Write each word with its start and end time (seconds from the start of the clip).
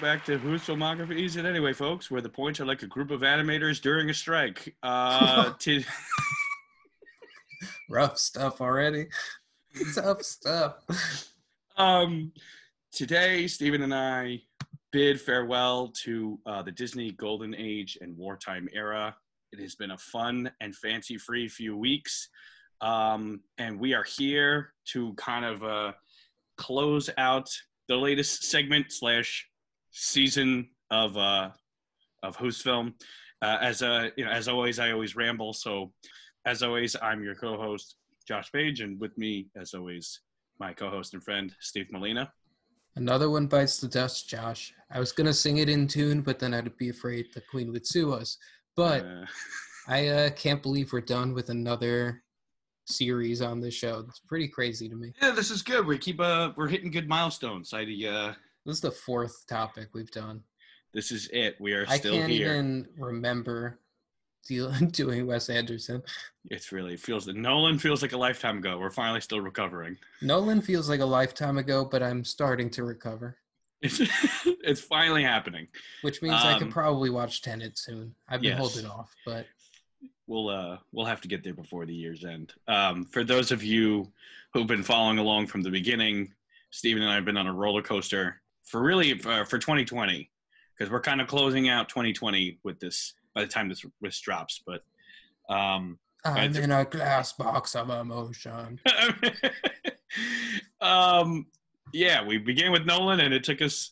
back 0.00 0.24
to 0.24 0.38
Who's 0.38 0.62
Filmographies. 0.62 1.36
And 1.36 1.46
anyway, 1.46 1.74
folks, 1.74 2.10
where 2.10 2.22
the 2.22 2.28
points 2.28 2.58
are 2.58 2.64
like 2.64 2.82
a 2.82 2.86
group 2.86 3.10
of 3.10 3.20
animators 3.20 3.82
during 3.82 4.08
a 4.08 4.14
strike. 4.14 4.74
Uh, 4.82 5.52
to 5.58 5.82
Rough 7.90 8.16
stuff 8.16 8.62
already. 8.62 9.08
Tough 9.94 10.22
stuff. 10.22 10.74
um, 11.76 12.32
today, 12.92 13.46
Stephen 13.46 13.82
and 13.82 13.94
I 13.94 14.40
bid 14.90 15.20
farewell 15.20 15.92
to 16.04 16.38
uh, 16.46 16.62
the 16.62 16.72
Disney 16.72 17.12
Golden 17.12 17.54
Age 17.54 17.98
and 18.00 18.16
wartime 18.16 18.68
era. 18.72 19.14
It 19.52 19.60
has 19.60 19.74
been 19.74 19.90
a 19.90 19.98
fun 19.98 20.50
and 20.60 20.74
fancy-free 20.74 21.48
few 21.48 21.76
weeks, 21.76 22.28
um, 22.80 23.40
and 23.58 23.78
we 23.78 23.92
are 23.92 24.04
here 24.04 24.72
to 24.92 25.12
kind 25.14 25.44
of 25.44 25.62
uh, 25.62 25.92
close 26.56 27.10
out 27.18 27.50
the 27.88 27.96
latest 27.96 28.44
segment 28.44 28.92
slash 28.92 29.49
season 29.90 30.68
of 30.90 31.16
uh, 31.16 31.50
of 32.22 32.36
Who's 32.36 32.60
Film. 32.60 32.94
Uh, 33.42 33.58
as 33.60 33.82
a 33.82 34.10
you 34.16 34.24
know, 34.24 34.30
as 34.30 34.48
always, 34.48 34.78
I 34.78 34.92
always 34.92 35.16
ramble. 35.16 35.52
So, 35.52 35.92
as 36.46 36.62
always, 36.62 36.96
I'm 37.00 37.22
your 37.22 37.34
co-host 37.34 37.96
Josh 38.26 38.50
Page, 38.52 38.80
and 38.80 39.00
with 39.00 39.16
me, 39.16 39.48
as 39.56 39.74
always, 39.74 40.20
my 40.58 40.72
co-host 40.72 41.14
and 41.14 41.22
friend 41.22 41.54
Steve 41.60 41.90
Molina. 41.90 42.30
Another 42.96 43.30
one 43.30 43.46
bites 43.46 43.78
the 43.78 43.88
dust, 43.88 44.28
Josh. 44.28 44.74
I 44.90 44.98
was 44.98 45.12
gonna 45.12 45.32
sing 45.32 45.58
it 45.58 45.68
in 45.68 45.86
tune, 45.86 46.20
but 46.22 46.38
then 46.38 46.52
I'd 46.52 46.76
be 46.76 46.90
afraid 46.90 47.26
the 47.32 47.42
Queen 47.50 47.72
would 47.72 47.86
sue 47.86 48.12
us. 48.12 48.36
But 48.76 49.04
Uh, 49.04 49.26
I 49.88 50.08
uh, 50.08 50.30
can't 50.30 50.62
believe 50.62 50.92
we're 50.92 51.00
done 51.00 51.32
with 51.32 51.48
another 51.50 52.22
series 52.86 53.40
on 53.40 53.60
this 53.60 53.74
show. 53.74 54.04
It's 54.08 54.20
pretty 54.20 54.48
crazy 54.48 54.88
to 54.88 54.94
me. 54.96 55.12
yeah, 55.22 55.30
this 55.30 55.50
is 55.50 55.62
good. 55.62 55.86
We 55.86 55.98
keep 55.98 56.20
uh, 56.20 56.52
we're 56.56 56.68
hitting 56.68 56.90
good 56.90 57.08
milestones. 57.08 57.72
I 57.72 57.84
uh, 58.06 58.34
This 58.66 58.76
is 58.76 58.80
the 58.80 58.90
fourth 58.90 59.46
topic 59.46 59.88
we've 59.94 60.10
done. 60.10 60.42
this 60.92 61.10
is 61.12 61.28
it. 61.32 61.56
We 61.60 61.72
are 61.72 61.84
I 61.88 61.98
still 61.98 62.14
can't 62.14 62.30
here. 62.30 62.50
even 62.52 62.86
remember 62.98 63.78
doing 64.48 65.26
Wes 65.26 65.48
Anderson. 65.48 66.02
It's 66.46 66.72
really 66.72 66.94
it 66.94 67.00
feels 67.00 67.26
like 67.26 67.36
Nolan 67.36 67.78
feels 67.78 68.02
like 68.02 68.12
a 68.12 68.16
lifetime 68.18 68.58
ago. 68.58 68.78
We're 68.78 68.90
finally 68.90 69.20
still 69.20 69.40
recovering. 69.40 69.96
Nolan 70.22 70.60
feels 70.62 70.88
like 70.88 71.00
a 71.00 71.04
lifetime 71.06 71.58
ago, 71.58 71.84
but 71.84 72.02
I'm 72.02 72.24
starting 72.24 72.68
to 72.70 72.84
recover, 72.84 73.36
It's 73.82 74.00
it's 74.44 74.80
finally 74.80 75.22
happening. 75.22 75.68
which 76.02 76.20
means 76.22 76.34
I 76.36 76.54
Um, 76.54 76.58
could 76.58 76.70
probably 76.70 77.10
watch 77.10 77.42
Tenet 77.42 77.78
soon. 77.78 78.14
I've 78.28 78.40
been 78.40 78.50
yes. 78.50 78.58
holding 78.58 78.86
off, 78.86 79.14
but 79.24 79.46
We'll 80.26 80.48
uh 80.48 80.78
we'll 80.92 81.06
have 81.06 81.20
to 81.22 81.28
get 81.28 81.42
there 81.42 81.54
before 81.54 81.86
the 81.86 81.94
year's 81.94 82.24
end. 82.24 82.52
Um, 82.68 83.04
for 83.04 83.24
those 83.24 83.50
of 83.50 83.64
you 83.64 84.12
who've 84.54 84.66
been 84.66 84.82
following 84.84 85.18
along 85.18 85.48
from 85.48 85.62
the 85.62 85.70
beginning, 85.70 86.32
Stephen 86.70 87.02
and 87.02 87.10
I 87.10 87.16
have 87.16 87.24
been 87.24 87.36
on 87.36 87.48
a 87.48 87.52
roller 87.52 87.82
coaster 87.82 88.40
for 88.70 88.80
really 88.80 89.18
for, 89.18 89.44
for 89.44 89.58
2020 89.58 90.30
because 90.78 90.90
we're 90.90 91.00
kind 91.00 91.20
of 91.20 91.26
closing 91.26 91.68
out 91.68 91.88
2020 91.88 92.58
with 92.62 92.78
this 92.80 93.14
by 93.34 93.42
the 93.42 93.48
time 93.48 93.68
this 93.68 93.84
this 94.00 94.20
drops. 94.20 94.62
But 94.64 94.82
um, 95.48 95.98
I'm 96.24 96.54
in 96.56 96.70
a 96.70 96.84
glass 96.84 97.32
box 97.32 97.74
of 97.74 97.90
emotion. 97.90 98.80
um, 100.80 101.46
yeah, 101.92 102.24
we 102.24 102.38
began 102.38 102.72
with 102.72 102.86
Nolan, 102.86 103.20
and 103.20 103.34
it 103.34 103.44
took 103.44 103.60
us. 103.60 103.90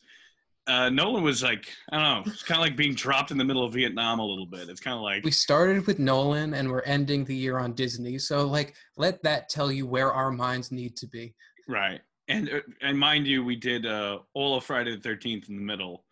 Uh, 0.67 0.91
Nolan 0.91 1.25
was 1.25 1.43
like, 1.43 1.67
I 1.91 1.97
don't 1.97 2.27
know, 2.27 2.33
it's 2.33 2.43
kind 2.43 2.61
of 2.61 2.63
like 2.63 2.77
being 2.77 2.95
dropped 2.95 3.31
in 3.31 3.39
the 3.39 3.45
middle 3.45 3.65
of 3.65 3.73
Vietnam 3.73 4.19
a 4.19 4.25
little 4.25 4.45
bit. 4.45 4.69
It's 4.69 4.83
kind 4.83 4.95
of 4.95 5.01
like, 5.01 5.25
We 5.25 5.31
started 5.31 5.87
with 5.87 5.99
Nolan 5.99 6.53
and 6.53 6.69
we're 6.71 6.83
ending 6.83 7.25
the 7.25 7.35
year 7.35 7.59
on 7.59 7.73
Disney. 7.73 8.19
So, 8.19 8.47
like, 8.47 8.75
let 8.99 9.23
that 9.23 9.49
tell 9.49 9.73
you 9.73 9.87
where 9.87 10.13
our 10.13 10.31
minds 10.31 10.71
need 10.71 10.95
to 10.99 11.07
be. 11.07 11.35
right, 11.69 12.03
and 12.29 12.49
uh, 12.51 12.61
and 12.83 12.99
mind 12.99 13.27
you, 13.27 13.45
we 13.45 13.57
did 13.57 13.87
uh, 13.87 14.19
all 14.35 14.57
of 14.57 14.65
Friday 14.65 14.95
the 14.95 15.01
Thirteenth 15.03 15.49
in 15.49 15.57
the 15.57 15.63
middle, 15.63 16.05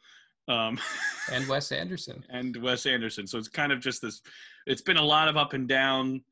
um, 0.49 0.79
And 1.33 1.47
Wes 1.49 1.73
Anderson. 1.73 2.25
and 2.31 2.57
Wes 2.63 2.87
Anderson. 2.87 3.27
So 3.27 3.39
it's 3.39 3.49
kind 3.49 3.73
of 3.73 3.81
just 3.81 4.03
this. 4.03 4.23
It's 4.67 4.83
been 4.83 4.97
a 4.97 5.05
lot 5.05 5.29
of 5.29 5.37
up 5.37 5.53
and 5.53 5.69
down, 5.69 6.23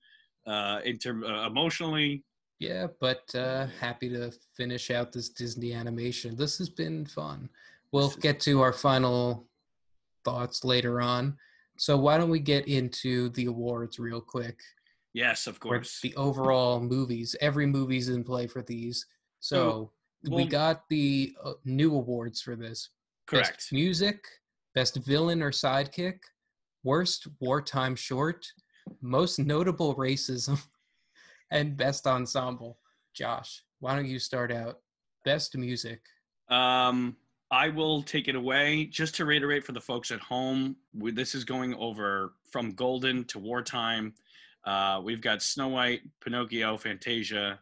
uh, 0.47 0.81
in 0.85 0.99
term 0.99 1.25
uh, 1.25 1.47
emotionally. 1.47 2.25
Yeah, 2.59 2.87
but 3.01 3.23
uh, 3.35 3.67
happy 3.81 4.09
to 4.11 4.33
finish 4.57 4.91
out 4.91 5.13
this 5.13 5.29
Disney 5.29 5.73
animation. 5.73 6.37
This 6.37 6.57
has 6.59 6.69
been 6.69 7.05
fun. 7.05 7.49
We'll 7.93 8.11
get 8.11 8.41
to 8.41 8.61
our 8.61 8.73
final 8.73 9.47
thoughts 10.25 10.65
later 10.65 11.01
on. 11.01 11.37
So, 11.77 11.97
why 11.97 12.17
don't 12.17 12.31
we 12.31 12.39
get 12.39 12.69
into 12.69 13.29
the 13.31 13.47
awards 13.47 13.99
real 13.99 14.21
quick? 14.21 14.61
Yes, 15.13 15.47
of 15.47 15.61
course. 15.61 16.01
The 16.01 16.15
overall 16.17 16.81
movies. 16.81 17.37
Every 17.41 17.67
movie's 17.67 18.09
in 18.09 18.25
play 18.25 18.47
for 18.47 18.63
these. 18.63 19.07
So, 19.45 19.91
we 20.31 20.47
got 20.47 20.89
the 20.89 21.35
uh, 21.45 21.53
new 21.67 21.95
awards 21.95 22.41
for 22.41 22.57
this 22.57 22.89
Correct. 23.27 23.57
Best 23.57 23.73
music, 23.75 24.25
best 24.75 24.97
villain 24.97 25.43
or 25.43 25.51
sidekick, 25.51 26.21
worst 26.83 27.27
wartime 27.41 27.95
short, 27.95 28.47
most 29.03 29.39
notable 29.39 29.95
racism, 29.97 30.59
and 31.51 31.77
best 31.77 32.07
ensemble. 32.07 32.79
Josh, 33.15 33.63
why 33.81 33.95
don't 33.95 34.07
you 34.07 34.19
start 34.19 34.51
out? 34.51 34.79
Best 35.27 35.59
music. 35.59 36.01
Um, 36.49 37.15
I 37.51 37.69
will 37.69 38.03
take 38.03 38.29
it 38.29 38.35
away. 38.35 38.87
Just 38.87 39.15
to 39.17 39.27
reiterate 39.27 39.65
for 39.65 39.73
the 39.73 39.81
folks 39.81 40.11
at 40.11 40.21
home, 40.21 40.77
we, 40.95 41.11
this 41.11 41.35
is 41.35 41.45
going 41.45 41.75
over 41.75 42.33
from 42.51 42.73
Golden 42.73 43.25
to 43.25 43.39
Wartime. 43.39 44.15
Uh, 44.65 45.03
we've 45.05 45.21
got 45.21 45.43
Snow 45.43 45.69
White, 45.69 46.01
Pinocchio, 46.23 46.79
Fantasia, 46.79 47.61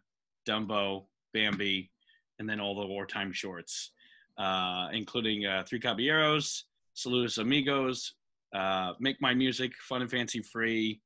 Dumbo, 0.49 1.07
Bambi, 1.33 1.91
and 2.39 2.49
then 2.49 2.61
all 2.61 2.75
the 2.75 2.87
wartime 2.87 3.33
shorts, 3.33 3.93
uh, 4.39 4.89
including 4.93 5.47
uh, 5.47 5.65
Three 5.67 5.81
Caballeros, 5.81 6.65
Saludos 6.97 7.39
Amigos, 7.39 8.15
uh, 8.55 8.93
Make 9.01 9.21
My 9.21 9.35
Music, 9.35 9.73
Fun 9.89 10.03
and 10.03 10.11
Fancy 10.11 10.43
Free, 10.43 11.01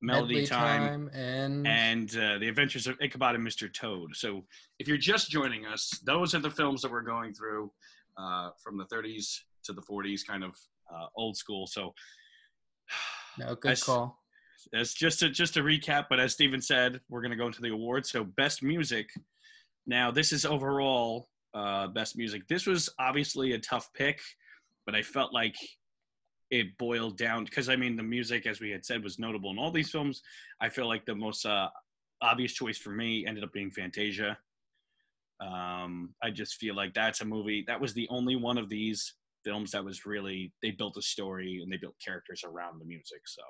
Melody 0.00 0.34
Medley 0.34 0.46
Time 0.46 1.10
and, 1.12 1.66
and 1.66 2.16
uh, 2.16 2.38
the 2.38 2.48
Adventures 2.48 2.86
of 2.86 2.96
Ichabod 3.00 3.34
and 3.34 3.46
Mr. 3.46 3.72
Toad. 3.72 4.14
So, 4.14 4.44
if 4.78 4.86
you're 4.86 4.96
just 4.96 5.28
joining 5.30 5.66
us, 5.66 5.90
those 6.04 6.34
are 6.34 6.38
the 6.38 6.50
films 6.50 6.82
that 6.82 6.92
we're 6.92 7.02
going 7.02 7.34
through 7.34 7.72
uh, 8.16 8.50
from 8.62 8.78
the 8.78 8.84
30s 8.84 9.40
to 9.64 9.72
the 9.72 9.82
40s, 9.82 10.24
kind 10.26 10.44
of 10.44 10.56
uh, 10.94 11.06
old 11.16 11.36
school. 11.36 11.66
So, 11.66 11.94
no 13.38 13.54
good 13.56 13.72
as- 13.72 13.82
call. 13.82 14.18
As 14.74 14.92
just 14.92 15.20
to 15.20 15.30
just 15.30 15.54
to 15.54 15.60
recap, 15.60 16.06
but 16.10 16.20
as 16.20 16.32
Steven 16.32 16.60
said, 16.60 17.00
we're 17.08 17.20
going 17.20 17.30
to 17.30 17.36
go 17.36 17.46
into 17.46 17.62
the 17.62 17.72
awards. 17.72 18.10
So, 18.10 18.24
best 18.24 18.62
music. 18.62 19.08
Now, 19.86 20.10
this 20.10 20.32
is 20.32 20.44
overall 20.44 21.28
uh, 21.54 21.88
best 21.88 22.16
music. 22.16 22.46
This 22.48 22.66
was 22.66 22.90
obviously 22.98 23.52
a 23.52 23.58
tough 23.58 23.88
pick, 23.94 24.20
but 24.86 24.94
I 24.94 25.02
felt 25.02 25.32
like 25.32 25.56
it 26.50 26.76
boiled 26.78 27.18
down 27.18 27.44
because 27.44 27.68
I 27.68 27.76
mean 27.76 27.96
the 27.96 28.02
music, 28.02 28.46
as 28.46 28.60
we 28.60 28.70
had 28.70 28.84
said, 28.84 29.02
was 29.02 29.18
notable 29.18 29.50
in 29.50 29.58
all 29.58 29.70
these 29.70 29.90
films. 29.90 30.22
I 30.60 30.68
feel 30.68 30.88
like 30.88 31.04
the 31.04 31.14
most 31.14 31.44
uh, 31.44 31.68
obvious 32.22 32.52
choice 32.52 32.78
for 32.78 32.90
me 32.90 33.26
ended 33.26 33.44
up 33.44 33.52
being 33.52 33.70
Fantasia. 33.70 34.38
Um, 35.40 36.14
I 36.22 36.30
just 36.30 36.56
feel 36.56 36.74
like 36.74 36.94
that's 36.94 37.20
a 37.20 37.24
movie 37.24 37.64
that 37.68 37.80
was 37.80 37.94
the 37.94 38.08
only 38.10 38.34
one 38.34 38.58
of 38.58 38.68
these 38.68 39.14
films 39.44 39.70
that 39.70 39.84
was 39.84 40.04
really 40.04 40.52
they 40.62 40.72
built 40.72 40.96
a 40.96 41.02
story 41.02 41.60
and 41.62 41.72
they 41.72 41.76
built 41.76 41.94
characters 42.04 42.42
around 42.44 42.80
the 42.80 42.84
music. 42.84 43.20
So 43.26 43.42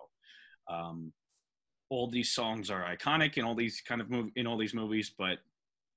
um, 0.69 1.13
all 1.91 2.09
these 2.09 2.33
songs 2.33 2.71
are 2.71 2.85
iconic 2.85 3.37
in 3.39 3.45
all 3.45 3.55
these 3.55 3.81
kind 3.81 4.01
of 4.01 4.09
mov- 4.09 4.33
in 4.37 4.47
all 4.47 4.57
these 4.57 4.75
movies, 4.75 5.13
but 5.17 5.39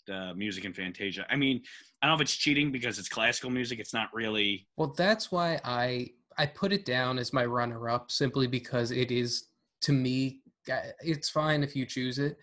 the 0.07 0.33
music 0.35 0.65
in 0.65 0.73
Fantasia. 0.73 1.25
I 1.29 1.35
mean, 1.35 1.61
I 2.01 2.07
don't 2.07 2.17
know 2.17 2.21
if 2.21 2.21
it's 2.21 2.35
cheating 2.35 2.71
because 2.71 2.97
it's 2.97 3.09
classical 3.09 3.49
music. 3.49 3.79
It's 3.79 3.93
not 3.93 4.09
really. 4.13 4.67
Well, 4.77 4.93
that's 4.97 5.31
why 5.31 5.59
I 5.63 6.09
I 6.37 6.45
put 6.45 6.73
it 6.73 6.85
down 6.85 7.19
as 7.19 7.33
my 7.33 7.45
runner 7.45 7.89
up 7.89 8.11
simply 8.11 8.47
because 8.47 8.91
it 8.91 9.11
is 9.11 9.47
to 9.81 9.91
me 9.91 10.41
uh, 10.71 10.77
it's 11.01 11.29
fine 11.29 11.63
if 11.63 11.75
you 11.75 11.85
choose 11.85 12.19
it. 12.19 12.37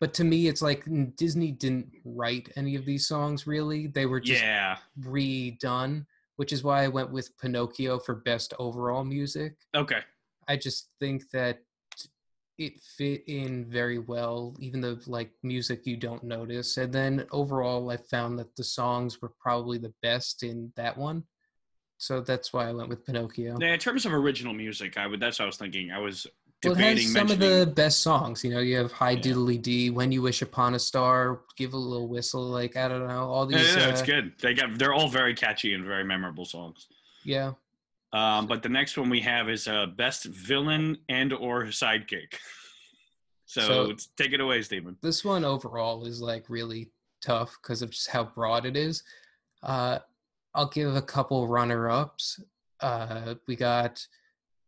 But 0.00 0.14
to 0.14 0.24
me 0.24 0.48
it's 0.48 0.62
like 0.62 0.84
Disney 1.16 1.52
didn't 1.52 1.90
write 2.04 2.50
any 2.56 2.74
of 2.74 2.84
these 2.84 3.06
songs 3.06 3.46
really. 3.46 3.86
They 3.88 4.06
were 4.06 4.20
just 4.20 4.42
yeah. 4.42 4.78
redone, 5.00 6.06
which 6.36 6.52
is 6.52 6.64
why 6.64 6.84
I 6.84 6.88
went 6.88 7.10
with 7.10 7.36
Pinocchio 7.38 7.98
for 7.98 8.16
best 8.16 8.54
overall 8.58 9.04
music. 9.04 9.56
Okay. 9.74 10.00
I 10.48 10.56
just 10.56 10.88
think 10.98 11.30
that 11.32 11.60
it 12.58 12.80
fit 12.80 13.22
in 13.28 13.64
very 13.66 13.98
well, 13.98 14.54
even 14.58 14.80
though 14.80 14.98
like 15.06 15.30
music 15.42 15.86
you 15.86 15.96
don't 15.96 16.24
notice. 16.24 16.76
And 16.76 16.92
then 16.92 17.24
overall, 17.30 17.90
I 17.90 17.96
found 17.96 18.38
that 18.38 18.54
the 18.56 18.64
songs 18.64 19.22
were 19.22 19.32
probably 19.40 19.78
the 19.78 19.94
best 20.02 20.42
in 20.42 20.72
that 20.76 20.96
one. 20.98 21.22
So 21.98 22.20
that's 22.20 22.52
why 22.52 22.68
I 22.68 22.72
went 22.72 22.88
with 22.88 23.04
Pinocchio. 23.06 23.58
Yeah, 23.60 23.72
in 23.74 23.78
terms 23.78 24.06
of 24.06 24.12
original 24.12 24.54
music, 24.54 24.96
I 24.98 25.06
would. 25.06 25.20
That's 25.20 25.38
what 25.38 25.44
I 25.44 25.46
was 25.46 25.56
thinking. 25.56 25.90
I 25.90 25.98
was 25.98 26.26
Well, 26.64 26.72
it 26.72 26.76
debating 26.76 27.02
has 27.04 27.12
some 27.12 27.30
of 27.30 27.38
the 27.38 27.72
best 27.74 28.00
songs. 28.00 28.44
You 28.44 28.50
know, 28.50 28.60
you 28.60 28.76
have 28.76 28.92
High 28.92 29.12
Yeah. 29.12 29.20
Diddly 29.22 29.60
Dee, 29.62 29.90
When 29.90 30.12
You 30.12 30.22
Wish 30.22 30.42
Upon 30.42 30.74
a 30.74 30.78
Star, 30.78 31.40
Give 31.56 31.72
a 31.72 31.76
Little 31.76 32.08
Whistle. 32.08 32.42
Like 32.42 32.76
I 32.76 32.86
don't 32.88 33.06
know, 33.06 33.24
all 33.28 33.50
Yeah, 33.50 33.58
these. 33.58 33.76
yeah, 33.76 33.88
it's 33.88 34.02
uh, 34.02 34.06
good. 34.06 34.32
They 34.40 34.54
got. 34.54 34.78
They're 34.78 34.94
all 34.94 35.08
very 35.08 35.34
catchy 35.34 35.74
and 35.74 35.84
very 35.84 36.04
memorable 36.04 36.44
songs. 36.44 36.86
yeah, 37.24 37.52
Um, 38.12 38.46
but 38.46 38.62
the 38.62 38.68
next 38.68 38.96
one 38.96 39.10
we 39.10 39.20
have 39.20 39.48
is 39.50 39.68
uh, 39.68 39.86
best 39.86 40.24
villain 40.24 40.96
and 41.08 41.32
or 41.32 41.64
sidekick. 41.66 42.32
So, 43.50 43.62
So- 43.62 43.96
take 44.18 44.34
it 44.34 44.42
away, 44.42 44.60
Stephen. 44.60 44.98
this 45.00 45.24
one 45.24 45.42
overall 45.42 46.04
is 46.04 46.20
like 46.20 46.50
really 46.50 46.90
tough 47.22 47.56
because 47.62 47.80
of 47.80 47.88
just 47.88 48.10
how 48.10 48.24
broad 48.24 48.66
it 48.66 48.76
is. 48.76 49.02
Uh, 49.62 50.00
I'll 50.54 50.68
give 50.68 50.94
a 50.94 51.00
couple 51.00 51.48
runner-ups. 51.48 52.40
Uh, 52.80 53.36
we 53.46 53.56
got 53.56 54.06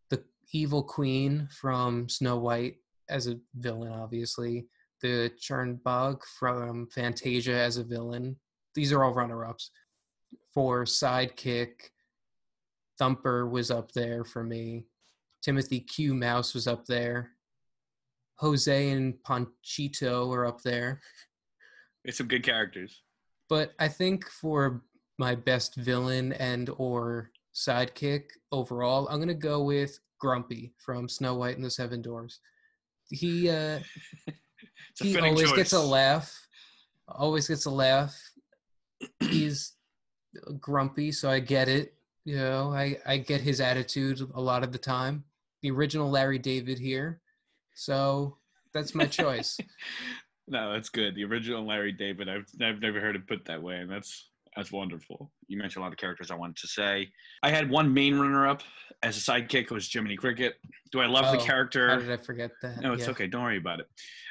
the 0.08 0.24
evil 0.52 0.82
queen 0.82 1.46
from 1.52 2.08
Snow 2.08 2.38
White 2.38 2.76
as 3.10 3.26
a 3.26 3.38
villain, 3.54 3.92
obviously. 3.92 4.64
The 5.02 5.30
Chernabog 5.38 6.22
from 6.38 6.86
Fantasia 6.86 7.52
as 7.54 7.76
a 7.76 7.84
villain. 7.84 8.34
These 8.74 8.94
are 8.94 9.04
all 9.04 9.12
runner-ups. 9.12 9.72
For 10.54 10.84
sidekick, 10.84 11.90
Thumper 13.00 13.48
was 13.48 13.70
up 13.70 13.92
there 13.92 14.24
for 14.24 14.44
me. 14.44 14.84
Timothy 15.42 15.80
Q. 15.80 16.14
Mouse 16.14 16.52
was 16.52 16.66
up 16.66 16.84
there. 16.84 17.30
Jose 18.36 18.90
and 18.90 19.14
Panchito 19.26 20.30
are 20.34 20.46
up 20.46 20.62
there. 20.62 21.00
It's 22.02 22.16
some 22.16 22.28
good 22.28 22.42
characters. 22.42 23.02
But 23.50 23.74
I 23.78 23.86
think 23.86 24.26
for 24.26 24.80
my 25.18 25.34
best 25.34 25.76
villain 25.76 26.32
and 26.32 26.70
or 26.78 27.30
sidekick 27.54 28.22
overall, 28.52 29.06
I'm 29.08 29.18
gonna 29.20 29.34
go 29.34 29.62
with 29.62 30.00
Grumpy 30.18 30.72
from 30.78 31.10
Snow 31.10 31.34
White 31.34 31.56
and 31.56 31.64
the 31.64 31.70
Seven 31.70 32.00
Dwarfs. 32.00 32.40
He 33.10 33.50
uh, 33.50 33.80
he 34.98 35.18
always 35.18 35.50
choice. 35.50 35.56
gets 35.56 35.72
a 35.74 35.82
laugh. 35.82 36.34
Always 37.06 37.48
gets 37.48 37.66
a 37.66 37.70
laugh. 37.70 38.18
He's 39.20 39.74
grumpy, 40.58 41.12
so 41.12 41.28
I 41.28 41.40
get 41.40 41.68
it. 41.68 41.99
You 42.30 42.36
know, 42.36 42.72
I 42.72 42.96
I 43.04 43.16
get 43.16 43.40
his 43.40 43.60
attitude 43.60 44.20
a 44.34 44.40
lot 44.40 44.62
of 44.62 44.70
the 44.70 44.78
time. 44.78 45.24
The 45.62 45.72
original 45.72 46.08
Larry 46.08 46.38
David 46.38 46.78
here, 46.78 47.20
so 47.74 48.36
that's 48.72 48.94
my 48.94 49.06
choice. 49.06 49.58
no, 50.46 50.72
that's 50.72 50.90
good. 50.90 51.16
The 51.16 51.24
original 51.24 51.66
Larry 51.66 51.90
David. 51.90 52.28
I've 52.28 52.46
I've 52.62 52.80
never 52.80 53.00
heard 53.00 53.16
it 53.16 53.26
put 53.26 53.46
that 53.46 53.60
way, 53.60 53.78
and 53.78 53.90
that's 53.90 54.29
that's 54.56 54.72
wonderful. 54.72 55.30
You 55.46 55.58
mentioned 55.58 55.82
a 55.82 55.84
lot 55.84 55.92
of 55.92 55.98
characters 55.98 56.30
I 56.30 56.34
wanted 56.34 56.56
to 56.56 56.66
say. 56.66 57.08
I 57.42 57.50
had 57.50 57.70
one 57.70 57.92
main 57.94 58.18
runner-up 58.18 58.62
as 59.02 59.16
a 59.16 59.20
sidekick 59.20 59.70
was 59.70 59.90
Jiminy 59.90 60.16
Cricket. 60.16 60.54
Do 60.90 61.00
I 61.00 61.06
love 61.06 61.26
oh, 61.28 61.32
the 61.32 61.38
character? 61.38 61.88
How 61.88 61.96
did 61.96 62.10
I 62.10 62.16
forget 62.16 62.50
that? 62.62 62.80
No, 62.80 62.92
it's 62.92 63.04
yeah. 63.04 63.10
okay. 63.10 63.28
Don't 63.28 63.44
worry 63.44 63.58
about 63.58 63.80
it. 63.80 63.86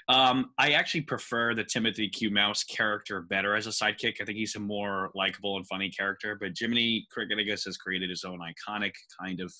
Um, 0.09 0.51
I 0.57 0.71
actually 0.71 1.01
prefer 1.01 1.55
the 1.55 1.63
Timothy 1.63 2.09
Q 2.09 2.31
Mouse 2.31 2.63
character 2.65 3.21
better 3.21 3.55
as 3.55 3.67
a 3.67 3.69
sidekick. 3.69 4.15
I 4.19 4.25
think 4.25 4.37
he's 4.37 4.55
a 4.55 4.59
more 4.59 5.09
likable 5.15 5.55
and 5.55 5.65
funny 5.67 5.89
character. 5.89 6.37
But 6.39 6.51
Jiminy 6.59 7.07
Cricket, 7.11 7.39
I 7.39 7.43
guess, 7.43 7.63
has 7.63 7.77
created 7.77 8.09
his 8.09 8.25
own 8.25 8.39
iconic 8.39 8.93
kind 9.21 9.39
of 9.39 9.53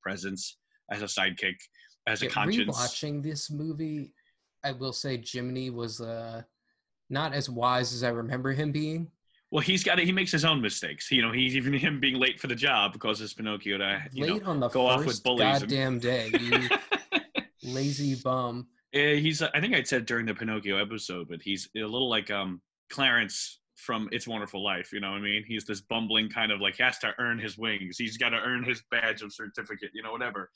presence 0.00 0.58
as 0.92 1.02
a 1.02 1.06
sidekick, 1.06 1.56
as 2.06 2.22
a 2.22 2.28
conscience. 2.28 2.78
Rewatching 2.78 3.22
this 3.22 3.50
movie, 3.50 4.12
I 4.62 4.72
will 4.72 4.92
say 4.92 5.20
Jiminy 5.20 5.70
was 5.70 6.00
uh, 6.00 6.42
not 7.10 7.34
as 7.34 7.50
wise 7.50 7.92
as 7.92 8.04
I 8.04 8.10
remember 8.10 8.52
him 8.52 8.70
being. 8.70 9.10
Well, 9.54 9.62
he's 9.62 9.84
got 9.84 10.00
it. 10.00 10.04
He 10.04 10.10
makes 10.10 10.32
his 10.32 10.44
own 10.44 10.60
mistakes. 10.60 11.12
You 11.12 11.22
know, 11.22 11.30
he's 11.30 11.54
even 11.54 11.72
him 11.78 12.00
being 12.00 12.18
late 12.18 12.40
for 12.40 12.48
the 12.48 12.56
job 12.56 12.98
causes 12.98 13.32
Pinocchio 13.34 13.78
to 13.78 14.02
you 14.10 14.26
late 14.26 14.42
know, 14.42 14.50
on 14.50 14.58
the 14.58 14.68
go 14.68 14.84
off 14.84 15.06
with 15.06 15.22
bullies. 15.22 15.60
Goddamn 15.60 15.92
and... 15.92 16.02
day, 16.02 16.32
you 16.40 16.68
lazy 17.72 18.16
bum. 18.16 18.66
Yeah, 18.92 19.14
he's. 19.14 19.42
I 19.42 19.60
think 19.60 19.76
I 19.76 19.84
said 19.84 20.06
during 20.06 20.26
the 20.26 20.34
Pinocchio 20.34 20.76
episode, 20.76 21.28
but 21.28 21.40
he's 21.40 21.68
a 21.76 21.82
little 21.82 22.10
like 22.10 22.32
um 22.32 22.62
Clarence 22.90 23.60
from 23.76 24.08
It's 24.10 24.26
Wonderful 24.26 24.60
Life. 24.60 24.92
You 24.92 24.98
know 24.98 25.12
what 25.12 25.18
I 25.18 25.22
mean? 25.22 25.44
He's 25.46 25.64
this 25.64 25.82
bumbling 25.82 26.30
kind 26.30 26.50
of 26.50 26.60
like 26.60 26.76
has 26.78 26.98
to 26.98 27.12
earn 27.20 27.38
his 27.38 27.56
wings. 27.56 27.96
He's 27.96 28.16
got 28.16 28.30
to 28.30 28.38
earn 28.38 28.64
his 28.64 28.82
badge 28.90 29.22
of 29.22 29.32
certificate. 29.32 29.90
You 29.94 30.02
know, 30.02 30.10
whatever. 30.10 30.50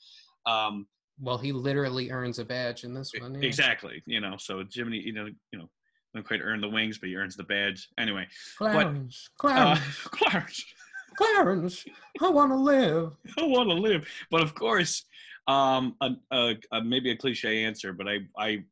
Um, 0.45 0.87
well, 1.21 1.37
he 1.37 1.53
literally 1.53 2.11
earns 2.11 2.37
a 2.39 2.43
badge 2.43 2.83
in 2.83 2.93
this 2.93 3.13
one. 3.17 3.35
Yeah. 3.35 3.47
Exactly. 3.47 4.03
You 4.05 4.19
know, 4.19 4.35
so 4.37 4.61
Jiminy, 4.69 4.97
you 4.97 5.13
know, 5.13 5.27
you 5.53 5.59
know, 5.59 5.69
don't 6.13 6.25
quite 6.25 6.41
earn 6.43 6.61
the 6.61 6.69
wings, 6.69 6.97
but 6.97 7.09
he 7.09 7.15
earns 7.15 7.35
the 7.35 7.43
badge 7.43 7.89
anyway. 7.97 8.27
Clarence, 8.57 9.29
but, 9.37 9.49
Clarence, 9.49 10.05
uh, 10.05 10.09
Clarence, 10.09 10.65
Clarence. 11.17 11.85
I 12.21 12.29
want 12.29 12.51
to 12.51 12.57
live. 12.57 13.15
I 13.37 13.43
want 13.43 13.69
to 13.69 13.75
live. 13.75 14.07
But 14.31 14.41
of 14.41 14.55
course, 14.55 15.05
um, 15.47 15.95
a, 16.01 16.11
a, 16.31 16.55
a, 16.71 16.83
maybe 16.83 17.11
a 17.11 17.17
cliche 17.17 17.63
answer, 17.63 17.93
but 17.93 18.07
I, 18.07 18.19
I, 18.37 18.63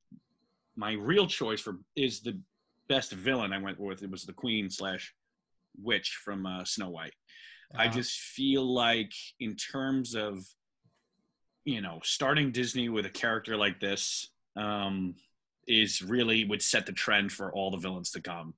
my 0.75 0.93
real 0.93 1.27
choice 1.27 1.61
for 1.61 1.77
is 1.95 2.21
the 2.21 2.39
best 2.89 3.11
villain 3.11 3.53
I 3.53 3.59
went 3.59 3.79
with. 3.79 4.03
It 4.03 4.11
was 4.11 4.23
the 4.23 4.33
Queen 4.33 4.69
slash 4.69 5.13
witch 5.81 6.19
from 6.23 6.45
uh, 6.45 6.63
Snow 6.65 6.89
White. 6.89 7.13
Uh-huh. 7.73 7.83
I 7.83 7.87
just 7.87 8.19
feel 8.19 8.63
like 8.63 9.11
in 9.39 9.55
terms 9.55 10.15
of 10.15 10.39
you 11.65 11.81
know 11.81 11.99
starting 12.03 12.51
Disney 12.51 12.89
with 12.89 13.05
a 13.05 13.09
character 13.09 13.57
like 13.57 13.79
this 13.79 14.29
um, 14.55 15.15
is 15.67 16.01
really 16.01 16.45
would 16.45 16.61
set 16.61 16.85
the 16.85 16.91
trend 16.91 17.31
for 17.31 17.51
all 17.51 17.71
the 17.71 17.77
villains 17.77 18.11
to 18.11 18.21
come. 18.21 18.53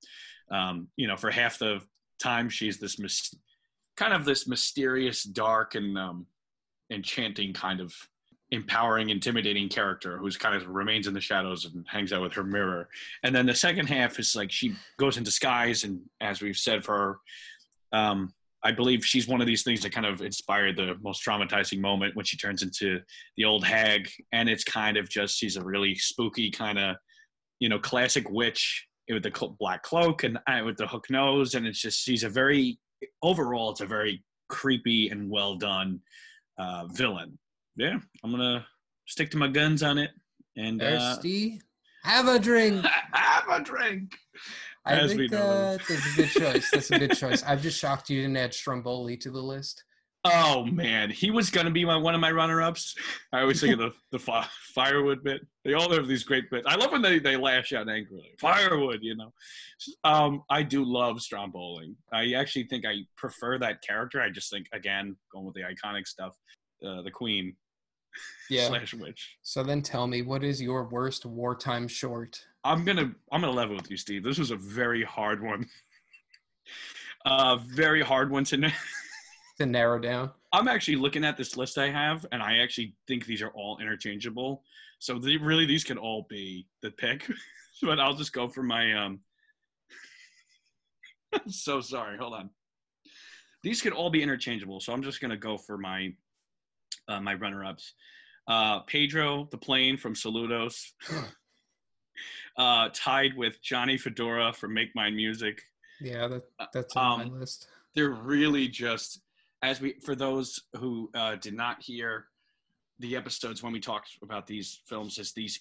Um, 0.50 0.88
you 0.96 1.06
know, 1.06 1.16
for 1.16 1.30
half 1.30 1.58
the 1.58 1.80
time 2.18 2.48
she's 2.48 2.78
this 2.78 2.98
mis- 2.98 3.34
kind 3.96 4.12
of 4.12 4.24
this 4.24 4.46
mysterious, 4.46 5.22
dark, 5.24 5.74
and 5.74 5.96
um, 5.98 6.26
enchanting 6.90 7.52
kind 7.52 7.80
of 7.80 7.94
empowering, 8.50 9.10
intimidating 9.10 9.68
character 9.68 10.18
who's 10.18 10.36
kind 10.36 10.56
of 10.56 10.66
remains 10.68 11.06
in 11.06 11.14
the 11.14 11.20
shadows 11.20 11.66
and 11.66 11.86
hangs 11.88 12.12
out 12.12 12.22
with 12.22 12.32
her 12.32 12.42
mirror. 12.42 12.88
And 13.22 13.34
then 13.34 13.46
the 13.46 13.54
second 13.54 13.86
half 13.86 14.18
is 14.18 14.34
like 14.34 14.50
she 14.50 14.74
goes 14.98 15.16
in 15.16 15.22
disguise, 15.22 15.84
and 15.84 16.00
as 16.20 16.42
we've 16.42 16.56
said 16.56 16.84
for 16.84 17.20
um, 17.92 18.32
I 18.62 18.72
believe 18.72 19.04
she's 19.04 19.26
one 19.26 19.40
of 19.40 19.46
these 19.46 19.62
things 19.62 19.80
that 19.82 19.92
kind 19.92 20.06
of 20.06 20.20
inspired 20.20 20.76
the 20.76 20.96
most 21.02 21.24
traumatizing 21.24 21.80
moment 21.80 22.14
when 22.14 22.26
she 22.26 22.36
turns 22.36 22.62
into 22.62 23.00
the 23.36 23.44
old 23.44 23.64
hag. 23.64 24.10
And 24.32 24.48
it's 24.48 24.64
kind 24.64 24.96
of 24.96 25.08
just, 25.08 25.38
she's 25.38 25.56
a 25.56 25.64
really 25.64 25.94
spooky 25.94 26.50
kind 26.50 26.78
of, 26.78 26.96
you 27.58 27.68
know, 27.68 27.78
classic 27.78 28.28
witch 28.30 28.86
with 29.08 29.22
the 29.22 29.54
black 29.58 29.82
cloak 29.82 30.24
and 30.24 30.38
uh, 30.46 30.62
with 30.64 30.76
the 30.76 30.86
hook 30.86 31.06
nose. 31.10 31.54
And 31.54 31.66
it's 31.66 31.80
just, 31.80 32.02
she's 32.02 32.22
a 32.22 32.28
very, 32.28 32.78
overall, 33.22 33.70
it's 33.70 33.80
a 33.80 33.86
very 33.86 34.22
creepy 34.48 35.08
and 35.08 35.30
well 35.30 35.56
done 35.56 36.00
uh, 36.58 36.86
villain. 36.88 37.38
Yeah, 37.76 37.98
I'm 38.22 38.30
going 38.30 38.42
to 38.42 38.66
stick 39.06 39.30
to 39.30 39.38
my 39.38 39.48
guns 39.48 39.82
on 39.82 39.96
it. 39.96 40.10
And, 40.56 40.80
Thirsty? 40.80 41.60
Uh, 42.04 42.08
have 42.08 42.28
a 42.28 42.38
drink. 42.38 42.84
have 43.12 43.48
a 43.48 43.62
drink. 43.62 44.12
I 44.90 45.00
As 45.00 45.14
think 45.14 45.32
uh, 45.32 45.76
that's 45.76 45.90
a 45.90 46.16
good 46.16 46.28
choice. 46.28 46.70
That's 46.70 46.90
a 46.90 46.98
good 46.98 47.16
choice. 47.16 47.44
I'm 47.46 47.60
just 47.60 47.78
shocked 47.78 48.10
you 48.10 48.22
didn't 48.22 48.36
add 48.36 48.52
Stromboli 48.52 49.16
to 49.18 49.30
the 49.30 49.40
list. 49.40 49.84
Oh 50.24 50.66
man, 50.66 51.08
he 51.08 51.30
was 51.30 51.48
gonna 51.48 51.70
be 51.70 51.84
my 51.84 51.96
one 51.96 52.14
of 52.14 52.20
my 52.20 52.30
runner-ups. 52.30 52.94
I 53.32 53.40
always 53.40 53.60
think 53.60 53.72
of 53.72 53.78
the 53.78 53.92
the 54.12 54.18
fi- 54.18 54.46
firewood 54.74 55.24
bit. 55.24 55.46
They 55.64 55.72
all 55.72 55.90
have 55.92 56.08
these 56.08 56.24
great 56.24 56.50
bits. 56.50 56.66
I 56.68 56.74
love 56.74 56.92
when 56.92 57.00
they, 57.00 57.18
they 57.20 57.36
lash 57.36 57.72
out 57.72 57.88
angrily. 57.88 58.32
Firewood, 58.38 58.98
you 59.00 59.16
know. 59.16 59.32
Um, 60.04 60.42
I 60.50 60.62
do 60.62 60.84
love 60.84 61.22
Stromboli. 61.22 61.94
I 62.12 62.32
actually 62.32 62.64
think 62.64 62.84
I 62.84 62.96
prefer 63.16 63.58
that 63.60 63.80
character. 63.80 64.20
I 64.20 64.28
just 64.28 64.50
think 64.50 64.66
again 64.74 65.16
going 65.32 65.46
with 65.46 65.54
the 65.54 65.62
iconic 65.62 66.06
stuff, 66.06 66.36
uh, 66.86 67.00
the 67.00 67.10
Queen. 67.10 67.56
Yeah. 68.50 68.66
slash 68.66 68.92
witch. 68.92 69.36
So 69.42 69.62
then, 69.62 69.82
tell 69.82 70.08
me, 70.08 70.22
what 70.22 70.42
is 70.42 70.60
your 70.60 70.84
worst 70.88 71.24
wartime 71.24 71.86
short? 71.86 72.44
I'm 72.64 72.84
gonna 72.84 73.12
I'm 73.32 73.40
gonna 73.40 73.52
level 73.52 73.76
with 73.76 73.90
you, 73.90 73.96
Steve. 73.96 74.22
This 74.22 74.38
was 74.38 74.50
a 74.50 74.56
very 74.56 75.02
hard 75.02 75.42
one. 75.42 75.66
uh 77.26 77.56
very 77.56 78.02
hard 78.02 78.30
one 78.30 78.44
to 78.44 78.72
to 79.58 79.66
narrow 79.66 79.98
down. 79.98 80.30
I'm 80.52 80.68
actually 80.68 80.96
looking 80.96 81.24
at 81.24 81.36
this 81.36 81.56
list 81.56 81.78
I 81.78 81.90
have, 81.90 82.26
and 82.32 82.42
I 82.42 82.58
actually 82.58 82.94
think 83.06 83.24
these 83.24 83.42
are 83.42 83.50
all 83.50 83.78
interchangeable. 83.78 84.62
So 84.98 85.18
they, 85.18 85.36
really, 85.36 85.64
these 85.64 85.84
could 85.84 85.96
all 85.96 86.26
be 86.28 86.66
the 86.82 86.90
pick. 86.90 87.26
but 87.82 88.00
I'll 88.00 88.14
just 88.14 88.32
go 88.32 88.48
for 88.48 88.62
my 88.62 88.92
um. 88.92 89.20
so 91.48 91.80
sorry. 91.80 92.18
Hold 92.18 92.34
on. 92.34 92.50
These 93.62 93.82
could 93.82 93.92
all 93.92 94.10
be 94.10 94.22
interchangeable, 94.22 94.80
so 94.80 94.92
I'm 94.92 95.02
just 95.02 95.20
gonna 95.20 95.36
go 95.36 95.56
for 95.56 95.78
my 95.78 96.12
uh, 97.08 97.20
my 97.20 97.34
runner-ups. 97.34 97.94
Uh, 98.46 98.80
Pedro 98.80 99.48
the 99.50 99.58
plane 99.58 99.96
from 99.96 100.14
Saludos. 100.14 100.92
Uh, 102.56 102.88
tied 102.92 103.36
with 103.36 103.60
Johnny 103.62 103.96
Fedora 103.96 104.52
from 104.52 104.74
Make 104.74 104.94
Mine 104.94 105.16
Music. 105.16 105.62
Yeah, 106.00 106.28
that, 106.28 106.42
that's 106.72 106.96
on 106.96 107.20
um, 107.20 107.32
my 107.32 107.38
list. 107.38 107.68
They're 107.94 108.10
really 108.10 108.68
just 108.68 109.20
as 109.62 109.80
we 109.80 109.94
for 110.04 110.14
those 110.14 110.60
who 110.76 111.10
uh, 111.14 111.36
did 111.36 111.54
not 111.54 111.82
hear 111.82 112.26
the 112.98 113.16
episodes 113.16 113.62
when 113.62 113.72
we 113.72 113.80
talked 113.80 114.10
about 114.22 114.46
these 114.46 114.80
films 114.86 115.18
as 115.18 115.32
these 115.32 115.60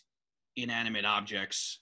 inanimate 0.56 1.06
objects. 1.06 1.80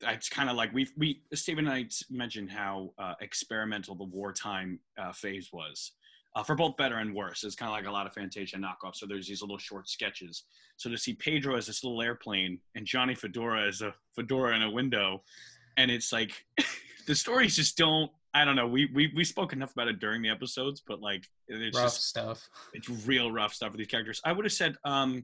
It's 0.00 0.28
kind 0.28 0.48
of 0.48 0.56
like 0.56 0.72
we 0.72 0.88
we 0.96 1.22
Stephen 1.34 1.66
and 1.66 1.74
I 1.74 1.88
mentioned 2.10 2.50
how 2.50 2.92
uh, 2.98 3.14
experimental 3.20 3.94
the 3.94 4.04
wartime 4.04 4.78
uh, 4.96 5.12
phase 5.12 5.50
was 5.52 5.92
uh, 6.34 6.42
for 6.42 6.54
both 6.54 6.76
better 6.76 6.98
and 6.98 7.14
worse. 7.14 7.44
It's 7.44 7.54
kind 7.54 7.70
of 7.70 7.76
like 7.76 7.86
a 7.86 7.90
lot 7.90 8.06
of 8.06 8.12
Fantasia 8.12 8.56
knockoffs. 8.56 8.96
So 8.96 9.06
there's 9.06 9.26
these 9.26 9.40
little 9.40 9.58
short 9.58 9.88
sketches. 9.88 10.44
So 10.76 10.90
to 10.90 10.98
see 10.98 11.14
Pedro 11.14 11.56
as 11.56 11.66
this 11.66 11.82
little 11.82 12.02
airplane 12.02 12.58
and 12.74 12.86
Johnny 12.86 13.14
Fedora 13.14 13.66
as 13.66 13.80
a 13.82 13.94
fedora 14.14 14.54
in 14.54 14.62
a 14.62 14.70
window, 14.70 15.22
and 15.76 15.90
it's 15.90 16.12
like 16.12 16.32
the 17.06 17.14
stories 17.14 17.56
just 17.56 17.76
don't. 17.76 18.10
I 18.34 18.44
don't 18.44 18.56
know. 18.56 18.66
We 18.66 18.90
we 18.94 19.10
we 19.16 19.24
spoke 19.24 19.52
enough 19.52 19.72
about 19.72 19.88
it 19.88 20.00
during 20.00 20.22
the 20.22 20.28
episodes, 20.28 20.82
but 20.86 21.00
like 21.00 21.24
it's 21.48 21.76
rough 21.76 21.86
just, 21.86 22.08
stuff. 22.08 22.46
It's 22.74 22.88
real 23.06 23.32
rough 23.32 23.54
stuff 23.54 23.72
for 23.72 23.78
these 23.78 23.86
characters. 23.86 24.20
I 24.24 24.32
would 24.32 24.44
have 24.44 24.52
said 24.52 24.76
um, 24.84 25.22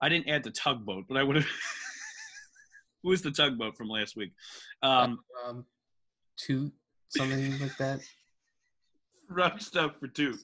I 0.00 0.08
didn't 0.08 0.28
add 0.28 0.44
the 0.44 0.52
tugboat, 0.52 1.06
but 1.08 1.16
I 1.16 1.22
would 1.22 1.36
have. 1.36 1.46
Who 3.02 3.10
was 3.10 3.22
the 3.22 3.30
tugboat 3.30 3.76
from 3.76 3.88
last 3.88 4.16
week? 4.16 4.32
Um, 4.82 5.20
um, 5.46 5.64
two 6.36 6.72
something 7.08 7.58
like 7.60 7.76
that. 7.78 8.00
rough 9.30 9.60
stuff 9.60 9.92
for 10.00 10.08
Toot, 10.08 10.38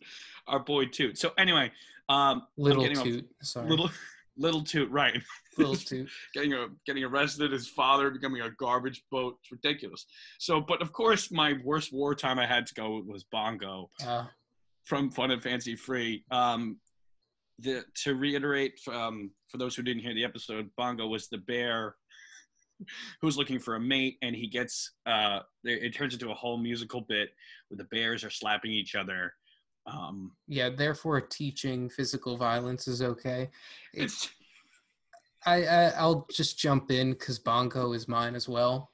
our 0.46 0.60
boy 0.60 0.86
Toot. 0.86 1.18
So 1.18 1.32
anyway, 1.38 1.70
um, 2.08 2.42
Little 2.56 2.86
toot. 2.88 3.26
Sorry. 3.42 3.68
little 3.68 3.90
little 4.36 4.62
Toot, 4.62 4.90
right? 4.90 5.22
Little 5.56 5.76
toot. 5.90 6.08
getting 6.34 6.52
a, 6.54 6.66
getting 6.86 7.04
arrested, 7.04 7.52
his 7.52 7.68
father 7.68 8.10
becoming 8.10 8.42
a 8.42 8.50
garbage 8.50 9.02
boat. 9.10 9.36
It's 9.42 9.52
ridiculous. 9.52 10.06
So, 10.38 10.60
but 10.60 10.82
of 10.82 10.92
course, 10.92 11.30
my 11.30 11.54
worst 11.64 11.92
wartime 11.92 12.38
I 12.38 12.46
had 12.46 12.66
to 12.66 12.74
go 12.74 13.02
was 13.06 13.24
Bongo 13.24 13.90
Uh, 14.04 14.24
from 14.84 15.10
Fun 15.10 15.30
and 15.30 15.42
Fancy 15.42 15.76
Free. 15.76 16.24
Um, 16.30 16.78
the, 17.60 17.84
to 18.02 18.16
reiterate, 18.16 18.78
um, 18.92 19.30
for 19.48 19.58
those 19.58 19.76
who 19.76 19.82
didn't 19.82 20.02
hear 20.02 20.14
the 20.14 20.24
episode, 20.24 20.68
Bongo 20.76 21.06
was 21.06 21.28
the 21.28 21.38
bear 21.38 21.94
who's 23.20 23.36
looking 23.36 23.58
for 23.58 23.76
a 23.76 23.80
mate, 23.80 24.18
and 24.22 24.34
he 24.34 24.46
gets 24.46 24.92
uh, 25.06 25.40
it, 25.64 25.94
turns 25.94 26.14
into 26.14 26.30
a 26.30 26.34
whole 26.34 26.58
musical 26.58 27.00
bit 27.02 27.30
where 27.68 27.78
the 27.78 27.84
bears 27.84 28.24
are 28.24 28.30
slapping 28.30 28.70
each 28.70 28.94
other. 28.94 29.32
Um, 29.86 30.32
yeah, 30.48 30.70
therefore 30.70 31.20
teaching 31.20 31.88
physical 31.88 32.36
violence 32.36 32.88
is 32.88 33.02
okay. 33.02 33.50
it's 33.94 34.30
I, 35.46 35.64
I 35.64 35.84
I'll 35.98 36.26
just 36.32 36.58
jump 36.58 36.90
in 36.90 37.12
because 37.12 37.38
Bongo 37.38 37.92
is 37.92 38.08
mine 38.08 38.34
as 38.34 38.48
well. 38.48 38.90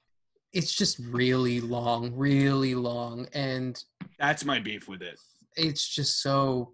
It's 0.53 0.75
just 0.75 0.99
really 0.99 1.61
long, 1.61 2.13
really 2.17 2.75
long, 2.75 3.29
and 3.33 3.83
that's 4.19 4.45
my 4.45 4.59
beef 4.59 4.89
with 4.89 5.03
it. 5.03 5.19
it's 5.57 5.89
just 5.89 6.23
so. 6.23 6.73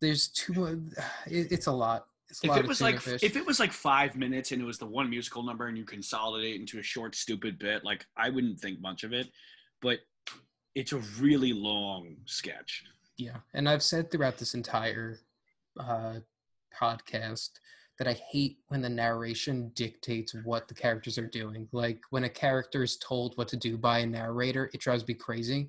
There's 0.00 0.28
too 0.28 0.52
much. 0.52 0.78
It, 1.26 1.52
it's 1.52 1.66
a 1.66 1.72
lot. 1.72 2.06
If 2.42 2.56
it 2.56 2.66
was 2.66 2.80
like 2.80 3.00
fish. 3.00 3.22
if 3.22 3.36
it 3.36 3.46
was 3.46 3.60
like 3.60 3.72
five 3.72 4.16
minutes 4.16 4.52
and 4.52 4.62
it 4.62 4.64
was 4.64 4.78
the 4.78 4.86
one 4.86 5.10
musical 5.10 5.42
number 5.42 5.66
and 5.66 5.76
you 5.76 5.84
consolidate 5.84 6.60
into 6.60 6.78
a 6.78 6.82
short 6.82 7.14
stupid 7.14 7.58
bit, 7.58 7.84
like 7.84 8.06
I 8.16 8.30
wouldn't 8.30 8.60
think 8.60 8.80
much 8.80 9.04
of 9.04 9.12
it. 9.12 9.28
But 9.80 10.00
it's 10.74 10.92
a 10.92 10.98
really 11.20 11.52
long 11.52 12.16
sketch. 12.26 12.84
Yeah, 13.18 13.36
and 13.54 13.68
I've 13.68 13.82
said 13.82 14.10
throughout 14.10 14.38
this 14.38 14.54
entire 14.54 15.18
uh, 15.78 16.20
podcast 16.74 17.50
that 17.98 18.08
I 18.08 18.14
hate 18.14 18.58
when 18.68 18.80
the 18.80 18.88
narration 18.88 19.70
dictates 19.74 20.34
what 20.44 20.66
the 20.66 20.74
characters 20.74 21.18
are 21.18 21.26
doing. 21.26 21.68
Like 21.72 22.00
when 22.10 22.24
a 22.24 22.28
character 22.28 22.82
is 22.82 22.96
told 22.96 23.36
what 23.36 23.48
to 23.48 23.56
do 23.56 23.76
by 23.76 24.00
a 24.00 24.06
narrator, 24.06 24.70
it 24.72 24.80
drives 24.80 25.06
me 25.06 25.14
crazy. 25.14 25.68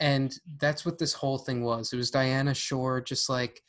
And 0.00 0.36
that's 0.58 0.84
what 0.84 0.98
this 0.98 1.12
whole 1.12 1.38
thing 1.38 1.64
was. 1.64 1.92
It 1.92 1.96
was 1.96 2.10
Dinah 2.10 2.54
Shore 2.54 3.00
just 3.00 3.28
like 3.28 3.62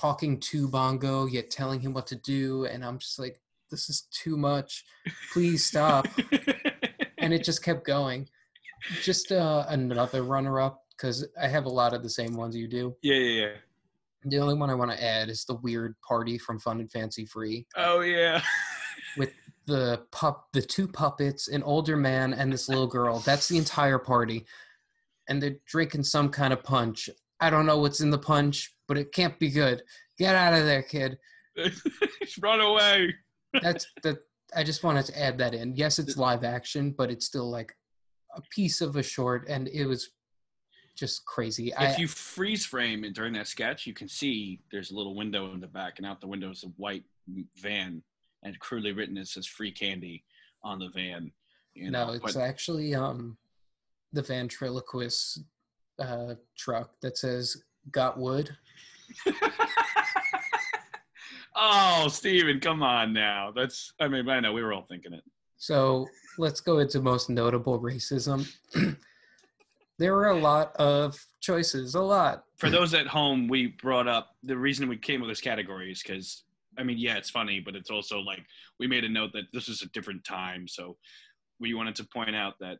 talking 0.00 0.40
to 0.40 0.66
Bongo, 0.66 1.26
yet 1.26 1.50
telling 1.50 1.80
him 1.80 1.92
what 1.92 2.06
to 2.06 2.16
do. 2.16 2.64
And 2.64 2.84
I'm 2.84 2.98
just 2.98 3.18
like, 3.18 3.40
this 3.70 3.90
is 3.90 4.08
too 4.10 4.36
much. 4.36 4.84
Please 5.32 5.66
stop 5.66 6.06
and 7.18 7.34
it 7.34 7.44
just 7.44 7.62
kept 7.62 7.86
going. 7.86 8.28
Just 9.02 9.30
uh, 9.30 9.66
another 9.68 10.22
runner-up 10.22 10.82
because 10.90 11.26
I 11.40 11.48
have 11.48 11.66
a 11.66 11.70
lot 11.70 11.92
of 11.92 12.02
the 12.02 12.08
same 12.08 12.34
ones 12.34 12.56
you 12.56 12.66
do. 12.66 12.96
yeah, 13.02 13.14
yeah, 13.14 13.40
yeah. 13.42 13.52
The 14.24 14.38
only 14.38 14.54
one 14.54 14.68
I 14.68 14.74
want 14.74 14.90
to 14.90 15.02
add 15.02 15.30
is 15.30 15.44
the 15.44 15.54
weird 15.54 15.94
party 16.06 16.36
from 16.36 16.58
Fun 16.58 16.80
and 16.80 16.92
Fancy 16.92 17.24
Free. 17.24 17.66
Oh 17.76 18.00
yeah. 18.00 18.42
With 19.16 19.32
the 19.66 20.02
pup, 20.12 20.48
the 20.52 20.60
two 20.60 20.86
puppets, 20.86 21.48
an 21.48 21.62
older 21.62 21.96
man, 21.96 22.34
and 22.34 22.52
this 22.52 22.68
little 22.68 22.86
girl. 22.86 23.20
That's 23.20 23.48
the 23.48 23.56
entire 23.56 23.98
party, 23.98 24.44
and 25.28 25.42
they're 25.42 25.56
drinking 25.66 26.04
some 26.04 26.28
kind 26.28 26.52
of 26.52 26.62
punch. 26.62 27.08
I 27.40 27.48
don't 27.48 27.64
know 27.64 27.78
what's 27.78 28.02
in 28.02 28.10
the 28.10 28.18
punch, 28.18 28.74
but 28.90 28.98
it 28.98 29.12
can't 29.12 29.38
be 29.38 29.48
good. 29.50 29.84
Get 30.18 30.34
out 30.34 30.52
of 30.52 30.64
there, 30.64 30.82
kid. 30.82 31.16
Run 32.42 32.60
away. 32.60 33.14
That's 33.62 33.86
that. 34.02 34.18
I 34.56 34.64
just 34.64 34.82
wanted 34.82 35.06
to 35.06 35.22
add 35.22 35.38
that 35.38 35.54
in. 35.54 35.76
Yes, 35.76 36.00
it's 36.00 36.16
live 36.16 36.42
action, 36.42 36.92
but 36.98 37.08
it's 37.08 37.24
still 37.24 37.48
like 37.48 37.72
a 38.34 38.42
piece 38.50 38.80
of 38.80 38.96
a 38.96 39.02
short, 39.04 39.46
and 39.48 39.68
it 39.68 39.86
was 39.86 40.10
just 40.96 41.24
crazy. 41.24 41.72
I, 41.72 41.92
If 41.92 42.00
you 42.00 42.08
freeze 42.08 42.66
frame 42.66 43.04
it 43.04 43.14
during 43.14 43.32
that 43.34 43.46
sketch, 43.46 43.86
you 43.86 43.94
can 43.94 44.08
see 44.08 44.60
there's 44.72 44.90
a 44.90 44.96
little 44.96 45.14
window 45.14 45.52
in 45.54 45.60
the 45.60 45.68
back, 45.68 45.98
and 45.98 46.06
out 46.06 46.20
the 46.20 46.26
window 46.26 46.50
is 46.50 46.64
a 46.64 46.68
white 46.76 47.04
van, 47.62 48.02
and 48.42 48.58
crudely 48.58 48.90
written 48.90 49.16
it 49.16 49.28
says 49.28 49.46
"free 49.46 49.70
candy" 49.70 50.24
on 50.64 50.80
the 50.80 50.88
van. 50.88 51.30
You 51.74 51.92
know, 51.92 52.08
no, 52.08 52.12
it's 52.14 52.34
but- 52.34 52.42
actually 52.42 52.96
um 52.96 53.38
the 54.12 54.22
ventriloquist 54.22 55.44
uh 56.00 56.34
truck 56.58 56.90
that 57.02 57.16
says 57.16 57.56
got 57.90 58.18
wood. 58.18 58.50
oh, 61.56 62.08
Steven, 62.08 62.60
come 62.60 62.82
on 62.82 63.12
now. 63.12 63.52
That's 63.54 63.92
I 64.00 64.08
mean, 64.08 64.28
I 64.28 64.40
know 64.40 64.52
we 64.52 64.62
were 64.62 64.72
all 64.72 64.86
thinking 64.88 65.12
it. 65.12 65.24
So 65.56 66.06
let's 66.38 66.60
go 66.60 66.78
into 66.78 67.00
most 67.00 67.28
notable 67.28 67.78
racism. 67.80 68.50
there 69.98 70.14
were 70.14 70.28
a 70.28 70.38
lot 70.38 70.74
of 70.76 71.18
choices, 71.40 71.94
a 71.94 72.00
lot. 72.00 72.44
For 72.56 72.70
those 72.70 72.94
at 72.94 73.06
home, 73.06 73.48
we 73.48 73.68
brought 73.68 74.08
up 74.08 74.30
the 74.42 74.56
reason 74.56 74.88
we 74.88 74.96
came 74.96 75.20
with 75.20 75.28
this 75.28 75.40
category 75.40 75.92
is 75.92 76.02
because 76.02 76.44
I 76.78 76.82
mean, 76.82 76.98
yeah, 76.98 77.16
it's 77.16 77.30
funny, 77.30 77.60
but 77.60 77.74
it's 77.74 77.90
also 77.90 78.20
like 78.20 78.42
we 78.78 78.86
made 78.86 79.04
a 79.04 79.08
note 79.08 79.32
that 79.34 79.44
this 79.52 79.68
is 79.68 79.82
a 79.82 79.88
different 79.88 80.24
time, 80.24 80.66
so 80.66 80.96
we 81.58 81.74
wanted 81.74 81.94
to 81.96 82.04
point 82.04 82.34
out 82.34 82.54
that 82.60 82.78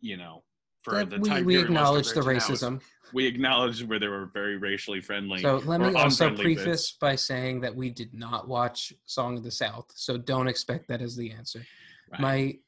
you 0.00 0.16
know 0.16 0.42
for 0.86 0.94
That 0.94 1.10
the 1.10 1.18
we, 1.18 1.28
time 1.28 1.44
we 1.44 1.54
period 1.54 1.66
acknowledge 1.66 2.10
the 2.12 2.20
racism. 2.20 2.80
we 3.12 3.26
acknowledge 3.26 3.82
where 3.84 3.98
they 3.98 4.06
were 4.06 4.26
very 4.32 4.56
racially 4.56 5.00
friendly. 5.00 5.42
So 5.42 5.56
let 5.64 5.80
me 5.80 5.92
also 5.94 6.32
preface 6.32 6.64
bits. 6.64 6.92
by 7.00 7.16
saying 7.16 7.60
that 7.62 7.74
we 7.74 7.90
did 7.90 8.14
not 8.14 8.46
watch 8.46 8.92
Song 9.06 9.36
of 9.36 9.42
the 9.42 9.50
South, 9.50 9.86
so 9.96 10.16
don't 10.16 10.46
expect 10.46 10.86
that 10.88 11.02
as 11.02 11.16
the 11.16 11.32
answer. 11.32 11.66
Right. 12.12 12.20
My, 12.20 12.58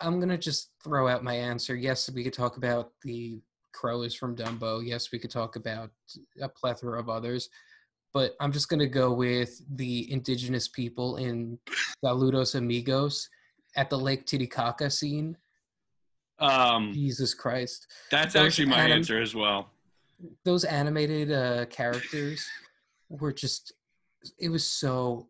I'm 0.00 0.18
gonna 0.18 0.36
just 0.38 0.72
throw 0.82 1.06
out 1.06 1.22
my 1.22 1.34
answer. 1.34 1.76
Yes, 1.76 2.10
we 2.12 2.24
could 2.24 2.32
talk 2.32 2.56
about 2.56 2.90
the 3.04 3.40
crows 3.72 4.14
from 4.16 4.34
Dumbo. 4.34 4.84
Yes, 4.84 5.12
we 5.12 5.20
could 5.20 5.30
talk 5.30 5.54
about 5.54 5.90
a 6.42 6.48
plethora 6.48 6.98
of 6.98 7.08
others, 7.08 7.48
but 8.12 8.34
I'm 8.40 8.50
just 8.50 8.68
gonna 8.68 8.88
go 8.88 9.12
with 9.12 9.62
the 9.76 10.10
indigenous 10.10 10.66
people 10.66 11.16
in 11.18 11.60
Saludos 12.04 12.56
Amigos 12.56 13.28
at 13.76 13.88
the 13.88 13.98
Lake 13.98 14.26
Titicaca 14.26 14.90
scene. 14.90 15.36
Um, 16.40 16.92
Jesus 16.92 17.34
Christ. 17.34 17.86
that's 18.10 18.34
those 18.34 18.46
actually 18.46 18.66
my 18.66 18.76
anim- 18.80 18.98
answer 18.98 19.20
as 19.20 19.34
well. 19.34 19.70
those 20.44 20.64
animated 20.64 21.32
uh, 21.32 21.66
characters 21.66 22.46
were 23.08 23.32
just 23.32 23.72
it 24.38 24.48
was 24.48 24.64
so 24.64 25.28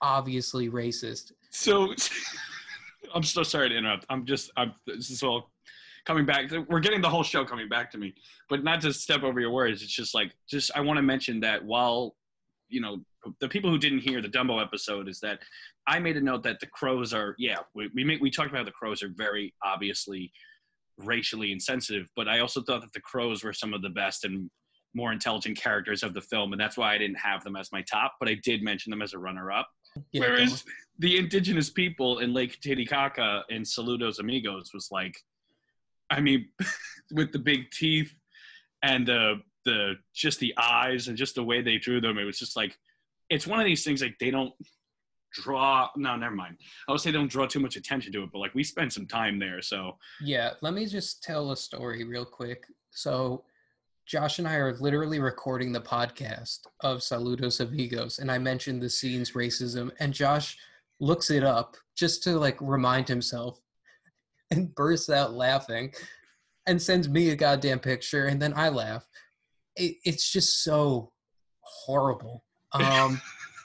obviously 0.00 0.68
racist 0.68 1.32
So 1.50 1.94
I'm 3.14 3.22
so 3.22 3.42
sorry 3.42 3.68
to 3.70 3.76
interrupt. 3.76 4.04
I'm 4.10 4.24
just 4.26 4.50
I'm 4.56 4.74
this 4.86 5.10
is 5.10 5.22
all 5.22 5.50
coming 6.04 6.26
back. 6.26 6.50
We're 6.68 6.80
getting 6.80 7.00
the 7.00 7.08
whole 7.08 7.22
show 7.22 7.44
coming 7.44 7.68
back 7.68 7.90
to 7.92 7.98
me, 7.98 8.14
but 8.48 8.62
not 8.62 8.80
to 8.82 8.92
step 8.92 9.22
over 9.22 9.40
your 9.40 9.50
words. 9.50 9.82
It's 9.82 9.92
just 9.92 10.14
like 10.14 10.32
just 10.48 10.70
I 10.74 10.80
want 10.80 10.98
to 10.98 11.02
mention 11.02 11.40
that 11.40 11.64
while 11.64 12.14
you 12.68 12.80
know 12.80 12.98
the 13.40 13.48
people 13.48 13.70
who 13.70 13.78
didn't 13.78 14.00
hear 14.00 14.20
the 14.22 14.28
Dumbo 14.28 14.62
episode 14.62 15.08
is 15.08 15.20
that 15.20 15.40
I 15.86 15.98
made 15.98 16.16
a 16.16 16.20
note 16.20 16.42
that 16.44 16.60
the 16.60 16.66
crows 16.66 17.12
are 17.12 17.34
yeah 17.38 17.58
we 17.74 17.90
we 17.94 18.04
make, 18.04 18.20
we 18.20 18.30
talked 18.30 18.50
about 18.50 18.64
the 18.64 18.72
crows 18.72 19.02
are 19.02 19.12
very 19.16 19.54
obviously 19.64 20.32
racially 20.98 21.52
insensitive, 21.52 22.08
but 22.16 22.28
I 22.28 22.40
also 22.40 22.62
thought 22.62 22.80
that 22.80 22.92
the 22.92 23.00
crows 23.00 23.44
were 23.44 23.52
some 23.52 23.74
of 23.74 23.82
the 23.82 23.90
best 23.90 24.24
and 24.24 24.50
more 24.94 25.12
intelligent 25.12 25.58
characters 25.58 26.02
of 26.02 26.14
the 26.14 26.22
film, 26.22 26.52
and 26.52 26.60
that's 26.60 26.76
why 26.76 26.94
I 26.94 26.98
didn't 26.98 27.18
have 27.18 27.44
them 27.44 27.56
as 27.56 27.70
my 27.70 27.82
top, 27.82 28.14
but 28.18 28.28
I 28.28 28.34
did 28.42 28.62
mention 28.62 28.90
them 28.90 29.02
as 29.02 29.12
a 29.12 29.18
runner-up. 29.18 29.68
Yeah, 30.12 30.22
Whereas 30.22 30.64
the 30.98 31.18
indigenous 31.18 31.70
people 31.70 32.20
in 32.20 32.32
Lake 32.32 32.60
Titicaca 32.60 33.44
and 33.50 33.64
Saludos 33.64 34.18
Amigos 34.18 34.70
was 34.72 34.88
like, 34.90 35.16
I 36.10 36.20
mean, 36.20 36.48
with 37.12 37.32
the 37.32 37.38
big 37.38 37.70
teeth 37.70 38.12
and 38.82 39.06
the 39.06 39.40
the 39.64 39.94
just 40.14 40.38
the 40.38 40.54
eyes 40.56 41.08
and 41.08 41.16
just 41.16 41.34
the 41.34 41.42
way 41.42 41.60
they 41.60 41.76
drew 41.76 42.00
them, 42.00 42.18
it 42.18 42.24
was 42.24 42.38
just 42.38 42.56
like, 42.56 42.76
it's 43.30 43.46
one 43.46 43.60
of 43.60 43.66
these 43.66 43.84
things 43.84 44.02
like 44.02 44.16
they 44.18 44.30
don't 44.30 44.52
draw. 45.32 45.88
No, 45.96 46.16
never 46.16 46.34
mind. 46.34 46.56
I 46.88 46.92
would 46.92 47.00
say 47.00 47.10
they 47.10 47.18
don't 47.18 47.30
draw 47.30 47.46
too 47.46 47.60
much 47.60 47.76
attention 47.76 48.12
to 48.12 48.22
it, 48.22 48.30
but 48.32 48.38
like 48.38 48.54
we 48.54 48.64
spent 48.64 48.92
some 48.92 49.06
time 49.06 49.38
there, 49.38 49.60
so 49.62 49.96
yeah 50.22 50.52
let 50.62 50.74
me 50.74 50.86
just 50.86 51.22
tell 51.22 51.50
a 51.50 51.56
story 51.56 52.04
real 52.04 52.24
quick 52.24 52.66
so 52.90 53.44
josh 54.06 54.38
and 54.38 54.48
i 54.48 54.54
are 54.54 54.76
literally 54.78 55.18
recording 55.18 55.72
the 55.72 55.80
podcast 55.80 56.60
of 56.80 56.98
saludos 56.98 57.60
amigos 57.60 58.18
and 58.18 58.30
i 58.30 58.38
mentioned 58.38 58.80
the 58.80 58.88
scene's 58.88 59.32
racism 59.32 59.90
and 59.98 60.12
josh 60.12 60.56
looks 61.00 61.30
it 61.30 61.44
up 61.44 61.76
just 61.96 62.22
to 62.22 62.38
like 62.38 62.56
remind 62.60 63.08
himself 63.08 63.60
and 64.50 64.74
bursts 64.74 65.10
out 65.10 65.34
laughing 65.34 65.92
and 66.66 66.80
sends 66.80 67.08
me 67.08 67.30
a 67.30 67.36
goddamn 67.36 67.78
picture 67.78 68.26
and 68.26 68.40
then 68.40 68.54
i 68.56 68.68
laugh 68.68 69.06
it, 69.76 69.96
it's 70.04 70.30
just 70.32 70.62
so 70.64 71.12
horrible 71.60 72.44
um 72.82 73.20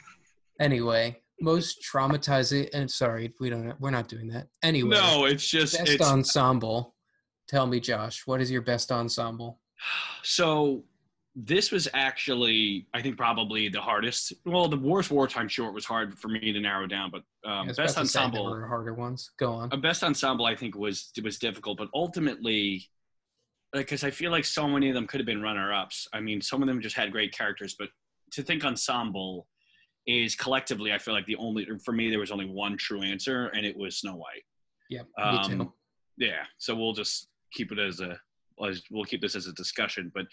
anyway 0.59 1.17
most 1.39 1.83
traumatizing 1.83 2.69
and 2.73 2.89
sorry 2.89 3.33
we 3.39 3.49
don't 3.49 3.79
we're 3.79 3.89
not 3.89 4.07
doing 4.07 4.27
that. 4.27 4.47
Anyway 4.61 4.89
no, 4.89 5.25
it's 5.25 5.47
just 5.47 5.77
best 5.77 5.89
it's 5.89 6.07
ensemble. 6.07 6.95
Tell 7.47 7.65
me 7.65 7.79
josh 7.79 8.23
what 8.25 8.41
is 8.41 8.51
your 8.51 8.61
best 8.61 8.91
ensemble? 8.91 9.59
So 10.23 10.83
this 11.33 11.71
was 11.71 11.87
actually 11.93 12.85
i 12.93 13.01
think 13.01 13.15
probably 13.15 13.69
the 13.69 13.79
hardest 13.79 14.33
well 14.45 14.67
the 14.67 14.75
worst 14.75 15.09
wartime 15.09 15.47
short 15.47 15.73
was 15.73 15.85
hard 15.85 16.19
for 16.19 16.27
me 16.27 16.51
to 16.51 16.59
narrow 16.59 16.85
down 16.85 17.09
but 17.09 17.21
um, 17.49 17.67
was 17.67 17.77
best 17.77 17.95
about 17.95 18.01
to 18.01 18.07
say 18.09 18.19
there 18.19 18.25
ensemble 18.25 18.51
were 18.51 18.67
harder 18.67 18.93
ones. 18.93 19.31
Go 19.39 19.53
on. 19.53 19.69
A 19.71 19.77
best 19.77 20.03
ensemble 20.03 20.45
i 20.45 20.57
think 20.57 20.75
was 20.75 21.11
was 21.23 21.39
difficult 21.39 21.77
but 21.77 21.87
ultimately 21.93 22.89
because 23.73 24.03
I 24.03 24.11
feel 24.11 24.31
like 24.31 24.45
so 24.45 24.67
many 24.67 24.89
of 24.89 24.95
them 24.95 25.07
could 25.07 25.19
have 25.19 25.25
been 25.25 25.41
runner 25.41 25.73
ups. 25.73 26.07
I 26.13 26.19
mean, 26.19 26.41
some 26.41 26.61
of 26.61 26.67
them 26.67 26.81
just 26.81 26.95
had 26.95 27.11
great 27.11 27.31
characters, 27.31 27.75
but 27.77 27.89
to 28.31 28.43
think 28.43 28.63
ensemble 28.65 29.47
is 30.07 30.35
collectively, 30.35 30.91
I 30.91 30.97
feel 30.97 31.13
like 31.13 31.25
the 31.25 31.35
only 31.35 31.67
for 31.83 31.91
me 31.91 32.09
there 32.09 32.19
was 32.19 32.31
only 32.31 32.45
one 32.45 32.77
true 32.77 33.01
answer, 33.03 33.47
and 33.47 33.65
it 33.65 33.75
was 33.77 33.99
Snow 33.99 34.15
White. 34.15 34.43
Yeah, 34.89 35.01
Um, 35.17 35.35
me 35.35 35.65
too. 35.65 35.73
Yeah, 36.17 36.43
so 36.57 36.75
we'll 36.75 36.93
just 36.93 37.29
keep 37.53 37.71
it 37.71 37.79
as 37.79 37.99
a 37.99 38.19
as- 38.63 38.83
we'll 38.91 39.05
keep 39.05 39.21
this 39.21 39.35
as 39.35 39.47
a 39.47 39.53
discussion, 39.53 40.11
but 40.13 40.25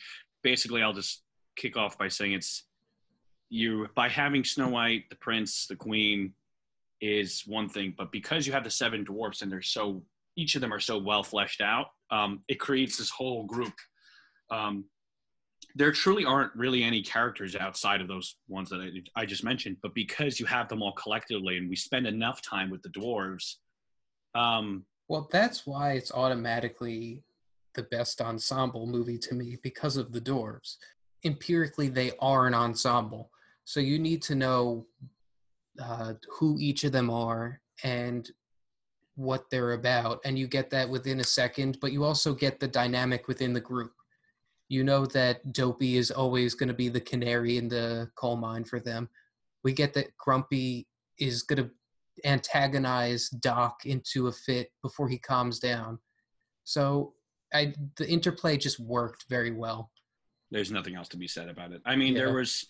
basically, 0.43 0.83
I'll 0.83 0.93
just 0.93 1.25
kick 1.57 1.77
off 1.77 1.97
by 1.99 2.09
saying 2.09 2.33
it's 2.33 2.65
you 3.51 3.89
by 3.95 4.09
having 4.09 4.45
Snow 4.45 4.69
White, 4.69 5.09
the 5.11 5.17
Prince, 5.17 5.67
the 5.67 5.77
Queen 5.77 6.35
is 7.01 7.43
one 7.47 7.69
thing, 7.69 7.95
but 7.97 8.11
because 8.13 8.47
you 8.47 8.53
have 8.53 8.65
the 8.65 8.71
seven 8.71 9.05
dwarfs 9.05 9.43
and 9.43 9.51
they're 9.53 9.63
so 9.63 10.03
each 10.37 10.55
of 10.55 10.61
them 10.61 10.73
are 10.73 10.81
so 10.81 10.99
well 10.99 11.23
fleshed 11.23 11.61
out, 11.61 11.87
um, 12.11 12.43
it 12.49 12.57
creates 12.61 12.97
this 12.97 13.11
whole 13.11 13.45
group. 13.45 13.73
Um, 14.51 14.85
there 15.75 15.93
truly 15.93 16.25
aren't 16.25 16.55
really 16.55 16.83
any 16.83 17.03
characters 17.03 17.55
outside 17.57 18.01
of 18.01 18.09
those 18.09 18.37
ones 18.49 18.71
that 18.71 18.81
I, 18.81 19.23
I 19.23 19.27
just 19.27 19.45
mentioned, 19.45 19.77
but 19.83 19.95
because 19.95 20.41
you 20.41 20.47
have 20.47 20.69
them 20.69 20.83
all 20.83 20.93
collectively 20.93 21.57
and 21.57 21.69
we 21.69 21.77
spend 21.77 22.07
enough 22.07 22.43
time 22.43 22.71
with 22.71 22.83
the 22.83 22.89
dwarves, 22.89 23.57
um, 24.35 24.85
Well, 25.09 25.29
that's 25.31 25.67
why 25.67 25.93
it's 25.93 26.13
automatically 26.13 27.23
the 27.75 27.85
best 27.85 28.21
ensemble 28.21 28.87
movie 28.87 29.19
to 29.19 29.35
me 29.35 29.59
because 29.63 29.97
of 29.97 30.13
the 30.13 30.21
dwarves. 30.21 30.77
Empirically, 31.25 31.89
they 31.89 32.13
are 32.21 32.47
an 32.47 32.55
ensemble. 32.55 33.31
So 33.65 33.81
you 33.81 33.99
need 33.99 34.23
to 34.23 34.35
know 34.35 34.87
uh, 35.81 36.15
who 36.31 36.57
each 36.59 36.85
of 36.85 36.93
them 36.93 37.11
are 37.11 37.61
and 37.85 38.29
what 39.15 39.51
they're 39.51 39.73
about. 39.73 40.21
And 40.25 40.39
you 40.39 40.47
get 40.47 40.71
that 40.71 40.89
within 40.89 41.21
a 41.21 41.25
second, 41.25 41.79
but 41.81 41.93
you 41.93 42.05
also 42.05 42.35
get 42.35 42.59
the 42.59 42.69
dynamic 42.69 43.29
within 43.29 43.53
the 43.53 43.61
group. 43.61 43.93
You 44.69 44.85
know 44.85 45.07
that 45.07 45.53
Dopey 45.53 45.97
is 45.97 46.11
always 46.11 46.55
going 46.55 46.69
to 46.69 46.75
be 46.75 46.89
the 46.89 47.01
canary 47.01 47.57
in 47.57 47.69
the 47.69 48.11
coal 48.17 48.37
mine 48.37 48.65
for 48.65 48.81
them. 48.81 49.09
We 49.65 49.73
get 49.73 49.95
that 49.95 50.17
Grumpy 50.19 50.87
is 51.19 51.43
going 51.43 51.65
to 51.65 51.71
antagonize 52.25 53.29
Doc 53.29 53.87
into 53.87 54.27
a 54.27 54.33
fit 54.33 54.71
before 54.83 55.09
he 55.09 55.19
calms 55.19 55.59
down. 55.59 55.99
So 56.65 57.15
I 57.55 57.73
the 57.97 58.09
interplay 58.09 58.57
just 58.57 58.79
worked 58.79 59.25
very 59.29 59.53
well. 59.53 59.91
there's 60.51 60.71
nothing 60.71 60.95
else 60.97 61.09
to 61.09 61.17
be 61.17 61.29
said 61.29 61.49
about 61.49 61.73
it. 61.73 61.81
I 61.87 61.97
mean, 61.97 62.15
there 62.15 62.33
was, 62.35 62.67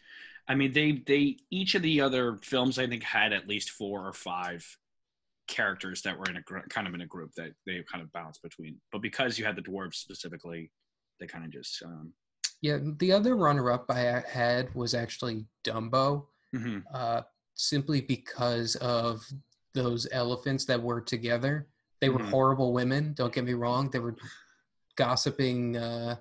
I 0.48 0.54
mean, 0.54 0.72
they 0.72 1.02
they 1.06 1.38
each 1.50 1.74
of 1.74 1.82
the 1.82 2.00
other 2.00 2.36
films 2.42 2.78
I 2.78 2.86
think 2.86 3.02
had 3.02 3.32
at 3.32 3.48
least 3.48 3.70
four 3.70 4.06
or 4.06 4.12
five 4.12 4.64
characters 5.48 6.02
that 6.02 6.16
were 6.18 6.26
in 6.28 6.36
a 6.36 6.42
gr- 6.42 6.68
kind 6.68 6.86
of 6.86 6.94
in 6.94 7.00
a 7.00 7.06
group 7.06 7.32
that 7.36 7.52
they 7.66 7.82
kind 7.90 8.02
of 8.04 8.12
bounced 8.12 8.42
between. 8.42 8.76
But 8.92 9.02
because 9.02 9.38
you 9.38 9.44
had 9.44 9.56
the 9.56 9.62
dwarves 9.62 9.94
specifically, 9.94 10.70
they 11.18 11.26
kind 11.26 11.44
of 11.44 11.50
just. 11.50 11.82
Um, 11.82 12.12
Yeah, 12.60 12.78
the 12.98 13.12
other 13.12 13.36
runner-up 13.36 13.86
I 13.88 14.22
had 14.28 14.74
was 14.74 14.92
actually 14.94 15.46
Dumbo, 15.64 16.26
mhm. 16.54 16.82
uh, 16.92 17.22
simply 17.54 18.00
because 18.00 18.74
of 18.76 19.24
those 19.74 20.08
elephants 20.10 20.64
that 20.64 20.82
were 20.82 21.00
together. 21.00 21.68
They 22.00 22.08
were 22.08 22.18
Mhm. 22.20 22.30
horrible 22.30 22.72
women. 22.72 23.12
Don't 23.14 23.32
get 23.32 23.44
me 23.44 23.54
wrong. 23.54 23.90
They 23.90 24.00
were 24.00 24.16
gossiping, 24.96 25.76
uh, 25.76 26.16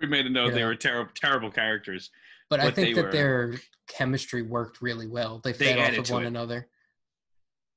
We 0.00 0.06
made 0.08 0.26
a 0.26 0.30
note 0.30 0.50
they 0.52 0.60
Yeah. 0.60 0.66
were 0.66 0.74
terrible, 0.74 1.12
terrible 1.14 1.50
characters. 1.50 2.10
but 2.48 2.60
I 2.60 2.70
think 2.70 2.96
that 2.96 3.06
were- 3.06 3.12
their 3.12 3.54
chemistry 3.86 4.42
worked 4.42 4.82
really 4.82 5.06
well. 5.06 5.38
They 5.38 5.52
They 5.52 5.72
fed 5.74 5.78
off 5.78 5.98
of 5.98 6.10
one 6.10 6.24
it. 6.24 6.26
another. 6.26 6.68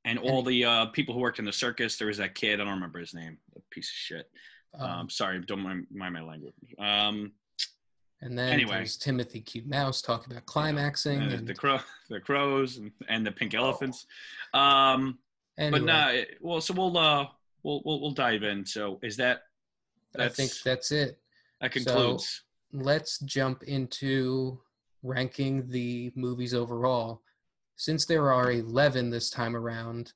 And 0.04 0.20
all 0.20 0.44
the 0.44 0.66
uh, 0.66 0.86
people 0.88 1.14
who 1.14 1.22
worked 1.22 1.40
in 1.40 1.46
the 1.46 1.54
circus, 1.54 1.98
there 1.98 2.08
was 2.08 2.18
that 2.18 2.36
kid. 2.36 2.60
I 2.60 2.66
don't 2.66 2.74
remember 2.74 3.00
his 3.00 3.14
name. 3.14 3.38
A 3.56 3.62
piece 3.72 3.88
of 3.90 3.96
shit. 3.96 4.30
Um, 4.80 4.90
Um, 5.02 5.10
sorry, 5.10 5.40
don't 5.42 5.62
mind, 5.62 5.88
mind 5.92 6.14
my 6.14 6.22
language. 6.22 6.54
Um, 6.80 7.32
and 8.22 8.38
then 8.38 8.54
anyway. 8.54 8.76
there's 8.78 8.98
Timothy 8.98 9.42
Q. 9.42 9.64
Mouse 9.66 10.02
talking 10.02 10.32
about 10.32 10.46
climaxing. 10.46 11.22
uh, 11.22 11.36
and, 11.36 11.48
the 11.48 11.54
crow, 11.54 11.80
the 12.10 12.20
crows, 12.20 12.78
and, 12.78 12.92
and 13.08 13.26
the 13.26 13.32
pink 13.32 13.54
elephants. 13.54 14.06
Um, 14.54 15.20
anyway, 15.58 15.80
But 15.80 15.86
no, 15.86 16.08
it- 16.10 16.38
well, 16.42 16.62
so 16.62 16.74
we'll 16.74 16.98
uh, 16.98 17.28
we'll 17.64 17.82
we'll, 17.86 18.02
we'll 18.02 18.12
dive 18.12 18.44
in. 18.44 18.66
So 18.66 19.00
is 19.04 19.18
that 19.18 19.42
I 20.18 20.30
think 20.30 20.52
that's- 20.64 20.92
it. 20.92 21.20
that 21.62 21.72
concludes? 21.72 22.44
So 22.72 22.80
let's 22.80 23.20
jump 23.20 23.64
into 23.64 24.60
ranking 25.04 25.68
the 25.70 26.12
movies 26.16 26.54
overall. 26.54 27.22
Since 27.78 28.06
there 28.06 28.32
are 28.32 28.52
11 28.54 29.10
this 29.10 29.30
time 29.30 29.56
around, 29.56 30.14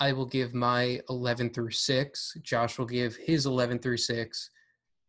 I 0.00 0.12
will 0.12 0.26
give 0.26 0.54
my 0.54 1.00
11 1.10 1.50
through 1.50 1.72
6. 1.72 2.38
Josh 2.42 2.78
will 2.78 2.86
give 2.86 3.16
his 3.16 3.44
11 3.44 3.80
through 3.80 3.98
6. 3.98 4.50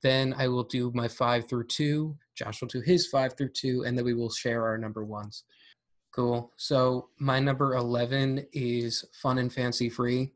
Then 0.04 0.36
I 0.38 0.50
will 0.50 0.64
do 0.66 0.92
my 0.94 1.08
5 1.08 1.48
through 1.48 1.68
2. 1.68 2.16
Josh 2.36 2.60
will 2.60 2.68
do 2.68 2.82
his 2.82 3.08
5 3.08 3.38
through 3.38 3.50
2. 3.50 3.86
And 3.86 3.98
then 3.98 4.04
we 4.04 4.14
will 4.14 4.30
share 4.30 4.66
our 4.66 4.78
number 4.78 5.06
ones. 5.06 5.46
Cool. 6.14 6.52
So 6.58 7.08
my 7.20 7.40
number 7.40 7.76
11 7.76 8.48
is 8.52 9.06
Fun 9.14 9.38
and 9.38 9.52
Fancy 9.52 9.90
Free. 9.90 10.34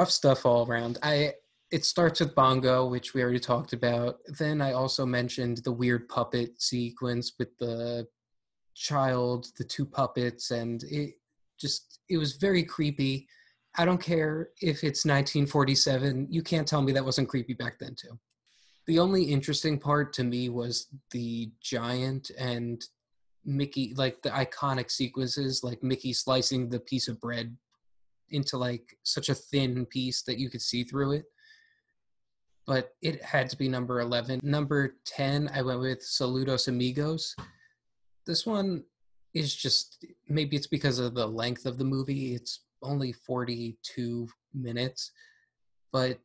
Rough 0.00 0.10
stuff 0.10 0.44
all 0.44 0.66
around. 0.66 0.98
I 1.02 1.34
it 1.70 1.84
starts 1.84 2.20
with 2.20 2.34
bongo 2.34 2.86
which 2.86 3.14
we 3.14 3.22
already 3.22 3.40
talked 3.40 3.72
about 3.72 4.18
then 4.38 4.60
i 4.60 4.72
also 4.72 5.04
mentioned 5.04 5.58
the 5.58 5.72
weird 5.72 6.08
puppet 6.08 6.60
sequence 6.62 7.32
with 7.38 7.56
the 7.58 8.06
child 8.74 9.46
the 9.56 9.64
two 9.64 9.84
puppets 9.84 10.50
and 10.52 10.84
it 10.84 11.14
just 11.58 12.00
it 12.08 12.18
was 12.18 12.34
very 12.34 12.62
creepy 12.62 13.26
i 13.76 13.84
don't 13.84 14.00
care 14.00 14.50
if 14.60 14.84
it's 14.84 15.04
1947 15.04 16.26
you 16.30 16.42
can't 16.42 16.66
tell 16.66 16.82
me 16.82 16.92
that 16.92 17.04
wasn't 17.04 17.28
creepy 17.28 17.54
back 17.54 17.78
then 17.78 17.94
too 17.94 18.18
the 18.86 18.98
only 18.98 19.24
interesting 19.24 19.78
part 19.78 20.12
to 20.12 20.24
me 20.24 20.48
was 20.48 20.88
the 21.10 21.50
giant 21.60 22.30
and 22.38 22.84
mickey 23.44 23.92
like 23.96 24.20
the 24.22 24.30
iconic 24.30 24.90
sequences 24.90 25.62
like 25.62 25.82
mickey 25.82 26.12
slicing 26.12 26.68
the 26.68 26.80
piece 26.80 27.08
of 27.08 27.20
bread 27.20 27.56
into 28.30 28.56
like 28.56 28.96
such 29.02 29.28
a 29.28 29.34
thin 29.34 29.84
piece 29.86 30.22
that 30.22 30.38
you 30.38 30.48
could 30.48 30.62
see 30.62 30.82
through 30.82 31.12
it 31.12 31.24
but 32.66 32.94
it 33.02 33.22
had 33.22 33.50
to 33.50 33.56
be 33.56 33.68
number 33.68 34.00
11. 34.00 34.40
Number 34.42 34.96
10, 35.04 35.50
I 35.54 35.62
went 35.62 35.80
with 35.80 36.00
Saludos 36.00 36.68
Amigos. 36.68 37.34
This 38.26 38.46
one 38.46 38.84
is 39.34 39.54
just 39.54 40.04
maybe 40.28 40.56
it's 40.56 40.66
because 40.66 40.98
of 40.98 41.14
the 41.14 41.26
length 41.26 41.66
of 41.66 41.78
the 41.78 41.84
movie. 41.84 42.34
It's 42.34 42.60
only 42.84 43.12
42 43.12 44.28
minutes, 44.52 45.10
but 45.92 46.18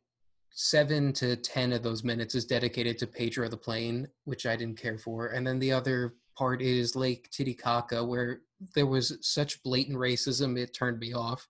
seven 0.52 1.12
to 1.14 1.36
10 1.36 1.72
of 1.72 1.82
those 1.82 2.04
minutes 2.04 2.34
is 2.34 2.44
dedicated 2.44 2.98
to 2.98 3.06
Pedro 3.06 3.48
the 3.48 3.56
Plane, 3.56 4.08
which 4.24 4.46
I 4.46 4.56
didn't 4.56 4.80
care 4.80 4.98
for. 4.98 5.28
And 5.28 5.46
then 5.46 5.58
the 5.58 5.72
other 5.72 6.14
part 6.36 6.60
is 6.62 6.96
Lake 6.96 7.30
Titicaca, 7.30 8.04
where 8.04 8.40
there 8.74 8.86
was 8.86 9.16
such 9.20 9.62
blatant 9.62 9.98
racism, 9.98 10.58
it 10.58 10.74
turned 10.74 10.98
me 10.98 11.12
off. 11.12 11.46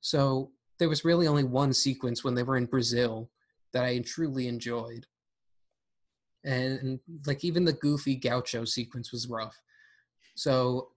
So 0.00 0.52
there 0.78 0.88
was 0.88 1.04
really 1.04 1.26
only 1.26 1.44
one 1.44 1.72
sequence 1.72 2.22
when 2.22 2.34
they 2.34 2.42
were 2.42 2.56
in 2.56 2.66
Brazil 2.66 3.30
that 3.72 3.84
I 3.84 3.98
truly 4.00 4.48
enjoyed. 4.48 5.06
And 6.44 7.00
like 7.26 7.44
even 7.44 7.64
the 7.64 7.72
goofy 7.72 8.16
gaucho 8.16 8.64
sequence 8.64 9.12
was 9.12 9.28
rough. 9.28 9.58
So 10.34 10.88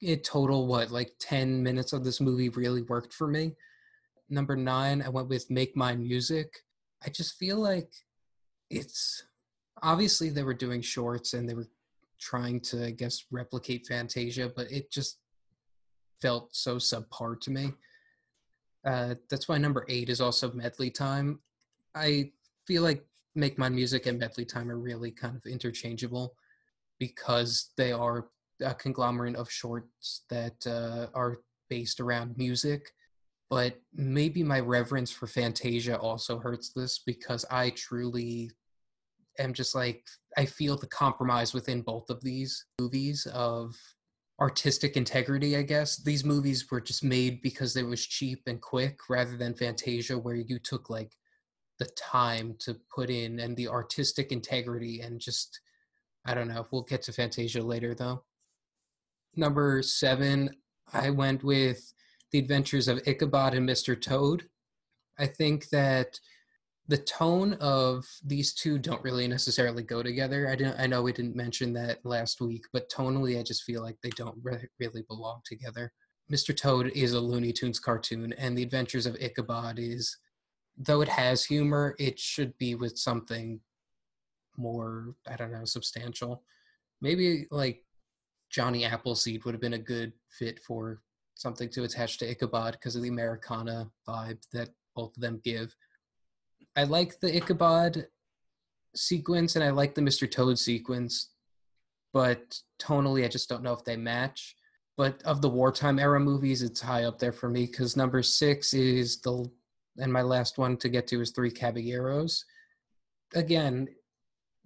it 0.00 0.24
total 0.24 0.66
what 0.66 0.90
like 0.90 1.12
10 1.20 1.62
minutes 1.62 1.92
of 1.92 2.04
this 2.04 2.20
movie 2.20 2.48
really 2.50 2.82
worked 2.82 3.12
for 3.12 3.26
me. 3.26 3.52
Number 4.28 4.56
9 4.56 5.02
I 5.02 5.08
went 5.08 5.28
with 5.28 5.50
Make 5.50 5.76
My 5.76 5.94
Music. 5.94 6.52
I 7.04 7.10
just 7.10 7.38
feel 7.38 7.58
like 7.58 7.90
it's 8.70 9.24
obviously 9.82 10.30
they 10.30 10.42
were 10.42 10.54
doing 10.54 10.80
shorts 10.80 11.34
and 11.34 11.48
they 11.48 11.54
were 11.54 11.68
trying 12.20 12.60
to 12.60 12.86
I 12.86 12.90
guess 12.90 13.24
replicate 13.30 13.86
Fantasia, 13.86 14.50
but 14.54 14.70
it 14.70 14.90
just 14.90 15.18
felt 16.20 16.54
so 16.54 16.76
subpar 16.76 17.40
to 17.40 17.50
me. 17.50 17.72
Uh, 18.84 19.14
that's 19.30 19.48
why 19.48 19.58
number 19.58 19.84
eight 19.88 20.08
is 20.08 20.20
also 20.20 20.52
medley 20.52 20.90
time. 20.90 21.40
I 21.94 22.30
feel 22.66 22.82
like 22.82 23.04
Make 23.34 23.58
My 23.58 23.68
Music 23.68 24.06
and 24.06 24.18
medley 24.18 24.44
time 24.44 24.70
are 24.70 24.78
really 24.78 25.10
kind 25.10 25.36
of 25.36 25.44
interchangeable 25.46 26.34
because 26.98 27.70
they 27.76 27.92
are 27.92 28.26
a 28.60 28.74
conglomerate 28.74 29.36
of 29.36 29.50
shorts 29.50 30.24
that 30.30 30.66
uh, 30.66 31.06
are 31.14 31.38
based 31.68 32.00
around 32.00 32.36
music. 32.36 32.90
But 33.48 33.80
maybe 33.94 34.42
my 34.42 34.60
reverence 34.60 35.12
for 35.12 35.28
Fantasia 35.28 35.98
also 35.98 36.38
hurts 36.38 36.72
this 36.74 36.98
because 36.98 37.44
I 37.50 37.70
truly 37.70 38.50
am 39.38 39.52
just 39.52 39.74
like, 39.74 40.02
I 40.36 40.46
feel 40.46 40.76
the 40.76 40.88
compromise 40.88 41.54
within 41.54 41.82
both 41.82 42.10
of 42.10 42.22
these 42.22 42.64
movies 42.80 43.26
of 43.32 43.76
artistic 44.40 44.96
integrity, 44.96 45.56
I 45.56 45.62
guess. 45.62 46.02
These 46.02 46.24
movies 46.24 46.70
were 46.70 46.80
just 46.80 47.04
made 47.04 47.40
because 47.40 47.76
it 47.76 47.86
was 47.86 48.04
cheap 48.04 48.42
and 48.46 48.60
quick 48.60 48.98
rather 49.08 49.36
than 49.36 49.54
Fantasia, 49.54 50.18
where 50.18 50.34
you 50.34 50.58
took 50.58 50.90
like 50.90 51.12
the 51.78 51.88
time 51.96 52.56
to 52.60 52.76
put 52.94 53.10
in 53.10 53.38
and 53.38 53.56
the 53.56 53.68
artistic 53.68 54.32
integrity 54.32 55.00
and 55.00 55.20
just, 55.20 55.60
I 56.24 56.34
don't 56.34 56.48
know. 56.48 56.66
We'll 56.70 56.82
get 56.82 57.02
to 57.02 57.12
Fantasia 57.12 57.62
later 57.62 57.94
though. 57.94 58.24
Number 59.36 59.82
seven, 59.82 60.50
I 60.92 61.10
went 61.10 61.44
with 61.44 61.92
The 62.32 62.38
Adventures 62.38 62.88
of 62.88 63.06
Ichabod 63.06 63.52
and 63.52 63.68
Mr. 63.68 64.00
Toad. 64.00 64.48
I 65.18 65.26
think 65.26 65.68
that 65.68 66.18
the 66.88 66.96
tone 66.96 67.54
of 67.54 68.06
these 68.24 68.54
two 68.54 68.78
don't 68.78 69.02
really 69.02 69.28
necessarily 69.28 69.82
go 69.82 70.02
together. 70.02 70.48
I 70.48 70.56
didn't. 70.56 70.80
I 70.80 70.86
know 70.86 71.02
we 71.02 71.12
didn't 71.12 71.36
mention 71.36 71.72
that 71.74 71.98
last 72.04 72.40
week, 72.40 72.64
but 72.72 72.88
tonally, 72.88 73.38
I 73.38 73.42
just 73.42 73.64
feel 73.64 73.82
like 73.82 73.96
they 74.02 74.10
don't 74.10 74.38
re- 74.42 74.68
really 74.78 75.02
belong 75.08 75.40
together. 75.44 75.92
Mr. 76.32 76.56
Toad 76.56 76.90
is 76.94 77.12
a 77.12 77.20
Looney 77.20 77.52
Tunes 77.52 77.78
cartoon, 77.78 78.32
and 78.34 78.56
The 78.56 78.62
Adventures 78.62 79.06
of 79.06 79.16
Ichabod 79.20 79.78
is, 79.78 80.16
though 80.78 81.00
it 81.00 81.08
has 81.08 81.44
humor, 81.44 81.94
it 81.98 82.18
should 82.18 82.56
be 82.58 82.74
with 82.74 82.96
something 82.96 83.60
more. 84.56 85.14
I 85.28 85.36
don't 85.36 85.52
know, 85.52 85.64
substantial. 85.64 86.42
Maybe 87.00 87.46
like 87.50 87.82
Johnny 88.56 88.86
Appleseed 88.86 89.44
would 89.44 89.52
have 89.52 89.60
been 89.60 89.74
a 89.74 89.78
good 89.78 90.14
fit 90.30 90.60
for 90.60 91.02
something 91.34 91.68
to 91.68 91.84
attach 91.84 92.16
to 92.16 92.30
Ichabod 92.30 92.72
because 92.72 92.96
of 92.96 93.02
the 93.02 93.10
Americana 93.10 93.90
vibe 94.08 94.38
that 94.54 94.70
both 94.94 95.14
of 95.14 95.20
them 95.20 95.42
give. 95.44 95.76
I 96.74 96.84
like 96.84 97.20
the 97.20 97.36
Ichabod 97.36 98.06
sequence 98.94 99.56
and 99.56 99.64
I 99.64 99.68
like 99.68 99.94
the 99.94 100.00
Mr. 100.00 100.30
Toad 100.30 100.58
sequence, 100.58 101.32
but 102.14 102.58
tonally, 102.80 103.26
I 103.26 103.28
just 103.28 103.50
don't 103.50 103.62
know 103.62 103.74
if 103.74 103.84
they 103.84 103.94
match. 103.94 104.56
But 104.96 105.22
of 105.24 105.42
the 105.42 105.50
wartime 105.50 105.98
era 105.98 106.18
movies, 106.18 106.62
it's 106.62 106.80
high 106.80 107.04
up 107.04 107.18
there 107.18 107.34
for 107.34 107.50
me 107.50 107.66
because 107.66 107.94
number 107.94 108.22
six 108.22 108.72
is 108.72 109.20
the, 109.20 109.50
and 109.98 110.10
my 110.10 110.22
last 110.22 110.56
one 110.56 110.78
to 110.78 110.88
get 110.88 111.06
to 111.08 111.20
is 111.20 111.30
Three 111.30 111.50
Caballeros. 111.50 112.42
Again, 113.34 113.86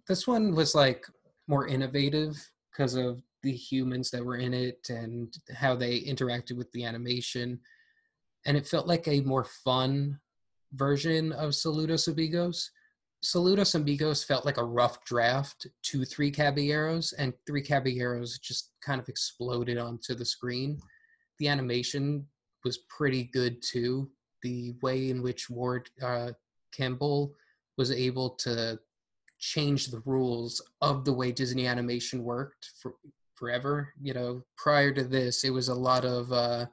this 0.07 0.29
one 0.29 0.55
was 0.55 0.76
like 0.76 1.05
more 1.48 1.66
innovative 1.66 2.37
because 2.70 2.94
of 2.94 3.20
the 3.42 3.53
humans 3.53 4.11
that 4.11 4.24
were 4.24 4.37
in 4.37 4.55
it 4.55 4.88
and 4.90 5.35
how 5.55 5.74
they 5.74 6.00
interacted 6.00 6.57
with 6.57 6.70
the 6.72 6.85
animation. 6.85 7.59
And 8.46 8.57
it 8.57 8.66
felt 8.66 8.87
like 8.87 9.07
a 9.09 9.20
more 9.22 9.44
fun 9.44 10.18
version 10.72 11.33
of 11.33 11.50
Saludos 11.50 12.09
Amigos. 12.09 12.70
Saludos 13.24 13.74
Amigos 13.74 14.24
felt 14.24 14.46
like 14.46 14.57
a 14.57 14.64
rough 14.64 15.05
draft 15.05 15.66
to 15.83 16.05
Three 16.05 16.31
Caballeros, 16.31 17.12
and 17.12 17.35
Three 17.46 17.62
Caballeros 17.62 18.38
just 18.38 18.70
kind 18.81 19.00
of 19.00 19.09
exploded 19.09 19.79
onto 19.79 20.14
the 20.14 20.24
screen. 20.24 20.79
The 21.38 21.48
animation 21.48 22.26
was 22.64 22.79
pretty 22.88 23.24
good 23.24 23.62
too. 23.62 24.11
The 24.42 24.74
way 24.83 25.11
in 25.11 25.22
which 25.22 25.50
Ward 25.50 25.90
uh, 26.03 26.33
Kimball 26.72 27.35
was 27.76 27.90
able 27.90 28.31
to 28.31 28.79
change 29.38 29.87
the 29.87 30.03
rules 30.05 30.62
of 30.81 31.05
the 31.05 31.12
way 31.12 31.33
Disney 31.33 31.66
animation 31.66 32.22
worked 32.22 32.70
for, 32.81 32.94
forever. 33.40 33.92
You 34.00 34.14
know, 34.14 34.42
prior 34.57 34.92
to 34.92 35.03
this, 35.03 35.42
it 35.42 35.50
was 35.50 35.68
a 35.68 35.74
lot 35.74 36.05
of 36.05 36.31
uh, 36.31 36.66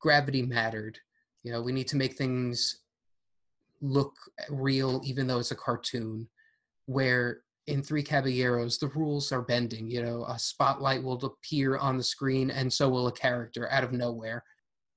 gravity 0.00 0.42
mattered. 0.42 0.98
You 1.44 1.52
know, 1.52 1.62
we 1.62 1.72
need 1.72 1.88
to 1.88 1.96
make 1.96 2.18
things 2.18 2.80
look 3.80 4.14
real, 4.50 5.00
even 5.04 5.26
though 5.26 5.38
it's 5.38 5.52
a 5.52 5.56
cartoon. 5.56 6.28
Where 6.86 7.42
in 7.68 7.82
Three 7.82 8.02
Caballeros, 8.02 8.78
the 8.78 8.88
rules 8.88 9.30
are 9.30 9.42
bending. 9.42 9.88
You 9.88 10.02
know, 10.02 10.24
a 10.24 10.38
spotlight 10.38 11.02
will 11.02 11.24
appear 11.24 11.78
on 11.78 11.96
the 11.96 12.02
screen, 12.02 12.50
and 12.50 12.70
so 12.70 12.88
will 12.88 13.06
a 13.06 13.12
character 13.12 13.70
out 13.70 13.84
of 13.84 13.92
nowhere. 13.92 14.42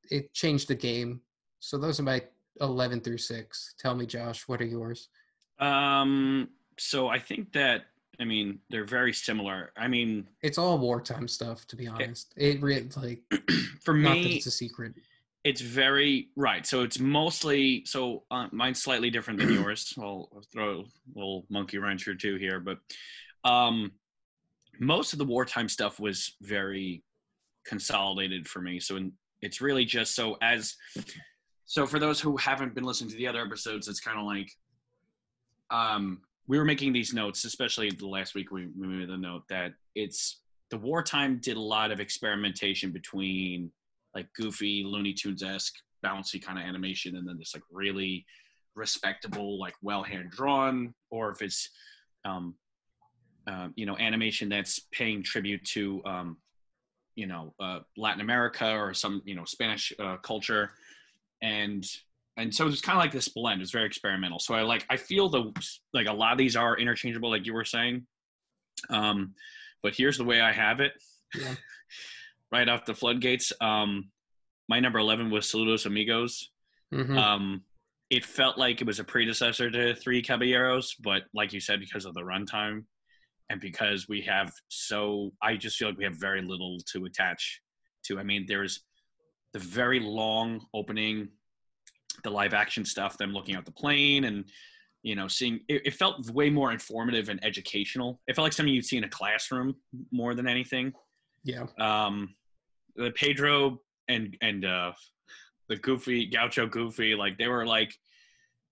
It 0.09 0.33
changed 0.33 0.67
the 0.67 0.75
game. 0.75 1.21
So 1.59 1.77
those 1.77 1.99
are 1.99 2.03
my 2.03 2.23
11 2.59 3.01
through 3.01 3.19
6. 3.19 3.75
Tell 3.77 3.93
me, 3.93 4.05
Josh, 4.05 4.47
what 4.47 4.61
are 4.61 4.65
yours? 4.65 5.09
Um, 5.59 6.49
so 6.79 7.07
I 7.07 7.19
think 7.19 7.53
that 7.53 7.85
I 8.21 8.23
mean 8.25 8.59
they're 8.69 8.85
very 8.85 9.11
similar. 9.11 9.71
I 9.75 9.87
mean, 9.87 10.27
it's 10.43 10.59
all 10.59 10.77
wartime 10.77 11.27
stuff, 11.27 11.65
to 11.67 11.75
be 11.75 11.87
honest. 11.87 12.33
It, 12.37 12.57
it 12.57 12.61
really 12.61 12.87
like 12.95 13.21
for 13.83 13.95
me, 13.95 14.35
it's 14.35 14.45
a 14.45 14.51
secret. 14.51 14.93
It's 15.43 15.61
very 15.61 16.29
right. 16.35 16.65
So 16.67 16.83
it's 16.83 16.99
mostly 16.99 17.83
so 17.85 18.23
uh, 18.29 18.47
mine's 18.51 18.81
slightly 18.81 19.09
different 19.09 19.39
than 19.39 19.53
yours. 19.53 19.93
I'll, 19.97 20.29
I'll 20.35 20.43
throw 20.53 20.81
a 20.81 20.85
little 21.15 21.45
monkey 21.49 21.79
wrench 21.79 22.07
or 22.07 22.13
two 22.13 22.35
here, 22.35 22.59
but 22.59 22.77
um, 23.43 23.91
most 24.79 25.13
of 25.13 25.19
the 25.19 25.25
wartime 25.25 25.67
stuff 25.67 25.99
was 25.99 26.35
very 26.41 27.03
consolidated 27.65 28.47
for 28.47 28.61
me. 28.61 28.79
So 28.79 28.97
in, 28.97 29.13
it's 29.41 29.61
really 29.61 29.83
just 29.83 30.15
so 30.15 30.37
as 30.43 30.75
so 31.65 31.87
for 31.87 31.97
those 31.97 32.19
who 32.19 32.37
haven't 32.37 32.75
been 32.75 32.83
listening 32.83 33.09
to 33.09 33.17
the 33.17 33.27
other 33.27 33.41
episodes, 33.41 33.87
it's 33.87 33.99
kind 33.99 34.19
of 34.19 34.25
like 34.25 34.51
um 35.71 36.19
we 36.51 36.59
were 36.59 36.65
making 36.65 36.91
these 36.91 37.13
notes, 37.13 37.45
especially 37.45 37.89
the 37.91 38.05
last 38.05 38.35
week 38.35 38.51
we, 38.51 38.67
we 38.77 38.85
made 38.85 39.07
the 39.07 39.15
note 39.15 39.43
that 39.47 39.71
it's 39.95 40.41
the 40.69 40.77
wartime 40.77 41.39
did 41.41 41.55
a 41.55 41.61
lot 41.61 41.91
of 41.91 42.01
experimentation 42.01 42.91
between 42.91 43.71
like 44.13 44.27
goofy 44.35 44.83
Looney 44.85 45.13
Tunes 45.13 45.43
esque 45.43 45.75
bouncy 46.05 46.43
kind 46.43 46.59
of 46.59 46.65
animation 46.65 47.15
and 47.15 47.25
then 47.25 47.37
this 47.37 47.53
like 47.55 47.63
really 47.71 48.25
respectable 48.75 49.61
like 49.61 49.75
well 49.81 50.03
hand 50.03 50.29
drawn 50.29 50.93
or 51.09 51.31
if 51.31 51.41
it's 51.41 51.69
um 52.25 52.53
uh, 53.47 53.69
you 53.75 53.85
know 53.85 53.97
animation 53.97 54.49
that's 54.49 54.87
paying 54.91 55.23
tribute 55.23 55.63
to 55.63 56.01
um 56.03 56.35
you 57.15 57.27
know 57.27 57.53
uh, 57.61 57.79
Latin 57.95 58.19
America 58.19 58.69
or 58.71 58.93
some 58.93 59.21
you 59.23 59.35
know 59.35 59.45
Spanish 59.45 59.93
uh, 59.99 60.17
culture. 60.17 60.71
And 61.41 61.85
and 62.37 62.53
so 62.53 62.67
it's 62.67 62.81
kind 62.81 62.97
of 62.97 63.03
like 63.03 63.11
this 63.11 63.27
blend. 63.27 63.61
It's 63.61 63.71
very 63.71 63.85
experimental. 63.85 64.39
So 64.39 64.53
I 64.53 64.61
like 64.61 64.85
I 64.89 64.97
feel 64.97 65.29
the 65.29 65.51
like 65.93 66.07
a 66.07 66.13
lot 66.13 66.31
of 66.31 66.37
these 66.37 66.55
are 66.55 66.77
interchangeable, 66.77 67.29
like 67.29 67.45
you 67.45 67.53
were 67.53 67.65
saying. 67.65 68.05
Um, 68.89 69.33
but 69.83 69.95
here's 69.95 70.17
the 70.17 70.23
way 70.23 70.41
I 70.41 70.51
have 70.51 70.79
it. 70.79 70.93
Yeah. 71.35 71.55
right 72.51 72.67
off 72.69 72.85
the 72.85 72.93
floodgates. 72.93 73.53
Um, 73.61 74.09
my 74.69 74.79
number 74.79 74.99
eleven 74.99 75.29
was 75.29 75.51
Saludos 75.51 75.85
Amigos. 75.85 76.49
Mm-hmm. 76.93 77.17
Um, 77.17 77.61
it 78.09 78.25
felt 78.25 78.57
like 78.57 78.81
it 78.81 78.87
was 78.87 78.99
a 78.99 79.03
predecessor 79.03 79.71
to 79.71 79.95
Three 79.95 80.21
Caballeros, 80.21 80.95
but 80.95 81.23
like 81.33 81.53
you 81.53 81.61
said, 81.61 81.79
because 81.79 82.05
of 82.05 82.13
the 82.13 82.21
runtime 82.21 82.83
and 83.49 83.61
because 83.61 84.07
we 84.09 84.21
have 84.21 84.51
so, 84.67 85.31
I 85.41 85.55
just 85.55 85.77
feel 85.77 85.89
like 85.89 85.97
we 85.97 86.03
have 86.03 86.15
very 86.15 86.41
little 86.41 86.77
to 86.91 87.05
attach 87.05 87.61
to. 88.05 88.19
I 88.19 88.23
mean, 88.23 88.45
there's 88.47 88.83
the 89.53 89.59
very 89.59 89.99
long 89.99 90.65
opening 90.73 91.29
the 92.23 92.29
live 92.29 92.53
action 92.53 92.85
stuff, 92.85 93.17
them 93.17 93.33
looking 93.33 93.55
out 93.55 93.65
the 93.65 93.71
plane 93.71 94.25
and 94.25 94.45
you 95.03 95.15
know 95.15 95.27
seeing 95.27 95.59
it, 95.67 95.81
it, 95.85 95.93
felt 95.95 96.29
way 96.29 96.49
more 96.49 96.71
informative 96.71 97.29
and 97.29 97.43
educational. 97.43 98.19
It 98.27 98.35
felt 98.35 98.45
like 98.45 98.53
something 98.53 98.73
you'd 98.73 98.85
see 98.85 98.97
in 98.97 99.03
a 99.03 99.09
classroom 99.09 99.75
more 100.11 100.35
than 100.35 100.47
anything. 100.47 100.93
Yeah. 101.43 101.65
Um, 101.79 102.35
the 102.95 103.11
Pedro 103.11 103.81
and 104.07 104.37
and 104.41 104.65
uh, 104.65 104.91
the 105.69 105.77
Goofy 105.77 106.27
Gaucho 106.27 106.67
Goofy, 106.67 107.15
like 107.15 107.37
they 107.37 107.47
were 107.47 107.65
like 107.65 107.93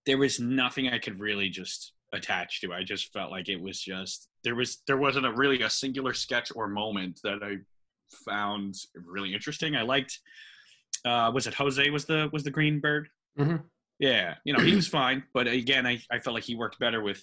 there 0.05 0.17
was 0.17 0.39
nothing 0.39 0.89
I 0.89 0.99
could 0.99 1.19
really 1.19 1.49
just 1.49 1.93
attach 2.13 2.61
to. 2.61 2.73
I 2.73 2.83
just 2.83 3.11
felt 3.13 3.31
like 3.31 3.49
it 3.49 3.61
was 3.61 3.79
just 3.79 4.29
there 4.43 4.55
was 4.55 4.81
there 4.87 4.97
wasn't 4.97 5.25
a 5.25 5.31
really 5.31 5.61
a 5.61 5.69
singular 5.69 6.13
sketch 6.13 6.51
or 6.55 6.67
moment 6.67 7.19
that 7.23 7.39
I 7.43 7.57
found 8.25 8.75
really 8.93 9.33
interesting. 9.33 9.75
I 9.75 9.81
liked 9.81 10.19
uh 11.05 11.31
was 11.33 11.47
it 11.47 11.53
Jose 11.53 11.89
was 11.89 12.05
the 12.05 12.29
was 12.31 12.43
the 12.43 12.51
green 12.51 12.79
bird? 12.79 13.09
Mm-hmm. 13.39 13.55
Yeah, 13.99 14.35
you 14.45 14.53
know 14.53 14.63
he 14.63 14.75
was 14.75 14.87
fine, 14.87 15.23
but 15.33 15.47
again, 15.47 15.85
I, 15.85 16.01
I 16.11 16.19
felt 16.19 16.33
like 16.33 16.45
he 16.45 16.55
worked 16.55 16.79
better 16.79 17.01
with 17.01 17.21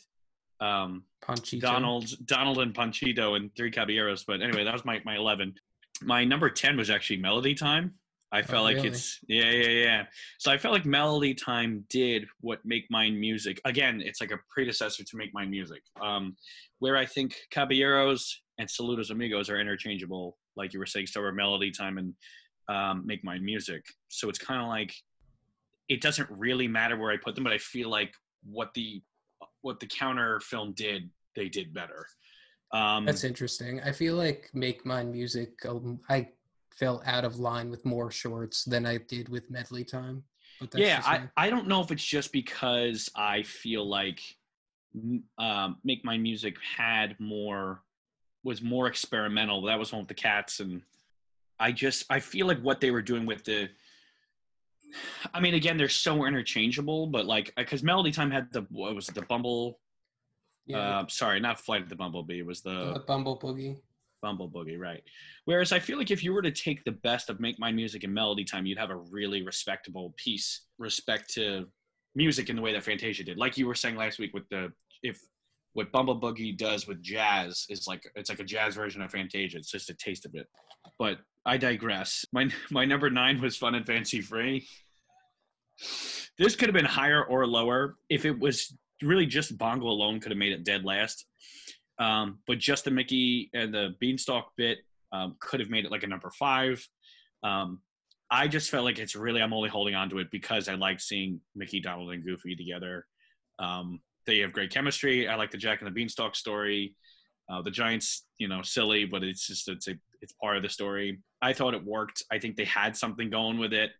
um, 0.61 1.05
Panchito. 1.25 1.61
Donald, 1.61 2.27
Donald 2.27 2.59
and 2.59 2.75
Panchito 2.75 3.37
and 3.37 3.51
Three 3.57 3.71
Caballeros. 3.71 4.25
But 4.25 4.43
anyway, 4.43 4.65
that 4.65 4.73
was 4.73 4.85
my 4.85 5.01
my 5.05 5.17
eleven. 5.17 5.55
My 6.03 6.25
number 6.25 6.51
ten 6.51 6.77
was 6.77 6.91
actually 6.91 7.19
Melody 7.19 7.55
Time. 7.55 7.95
I 8.33 8.43
felt 8.43 8.63
oh, 8.63 8.65
like 8.65 8.77
really? 8.77 8.89
it's 8.89 9.19
yeah 9.29 9.51
yeah 9.51 9.69
yeah. 9.69 10.03
So 10.39 10.51
I 10.51 10.59
felt 10.59 10.75
like 10.75 10.85
Melody 10.85 11.33
Time 11.33 11.85
did 11.89 12.27
what 12.41 12.59
Make 12.65 12.85
Mine 12.91 13.19
Music 13.19 13.61
again. 13.65 14.03
It's 14.05 14.21
like 14.21 14.33
a 14.33 14.39
predecessor 14.51 15.05
to 15.05 15.17
Make 15.17 15.33
Mine 15.33 15.51
Music, 15.51 15.81
um, 16.03 16.37
where 16.81 16.97
I 16.97 17.07
think 17.07 17.37
Caballeros 17.51 18.43
and 18.59 18.69
Saludos 18.69 19.11
Amigos 19.11 19.49
are 19.49 19.61
interchangeable, 19.61 20.37
like 20.57 20.73
you 20.73 20.79
were 20.79 20.87
saying. 20.87 21.07
So 21.07 21.21
are 21.23 21.33
Melody 21.33 21.71
Time 21.71 21.99
and 21.99 22.15
um, 22.69 23.07
Make 23.07 23.25
Mine 23.25 23.45
Music. 23.45 23.83
So 24.09 24.29
it's 24.29 24.39
kind 24.39 24.61
of 24.61 24.69
like 24.69 24.93
it 25.89 26.01
doesn't 26.01 26.29
really 26.31 26.69
matter 26.69 26.97
where 26.97 27.13
I 27.13 27.17
put 27.17 27.35
them, 27.35 27.45
but 27.45 27.53
I 27.53 27.59
feel 27.59 27.89
like 27.89 28.15
what 28.45 28.75
the 28.75 29.03
what 29.63 29.81
the 29.81 29.87
counter 29.87 30.41
film 30.41 30.73
did, 30.73 31.11
they 31.35 31.49
did 31.49 31.75
better. 31.75 32.07
Um, 32.73 33.05
That's 33.05 33.25
interesting. 33.25 33.81
I 33.81 33.93
feel 33.93 34.15
like 34.15 34.51
Make 34.55 34.85
Mine 34.85 35.11
Music, 35.11 35.51
um, 35.67 36.01
I 36.09 36.29
fell 36.75 37.03
out 37.07 37.25
of 37.25 37.39
line 37.39 37.71
with 37.71 37.85
more 37.85 38.11
shorts 38.11 38.65
than 38.65 38.87
I 38.87 38.99
did 38.99 39.29
with 39.29 39.51
Medley 39.51 39.85
Time. 39.85 40.23
yeah, 40.75 41.03
I, 41.05 41.23
I 41.37 41.51
don't 41.51 41.69
know 41.69 41.81
if 41.81 41.91
it's 41.91 42.05
just 42.05 42.33
because 42.33 43.11
I 43.15 43.43
feel 43.43 43.87
like 43.87 44.21
um, 45.39 45.77
Make 45.85 46.05
Mine 46.05 46.23
Music 46.23 46.57
had 46.77 47.19
more, 47.19 47.83
was 48.43 48.63
more 48.63 48.87
experimental. 48.87 49.63
That 49.63 49.79
was 49.79 49.93
one 49.93 50.01
with 50.01 50.09
the 50.09 50.15
cats. 50.15 50.61
And 50.61 50.83
I 51.59 51.73
just, 51.73 52.05
I 52.11 52.21
feel 52.21 52.47
like 52.47 52.61
what 52.61 52.81
they 52.81 52.91
were 52.91 53.03
doing 53.03 53.27
with 53.27 53.45
the, 53.45 53.69
I 55.35 55.41
mean, 55.41 55.55
again, 55.55 55.77
they're 55.77 55.89
so 55.89 56.27
interchangeable, 56.27 57.07
but 57.07 57.27
like, 57.27 57.53
because 57.57 57.83
Melody 57.83 58.11
Time 58.11 58.31
had 58.31 58.53
the 58.53 58.67
what 58.71 58.95
was 58.95 59.09
it, 59.09 59.15
the 59.15 59.23
Bumble? 59.23 59.79
Yeah. 60.67 61.01
Uh, 61.01 61.07
sorry, 61.09 61.41
not 61.41 61.61
Flight 61.61 61.83
of 61.83 61.89
the 61.89 61.97
Bumblebee. 61.97 62.41
It 62.41 62.47
was 62.47 62.63
the, 62.63 62.93
the 62.95 63.05
Bumble 63.07 63.39
Boogie. 63.39 63.79
Bumble 64.23 64.51
Boogie, 64.51 64.79
right? 64.79 65.03
Whereas 65.45 65.73
I 65.73 65.79
feel 65.79 65.99
like 65.99 66.11
if 66.11 66.25
you 66.25 66.33
were 66.33 66.43
to 66.43 66.51
take 66.51 66.83
the 66.85 66.93
best 66.93 67.31
of 67.31 67.39
Make 67.39 67.59
My 67.59 67.71
Music 67.71 68.03
and 68.05 68.13
Melody 68.13 68.45
Time, 68.45 68.67
you'd 68.67 68.79
have 68.79 68.91
a 68.91 68.97
really 68.97 69.43
respectable 69.43 70.15
piece. 70.17 70.63
Respect 70.79 71.33
to 71.35 71.67
music 72.15 72.49
in 72.49 72.57
the 72.57 72.63
way 72.63 72.73
that 72.73 72.83
Fantasia 72.83 73.23
did. 73.23 73.39
Like 73.39 73.57
you 73.57 73.67
were 73.67 73.75
saying 73.75 73.97
last 73.97 74.19
week 74.19 74.33
with 74.35 74.49
the 74.51 74.73
if 75.03 75.21
what 75.75 75.93
Bumble 75.93 76.19
Boogie 76.19 76.57
does 76.57 76.89
with 76.89 77.03
jazz 77.03 77.67
is 77.69 77.87
like 77.87 78.03
it's 78.15 78.31
like 78.31 78.41
a 78.41 78.45
jazz 78.45 78.75
version 78.75 79.03
of 79.03 79.11
Fantasia. 79.11 79.59
It's 79.59 79.71
just 79.71 79.91
a 79.91 79.95
taste 79.95 80.25
of 80.25 80.35
it. 80.35 80.47
But 80.99 81.19
I 81.47 81.57
digress. 81.57 82.27
My 82.33 82.51
my 82.71 82.85
number 82.85 83.09
nine 83.09 83.41
was 83.41 83.57
Fun 83.57 83.77
and 83.77 83.87
Fancy 83.87 84.21
Free. 84.21 84.67
This 86.39 86.57
could 86.57 86.69
have 86.69 86.75
been 86.75 86.85
higher 86.85 87.25
or 87.25 87.47
lower 87.47 87.97
if 88.11 88.25
it 88.25 88.39
was 88.39 88.77
really 89.01 89.27
just 89.27 89.57
Bongo 89.57 89.87
alone 89.87 90.21
could 90.21 90.33
have 90.33 90.39
made 90.39 90.53
it 90.53 90.65
dead 90.65 90.85
last. 90.85 91.25
Um, 91.99 92.41
but 92.47 92.59
just 92.59 92.85
the 92.85 92.91
Mickey 92.91 93.49
and 93.55 93.73
the 93.73 93.95
Beanstalk 94.01 94.53
bit 94.57 94.79
um, 95.13 95.37
could 95.41 95.61
have 95.61 95.71
made 95.71 95.85
it 95.85 95.91
like 95.91 96.03
a 96.03 96.09
number 96.09 96.31
five. 96.39 96.87
Um, 97.43 97.81
I 98.31 98.49
just 98.49 98.71
felt 98.71 98.85
like 98.85 98.99
it's 98.99 99.15
really 99.15 99.41
I'm 99.41 99.53
only 99.53 99.69
holding 99.69 99.95
on 99.95 100.11
to 100.11 100.19
it 100.19 100.31
because 100.33 100.69
I 100.69 100.75
like 100.75 101.01
seeing 101.01 101.41
Mickey, 101.55 101.81
Donald, 101.81 102.11
and 102.11 102.25
Goofy 102.25 102.57
together. 102.57 103.07
Um, 103.61 104.01
they 104.27 104.39
have 104.39 104.53
great 104.53 104.73
chemistry. 104.73 105.29
I 105.29 105.37
like 105.37 105.53
the 105.53 105.59
Jack 105.59 105.81
and 105.81 105.87
the 105.87 105.93
Beanstalk 105.95 106.35
story. 106.35 106.97
Uh, 107.49 107.63
the 107.63 107.71
Giants, 107.71 108.27
you 108.39 108.49
know, 108.49 108.63
silly, 108.63 109.05
but 109.05 109.23
it's 109.23 109.47
just 109.47 109.69
it's 109.69 109.87
a 109.87 109.95
it's 110.21 110.33
part 110.33 110.57
of 110.57 110.63
the 110.63 110.69
story. 110.69 111.21
I 111.43 111.53
thought 111.53 111.75
it 111.75 111.85
worked. 111.85 112.23
I 112.31 112.39
think 112.39 112.57
they 112.57 112.65
had 112.65 112.97
something 112.97 113.31
going 113.31 113.59
with 113.59 113.73
it, 113.73 113.91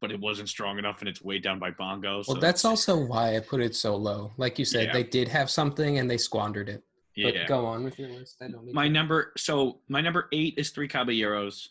but 0.00 0.10
it 0.10 0.20
wasn't 0.20 0.48
strong 0.48 0.78
enough, 0.78 1.00
and 1.00 1.08
it's 1.08 1.22
weighed 1.22 1.42
down 1.42 1.58
by 1.58 1.70
Bongo. 1.70 2.22
So 2.22 2.32
Well, 2.32 2.40
that's 2.40 2.64
also 2.64 2.96
why 2.96 3.36
I 3.36 3.40
put 3.40 3.60
it 3.60 3.74
so 3.74 3.96
low. 3.96 4.32
Like 4.36 4.58
you 4.58 4.64
said, 4.64 4.86
Yeah. 4.86 4.92
they 4.92 5.04
did 5.04 5.28
have 5.28 5.50
something 5.50 5.98
and 5.98 6.10
they 6.10 6.18
squandered 6.18 6.68
it. 6.68 6.82
But 7.16 7.34
yeah. 7.34 7.46
go 7.46 7.64
on 7.64 7.82
with 7.82 7.98
your 7.98 8.10
list. 8.10 8.36
I 8.42 8.48
don't 8.48 8.66
need 8.66 8.74
My 8.74 8.88
number 8.88 9.32
so 9.38 9.80
my 9.88 10.02
number 10.02 10.28
eight 10.32 10.54
is 10.58 10.70
Three 10.70 10.86
Caballeros, 10.88 11.70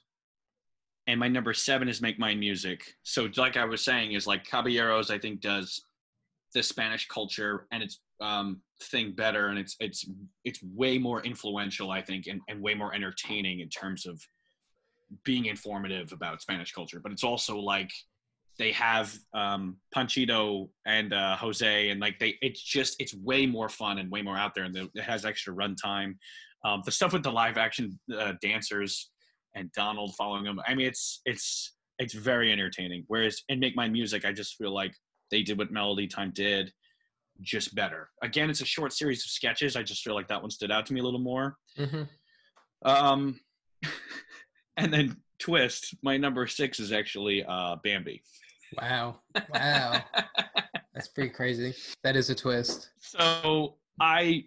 and 1.05 1.19
my 1.19 1.27
number 1.27 1.53
seven 1.53 1.87
is 1.87 2.01
Make 2.01 2.17
Mine 2.17 2.39
Music. 2.39 2.95
So 3.03 3.29
like 3.37 3.55
I 3.55 3.65
was 3.65 3.85
saying, 3.85 4.13
is 4.13 4.25
like 4.25 4.43
Caballeros 4.43 5.11
I 5.11 5.19
think 5.19 5.41
does 5.41 5.81
the 6.55 6.63
Spanish 6.63 7.07
culture 7.07 7.67
and 7.71 7.83
its 7.83 7.99
um, 8.21 8.61
thing 8.83 9.13
better, 9.13 9.47
and 9.47 9.59
it's 9.59 9.75
it's 9.79 10.05
it's 10.43 10.61
way 10.63 10.97
more 10.97 11.23
influential 11.23 11.91
I 11.91 12.01
think, 12.01 12.27
and, 12.27 12.41
and 12.47 12.61
way 12.61 12.73
more 12.73 12.93
entertaining 12.93 13.59
in 13.59 13.69
terms 13.69 14.05
of 14.05 14.21
being 15.23 15.45
informative 15.45 16.11
about 16.11 16.41
Spanish 16.41 16.71
culture. 16.71 16.99
But 16.99 17.11
it's 17.11 17.23
also 17.23 17.57
like 17.57 17.91
they 18.57 18.71
have 18.71 19.17
um, 19.33 19.77
Panchito 19.95 20.69
and 20.85 21.13
uh, 21.13 21.35
Jose, 21.37 21.89
and 21.89 21.99
like 21.99 22.19
they, 22.19 22.35
it's 22.41 22.61
just 22.61 22.95
it's 22.99 23.13
way 23.13 23.45
more 23.45 23.69
fun 23.69 23.97
and 23.97 24.09
way 24.09 24.21
more 24.21 24.37
out 24.37 24.55
there, 24.55 24.63
and 24.63 24.75
it 24.75 24.89
has 25.01 25.25
extra 25.25 25.53
runtime. 25.53 26.15
Um, 26.63 26.81
the 26.85 26.91
stuff 26.91 27.13
with 27.13 27.23
the 27.23 27.31
live 27.31 27.57
action 27.57 27.99
uh, 28.17 28.33
dancers 28.41 29.11
and 29.55 29.71
Donald 29.73 30.15
following 30.17 30.43
them, 30.43 30.59
I 30.67 30.73
mean, 30.73 30.87
it's 30.87 31.21
it's 31.25 31.73
it's 31.99 32.13
very 32.13 32.51
entertaining. 32.51 33.03
Whereas 33.07 33.41
in 33.49 33.59
Make 33.59 33.75
My 33.75 33.87
Music, 33.87 34.25
I 34.25 34.31
just 34.31 34.55
feel 34.55 34.73
like 34.73 34.93
they 35.31 35.43
did 35.43 35.57
what 35.57 35.71
Melody 35.71 36.07
Time 36.07 36.31
did, 36.33 36.71
just 37.41 37.75
better. 37.75 38.09
Again, 38.21 38.49
it's 38.49 38.61
a 38.61 38.65
short 38.65 38.93
series 38.93 39.23
of 39.25 39.29
sketches. 39.31 39.75
I 39.75 39.83
just 39.83 40.03
feel 40.03 40.15
like 40.15 40.27
that 40.29 40.41
one 40.41 40.51
stood 40.51 40.71
out 40.71 40.85
to 40.87 40.93
me 40.93 40.99
a 40.99 41.03
little 41.03 41.19
more. 41.19 41.57
Mhm. 41.77 42.07
Um, 42.83 43.39
and 44.77 44.93
then 44.93 45.17
Twist, 45.39 45.95
my 46.01 46.17
number 46.17 46.47
six 46.47 46.79
is 46.79 46.91
actually 46.91 47.43
uh, 47.43 47.75
Bambi. 47.83 48.23
Wow. 48.77 49.19
Wow. 49.49 50.03
That's 50.93 51.09
pretty 51.09 51.29
crazy. 51.29 51.73
That 52.03 52.15
is 52.15 52.29
a 52.29 52.35
twist. 52.35 52.89
So 52.99 53.75
I, 53.99 54.45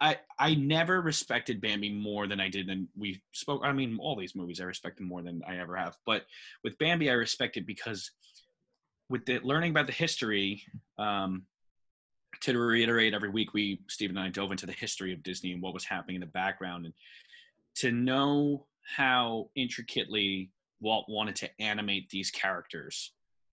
I 0.00 0.16
I 0.38 0.54
never 0.54 1.02
respected 1.02 1.60
Bambi 1.60 1.90
more 1.92 2.26
than 2.26 2.40
I 2.40 2.48
did 2.48 2.66
than 2.66 2.88
we 2.96 3.22
spoke. 3.32 3.60
I 3.64 3.72
mean, 3.72 3.98
all 4.00 4.16
these 4.16 4.34
movies 4.34 4.60
I 4.60 4.64
respect 4.64 4.96
them 4.96 5.08
more 5.08 5.22
than 5.22 5.42
I 5.46 5.58
ever 5.58 5.76
have. 5.76 5.96
But 6.06 6.24
with 6.64 6.78
Bambi, 6.78 7.10
I 7.10 7.14
respect 7.14 7.58
it 7.58 7.66
because 7.66 8.10
with 9.10 9.26
the 9.26 9.40
learning 9.40 9.72
about 9.72 9.86
the 9.86 9.92
history. 9.92 10.62
Um, 10.98 11.44
to 12.42 12.58
reiterate, 12.58 13.14
every 13.14 13.28
week 13.28 13.52
we 13.54 13.80
Steve 13.88 14.10
and 14.10 14.18
I 14.18 14.28
dove 14.28 14.50
into 14.50 14.66
the 14.66 14.72
history 14.72 15.12
of 15.12 15.22
Disney 15.22 15.52
and 15.52 15.62
what 15.62 15.74
was 15.74 15.84
happening 15.84 16.16
in 16.16 16.20
the 16.20 16.26
background, 16.26 16.86
and 16.86 16.94
to 17.76 17.92
know 17.92 18.66
how 18.96 19.50
intricately 19.54 20.50
Walt 20.80 21.06
wanted 21.08 21.36
to 21.36 21.50
animate 21.60 22.08
these 22.10 22.30
characters 22.30 23.12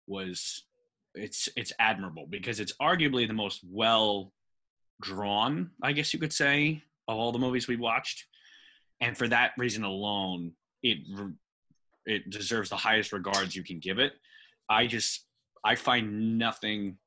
was 0.07 0.63
it's 1.15 1.47
it's 1.55 1.73
admirable 1.79 2.27
because 2.29 2.59
it's 2.59 2.73
arguably 2.81 3.27
the 3.27 3.33
most 3.33 3.61
well 3.69 4.33
drawn, 5.01 5.71
I 5.81 5.91
guess 5.93 6.13
you 6.13 6.19
could 6.19 6.33
say, 6.33 6.83
of 7.07 7.17
all 7.17 7.31
the 7.31 7.39
movies 7.39 7.67
we 7.67 7.75
watched. 7.75 8.25
And 9.01 9.17
for 9.17 9.27
that 9.27 9.51
reason 9.57 9.83
alone, 9.83 10.53
it 10.81 10.99
it 12.05 12.29
deserves 12.29 12.69
the 12.69 12.75
highest 12.75 13.13
regards 13.13 13.55
you 13.55 13.63
can 13.63 13.79
give 13.79 13.99
it. 13.99 14.13
I 14.69 14.87
just 14.87 15.25
I 15.63 15.75
find 15.75 16.37
nothing 16.37 16.97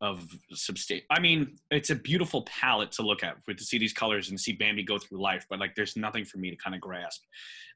of 0.00 0.28
substan 0.54 1.02
I 1.10 1.18
mean, 1.18 1.56
it's 1.70 1.90
a 1.90 1.94
beautiful 1.94 2.42
palette 2.42 2.92
to 2.92 3.02
look 3.02 3.24
at 3.24 3.36
with 3.46 3.56
to 3.58 3.64
see 3.64 3.78
these 3.78 3.92
colors 3.92 4.30
and 4.30 4.38
see 4.38 4.52
Bambi 4.52 4.84
go 4.84 4.98
through 4.98 5.20
life, 5.20 5.44
but 5.50 5.58
like 5.58 5.74
there's 5.74 5.96
nothing 5.96 6.24
for 6.24 6.38
me 6.38 6.50
to 6.50 6.56
kind 6.56 6.74
of 6.74 6.80
grasp. 6.80 7.22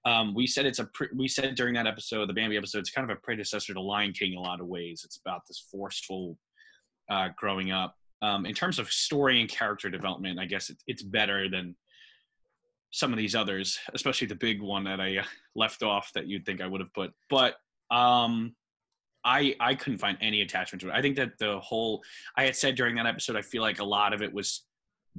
Um, 0.05 0.35
we 0.35 0.47
said 0.47 0.67
it's 0.67 0.79
a 0.79 0.85
pre- 0.87 1.09
we 1.17 1.29
said 1.29 1.55
during 1.55 1.75
that 1.75 1.87
episode, 1.87 2.29
the 2.29 2.33
Bambi 2.33 2.57
episode, 2.57 2.79
it's 2.79 2.91
kind 2.91 3.09
of 3.11 3.17
a 3.17 3.21
predecessor 3.21 3.75
to 3.75 3.81
Lion 3.81 4.13
King 4.13 4.33
in 4.33 4.39
a 4.39 4.43
lot 4.43 4.61
of 4.61 4.67
ways. 4.67 5.03
It's 5.05 5.19
about 5.25 5.43
this 5.49 5.67
forceful 5.71 6.39
uh, 7.11 7.29
growing 7.37 7.71
up. 7.71 7.97
Um, 8.21 8.47
in 8.47 8.55
terms 8.55 8.79
of 8.79 8.91
story 8.91 9.41
and 9.41 9.51
character 9.51 9.91
development, 9.91 10.39
I 10.39 10.47
guess 10.47 10.71
it, 10.71 10.77
it's 10.87 11.03
better 11.03 11.49
than 11.49 11.75
some 12.93 13.13
of 13.13 13.19
these 13.19 13.35
others, 13.35 13.79
especially 13.95 14.29
the 14.29 14.35
big 14.35 14.61
one 14.61 14.85
that 14.85 15.01
I 15.01 15.19
uh, 15.19 15.25
left 15.57 15.83
off 15.83 16.13
that 16.15 16.27
you'd 16.29 16.47
think 16.47 16.61
I 16.61 16.67
would 16.67 16.81
have 16.81 16.93
put. 16.95 17.13
But 17.29 17.57
um, 17.91 18.55
I 19.25 19.55
I 19.61 19.75
couldn't 19.75 19.99
find 19.99 20.19
any 20.21 20.43
attachment 20.43 20.81
to 20.83 20.89
it. 20.89 20.95
I 20.95 21.03
think 21.03 21.17
that 21.17 21.39
the 21.39 21.59
whole 21.61 22.03
I 22.37 22.45
had 22.45 22.57
said 22.57 22.75
during 22.75 22.97
that 22.97 23.07
episode, 23.07 23.37
I 23.37 23.43
feel 23.43 23.63
like 23.63 23.81
a 23.81 23.85
lot 23.85 24.13
of 24.13 24.23
it 24.23 24.33
was 24.33 24.65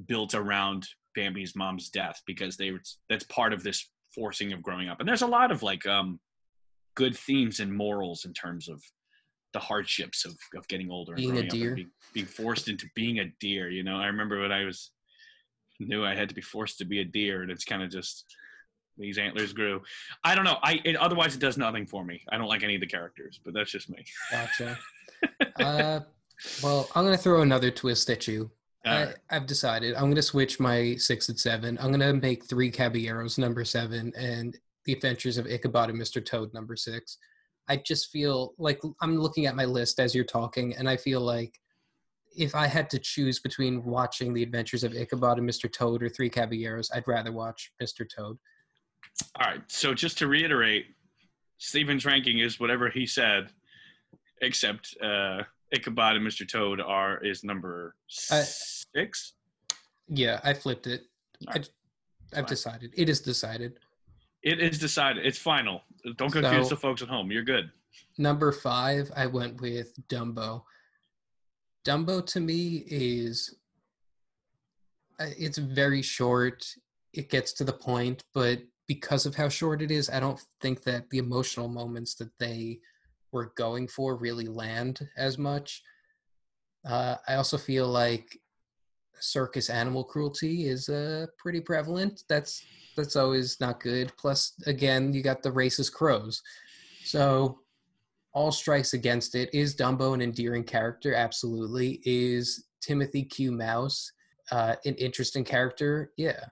built 0.08 0.34
around 0.34 0.88
Bambi's 1.16 1.56
mom's 1.56 1.90
death 1.90 2.22
because 2.26 2.58
they 2.58 2.72
were 2.72 2.82
that's 3.10 3.24
part 3.26 3.54
of 3.54 3.64
this 3.64 3.90
forcing 4.14 4.54
of 4.54 4.62
growing 4.62 4.90
up. 4.90 5.00
And 5.00 5.08
there's 5.08 5.22
a 5.22 5.28
lot 5.28 5.52
of 5.52 5.64
like 5.64 5.86
um 5.86 6.20
good 6.96 7.16
themes 7.18 7.60
and 7.60 7.74
morals 7.74 8.26
in 8.26 8.34
terms 8.34 8.70
of 8.70 8.82
the 9.54 9.60
hardships 9.60 10.26
of, 10.26 10.36
of 10.56 10.68
getting 10.68 10.92
older 10.92 11.14
and 11.14 11.22
Being 11.22 11.38
a 11.38 11.48
growing 11.48 11.48
up 11.48 11.68
and 11.68 11.76
being, 11.76 11.92
being 12.14 12.26
forced 12.26 12.70
into 12.70 12.88
being 12.96 13.20
a 13.20 13.26
deer. 13.40 13.70
You 13.70 13.84
know, 13.84 13.98
I 13.98 14.08
remember 14.08 14.42
when 14.42 14.52
I 14.52 14.66
was 14.66 14.92
knew 15.80 16.06
I 16.06 16.16
had 16.16 16.30
to 16.30 16.36
be 16.36 16.42
forced 16.42 16.78
to 16.80 16.86
be 16.86 17.02
a 17.02 17.06
deer, 17.06 17.42
and 17.42 17.52
it's 17.52 17.66
kind 17.66 17.84
of 17.84 17.90
just 17.90 18.26
these 18.98 19.18
antlers 19.18 19.54
grew. 19.54 19.82
I 20.24 20.36
don't 20.36 20.46
know. 20.46 20.58
I 20.64 20.80
it, 20.84 20.96
otherwise 20.96 21.36
it 21.36 21.40
does 21.40 21.58
nothing 21.58 21.86
for 21.86 22.04
me. 22.04 22.22
I 22.30 22.38
don't 22.38 22.48
like 22.48 22.64
any 22.64 22.76
of 22.76 22.82
the 22.82 22.88
characters, 22.88 23.40
but 23.44 23.54
that's 23.54 23.72
just 23.72 23.90
me. 23.90 24.04
Gotcha. 24.32 24.78
uh, 25.60 26.00
well, 26.62 26.90
I'm 26.96 27.06
gonna 27.06 27.18
throw 27.18 27.42
another 27.42 27.72
twist 27.72 28.10
at 28.10 28.28
you. 28.28 28.52
All 28.86 28.94
I, 28.94 29.06
right. 29.06 29.16
I've 29.30 29.46
decided 29.46 29.96
I'm 29.96 30.10
gonna 30.10 30.22
switch 30.22 30.60
my 30.60 30.96
six 30.96 31.30
and 31.30 31.40
seven. 31.40 31.78
I'm 31.82 31.92
gonna 31.92 32.14
make 32.14 32.46
three 32.46 32.70
Caballeros 32.70 33.38
number 33.38 33.64
seven 33.66 34.14
and 34.18 34.58
the 34.86 34.94
Adventures 34.94 35.38
of 35.38 35.48
Ichabod 35.48 35.90
and 35.90 36.00
Mr. 36.00 36.24
Toad 36.24 36.54
number 36.54 36.76
six. 36.76 37.18
I 37.70 37.78
just 37.78 38.12
feel 38.12 38.54
like 38.58 38.82
I'm 39.02 39.18
looking 39.18 39.46
at 39.46 39.56
my 39.56 39.66
list 39.66 40.00
as 40.00 40.14
you're 40.14 40.26
talking, 40.26 40.76
and 40.76 40.90
I 40.90 40.98
feel 40.98 41.22
like 41.22 41.58
if 42.36 42.56
I 42.56 42.68
had 42.68 42.90
to 42.90 43.00
choose 43.00 43.40
between 43.40 43.84
watching 43.84 44.34
the 44.34 44.44
Adventures 44.44 44.84
of 44.84 44.94
Ichabod 44.94 45.38
and 45.38 45.50
Mr. 45.50 45.72
Toad 45.72 46.04
or 46.04 46.10
Three 46.10 46.30
Caballeros, 46.30 46.92
I'd 46.94 47.08
rather 47.08 47.32
watch 47.32 47.72
Mr. 47.82 48.08
Toad. 48.10 48.38
All 49.40 49.48
right. 49.48 49.62
So 49.68 49.94
just 49.94 50.18
to 50.20 50.28
reiterate, 50.28 50.88
Stephen's 51.58 52.06
ranking 52.06 52.40
is 52.40 52.60
whatever 52.60 52.90
he 52.90 53.06
said, 53.06 53.50
except 54.42 54.96
uh, 55.02 55.44
Ichabod 55.72 56.16
and 56.16 56.26
Mr. 56.28 56.48
Toad 56.48 56.82
are 56.82 57.24
is 57.24 57.44
number 57.44 57.96
I- 58.32 58.44
six. 58.44 59.34
Yeah, 60.08 60.40
I 60.44 60.54
flipped 60.54 60.88
it. 60.88 61.04
I, 61.48 61.58
I've 61.58 61.70
fine. 62.34 62.46
decided. 62.46 62.94
It 62.96 63.10
is 63.10 63.22
decided. 63.22 63.80
It 64.44 64.60
is 64.60 64.78
decided. 64.80 65.26
It's 65.26 65.38
final. 65.38 65.82
Don't 66.18 66.32
confuse 66.32 66.68
So- 66.68 66.76
the 66.76 66.82
folks 66.82 67.02
at 67.02 67.08
home. 67.08 67.32
You're 67.32 67.44
good. 67.44 67.72
Number 68.18 68.52
five, 68.52 69.12
I 69.16 69.28
went 69.28 69.62
with 69.62 69.94
Dumbo. 70.08 70.64
Dumbo 71.86 72.26
to 72.28 72.40
me 72.40 72.84
is 72.88 73.56
uh, 75.20 75.28
it's 75.38 75.58
very 75.58 76.02
short. 76.02 76.66
It 77.14 77.30
gets 77.30 77.54
to 77.54 77.64
the 77.64 77.74
point, 77.74 78.24
but 78.34 78.60
because 78.88 79.26
of 79.26 79.36
how 79.36 79.50
short 79.50 79.82
it 79.82 79.92
is, 79.92 80.10
I 80.10 80.20
don't 80.20 80.42
think 80.62 80.84
that 80.84 81.10
the 81.10 81.18
emotional 81.18 81.68
moments 81.68 82.16
that 82.16 82.32
they 82.40 82.80
were 83.32 83.54
going 83.58 83.88
for 83.88 84.16
really 84.16 84.48
land 84.48 85.08
as 85.18 85.38
much. 85.38 85.82
Uh, 86.86 87.16
I 87.28 87.36
also 87.36 87.58
feel 87.58 87.88
like 87.88 88.40
circus 89.20 89.70
animal 89.70 90.04
cruelty 90.04 90.68
is 90.68 90.90
uh, 90.90 91.28
pretty 91.38 91.62
prevalent. 91.62 92.24
That's 92.28 92.64
that's 92.96 93.16
always 93.16 93.60
not 93.60 93.80
good. 93.80 94.12
Plus, 94.18 94.54
again, 94.68 95.14
you 95.14 95.24
got 95.24 95.42
the 95.42 95.50
racist 95.50 95.94
crows. 95.94 96.42
So 97.04 97.60
all 98.34 98.52
strikes 98.52 98.94
against 98.94 99.36
it. 99.36 99.50
Is 99.54 99.76
Dumbo 99.76 100.14
an 100.14 100.22
endearing 100.22 100.64
character? 100.64 101.14
Absolutely. 101.14 102.02
Is 102.06 102.66
Timothy 102.82 103.24
Q. 103.24 103.52
Mouse 103.52 104.12
uh, 104.52 104.76
an 104.86 104.96
interesting 104.96 105.44
character? 105.44 106.12
Yeah. 106.18 106.46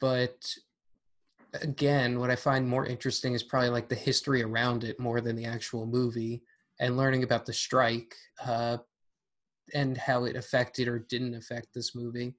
But 0.00 0.34
again, 1.62 2.18
what 2.18 2.30
I 2.30 2.36
find 2.36 2.68
more 2.68 2.86
interesting 2.86 3.34
is 3.34 3.42
probably 3.42 3.70
like 3.70 3.88
the 3.88 3.94
history 3.94 4.42
around 4.42 4.84
it 4.84 4.98
more 5.00 5.20
than 5.20 5.36
the 5.36 5.46
actual 5.46 5.86
movie 5.86 6.42
and 6.80 6.96
learning 6.96 7.22
about 7.22 7.46
the 7.46 7.52
strike. 7.52 8.14
Uh, 8.44 8.78
and 9.72 9.96
how 9.96 10.24
it 10.24 10.36
affected 10.36 10.88
or 10.88 10.98
didn't 10.98 11.34
affect 11.34 11.68
this 11.72 11.94
movie. 11.94 12.34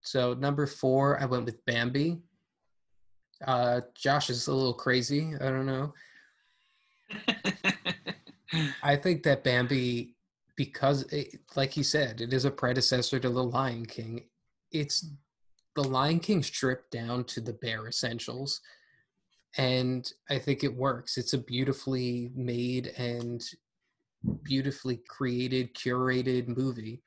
So 0.00 0.34
number 0.34 0.66
four, 0.66 1.20
I 1.20 1.26
went 1.26 1.44
with 1.44 1.64
Bambi. 1.66 2.18
Uh, 3.46 3.82
Josh 3.94 4.30
is 4.30 4.46
a 4.46 4.54
little 4.54 4.72
crazy. 4.72 5.34
I 5.40 5.50
don't 5.50 5.66
know. 5.66 5.92
I 8.82 8.96
think 8.96 9.22
that 9.24 9.44
Bambi, 9.44 10.14
because 10.56 11.02
it, 11.12 11.40
like 11.56 11.72
he 11.72 11.82
said, 11.82 12.20
it 12.20 12.32
is 12.32 12.44
a 12.44 12.50
predecessor 12.50 13.18
to 13.18 13.28
The 13.28 13.44
Lion 13.44 13.84
King. 13.84 14.24
It's 14.70 15.10
The 15.76 15.84
Lion 15.84 16.20
King 16.20 16.42
stripped 16.42 16.90
down 16.90 17.24
to 17.24 17.40
the 17.40 17.52
bare 17.52 17.86
essentials, 17.86 18.62
and 19.58 20.10
I 20.30 20.38
think 20.38 20.64
it 20.64 20.74
works. 20.74 21.18
It's 21.18 21.34
a 21.34 21.38
beautifully 21.38 22.30
made 22.34 22.88
and 22.96 23.44
beautifully 24.42 25.00
created, 25.06 25.74
curated 25.74 26.48
movie. 26.48 27.02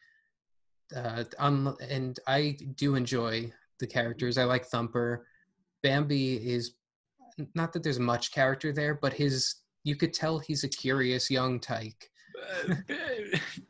Uh, 0.96 1.24
and 1.40 2.20
I 2.28 2.58
do 2.76 2.94
enjoy 2.96 3.52
the 3.80 3.88
characters. 3.88 4.38
I 4.38 4.44
like 4.44 4.66
Thumper. 4.66 5.26
Bambi 5.82 6.36
is 6.36 6.74
not 7.56 7.74
that 7.74 7.84
there's 7.84 8.00
much 8.00 8.32
character 8.32 8.72
there, 8.72 8.94
but 8.94 9.14
his 9.14 9.56
you 9.84 9.96
could 9.96 10.14
tell 10.14 10.38
he's 10.38 10.64
a 10.64 10.70
curious 10.70 11.32
young 11.32 11.60
tyke. 11.60 12.10
Uh, 12.70 12.76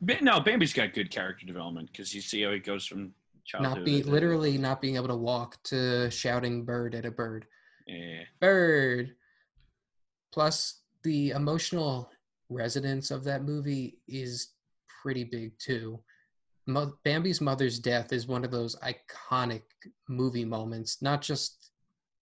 no, 0.21 0.39
Bambi's 0.41 0.73
got 0.73 0.93
good 0.93 1.12
character 1.12 1.45
development 1.45 1.89
because 1.91 2.13
you 2.13 2.21
see 2.21 2.41
how 2.41 2.51
he 2.51 2.59
goes 2.59 2.85
from 2.85 3.13
childhood. 3.49 3.77
Not 3.77 3.85
being 3.85 4.05
literally 4.05 4.57
not 4.57 4.81
being 4.81 4.95
able 4.95 5.07
to 5.07 5.15
walk 5.15 5.62
to 5.63 6.09
shouting 6.12 6.65
bird 6.65 6.93
at 6.93 7.05
a 7.05 7.12
bird. 7.12 7.45
Yeah. 7.88 8.21
Bird. 8.39 9.15
Plus 10.31 10.81
the 11.03 11.31
emotional 11.31 12.12
resonance 12.49 13.09
of 13.09 13.23
that 13.23 13.43
movie 13.43 13.97
is 14.07 14.53
pretty 15.01 15.23
big 15.23 15.57
too. 15.57 15.99
Mo- 16.67 16.93
Bambi's 17.03 17.41
mother's 17.41 17.79
death 17.79 18.13
is 18.13 18.27
one 18.27 18.45
of 18.45 18.51
those 18.51 18.75
iconic 18.77 19.63
movie 20.07 20.45
moments, 20.45 21.01
not 21.01 21.21
just 21.21 21.71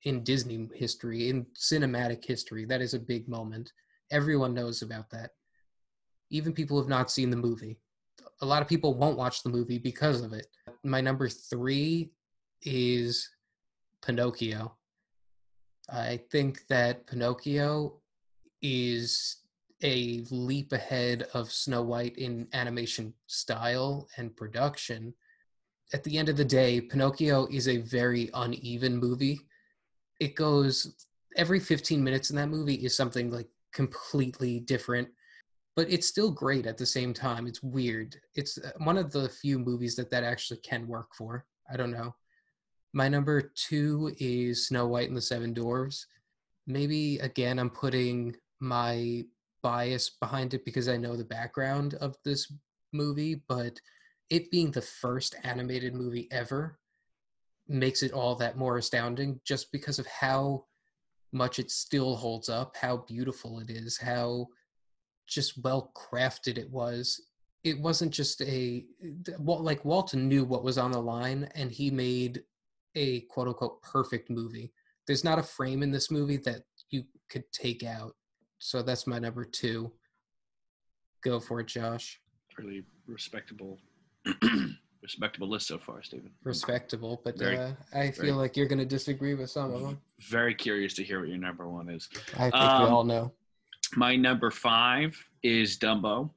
in 0.04 0.24
Disney 0.24 0.70
history, 0.74 1.30
in 1.30 1.46
cinematic 1.60 2.24
history. 2.24 2.64
That 2.64 2.82
is 2.82 2.94
a 2.94 3.00
big 3.00 3.28
moment. 3.28 3.74
Everyone 4.12 4.54
knows 4.54 4.82
about 4.82 5.10
that. 5.10 5.32
Even 6.30 6.54
people 6.54 6.78
who 6.78 6.84
have 6.84 6.90
not 6.90 7.12
seen 7.12 7.30
the 7.30 7.36
movie. 7.36 7.80
A 8.42 8.46
lot 8.46 8.62
of 8.62 8.68
people 8.68 8.94
won't 8.94 9.18
watch 9.18 9.44
the 9.44 9.50
movie 9.50 9.80
because 9.80 10.22
of 10.22 10.34
it. 10.34 10.48
My 10.84 11.02
number 11.02 11.28
three 11.30 12.12
is 12.62 13.30
Pinocchio. 14.06 14.76
I 15.90 16.20
think 16.32 16.68
that 16.68 17.08
Pinocchio 17.08 18.02
is 18.62 19.38
a 19.84 20.24
leap 20.32 20.72
ahead 20.74 21.28
of 21.34 21.52
Snow 21.52 21.84
White 21.84 22.18
in 22.18 22.48
animation 22.54 23.14
style 23.28 24.08
and 24.18 24.36
production. 24.36 25.14
At 25.94 26.04
the 26.04 26.18
end 26.18 26.30
of 26.30 26.38
the 26.38 26.46
day, 26.46 26.82
Pinocchio 26.82 27.48
is 27.52 27.68
a 27.68 27.78
very 27.78 28.30
uneven 28.34 28.98
movie. 28.98 29.40
It 30.20 30.36
goes 30.36 31.06
every 31.38 31.60
15 31.60 32.04
minutes 32.04 32.32
in 32.32 32.36
that 32.36 32.50
movie 32.50 32.76
is 32.76 32.98
something 32.98 33.30
like 33.32 33.48
completely 33.72 34.60
different, 34.60 35.08
but 35.78 35.92
it's 35.92 36.08
still 36.08 36.32
great 36.32 36.66
at 36.66 36.76
the 36.76 36.86
same 36.86 37.14
time. 37.14 37.46
It's 37.46 37.62
weird. 37.62 38.18
It's 38.34 38.58
uh, 38.58 38.72
one 38.80 38.98
of 38.98 39.12
the 39.12 39.30
few 39.30 39.60
movies 39.60 39.96
that 39.96 40.10
that 40.10 40.24
actually 40.24 40.60
can 40.62 40.88
work 40.88 41.14
for. 41.16 41.46
I 41.72 41.78
don't 41.78 41.92
know. 41.92 42.16
My 42.94 43.08
number 43.08 43.52
two 43.56 44.12
is 44.20 44.68
Snow 44.68 44.88
White 44.88 45.08
and 45.08 45.16
the 45.16 45.22
Seven 45.22 45.54
Dwarfs. 45.54 46.08
Maybe 46.66 47.20
again, 47.20 47.60
I'm 47.60 47.70
putting 47.70 48.36
my 48.60 49.24
bias 49.62 50.10
behind 50.20 50.56
it 50.56 50.66
because 50.66 50.90
I 50.90 50.98
know 50.98 51.16
the 51.16 51.24
background 51.24 51.94
of 52.02 52.16
this 52.26 52.52
movie, 52.92 53.44
but 53.48 53.80
it 54.32 54.50
being 54.50 54.72
the 54.72 54.82
first 54.82 55.36
animated 55.44 55.94
movie 55.94 56.28
ever 56.32 56.80
makes 57.68 58.02
it 58.02 58.14
all 58.14 58.34
that 58.38 58.58
more 58.58 58.78
astounding 58.78 59.40
just 59.46 59.72
because 59.72 60.00
of 60.00 60.08
how 60.08 60.66
much 61.32 61.60
it 61.60 61.70
still 61.70 62.16
holds 62.16 62.50
up, 62.50 62.76
how 62.76 63.06
beautiful 63.08 63.60
it 63.60 63.70
is, 63.70 63.96
how 63.96 64.48
just 65.28 65.62
well 65.64 65.92
crafted 65.96 66.58
it 66.58 66.70
was. 66.70 67.22
It 67.64 67.80
wasn't 67.80 68.14
just 68.14 68.42
a 68.42 68.86
like 69.38 69.84
Walton 69.84 70.28
knew 70.28 70.46
what 70.46 70.64
was 70.64 70.78
on 70.78 70.92
the 70.92 71.02
line 71.02 71.50
and 71.56 71.72
he 71.72 71.92
made 71.92 72.44
a 72.96 73.22
quote 73.22 73.48
unquote 73.48 73.82
perfect 73.82 74.30
movie. 74.30 74.72
There's 75.06 75.24
not 75.24 75.40
a 75.40 75.44
frame 75.44 75.84
in 75.84 75.92
this 75.92 76.10
movie 76.10 76.38
that 76.38 76.64
you 76.90 77.04
could 77.30 77.44
take 77.52 77.84
out 77.84 78.16
so 78.60 78.82
that's 78.82 79.08
my 79.08 79.20
number 79.20 79.46
two. 79.46 79.92
Go 81.24 81.40
for 81.40 81.60
it, 81.60 81.68
Josh. 81.68 82.20
Really 82.58 82.84
respectable, 83.06 83.78
respectable 85.02 85.50
list 85.50 85.68
so 85.68 85.78
far, 85.78 86.02
Stephen. 86.02 86.32
Respectable, 86.44 87.22
but 87.24 87.38
very, 87.38 87.58
uh, 87.58 87.72
I 87.94 88.12
feel 88.12 88.26
very, 88.26 88.32
like 88.32 88.58
you're 88.58 88.68
going 88.68 88.80
to 88.80 88.86
disagree 88.86 89.36
with 89.36 89.50
some 89.50 89.74
of 89.74 89.82
them. 89.82 90.02
Very 90.22 90.56
curious 90.56 90.94
to 90.96 91.04
hear 91.04 91.20
what 91.20 91.30
your 91.30 91.38
number 91.38 91.68
one 91.70 91.90
is. 91.90 92.10
I 92.36 92.50
think 92.50 92.56
um, 92.56 92.84
we 92.84 92.90
all 92.90 93.04
know. 93.04 93.32
My 93.96 94.16
number 94.16 94.52
five 94.52 95.18
is 95.44 95.78
Dumbo. 95.78 96.32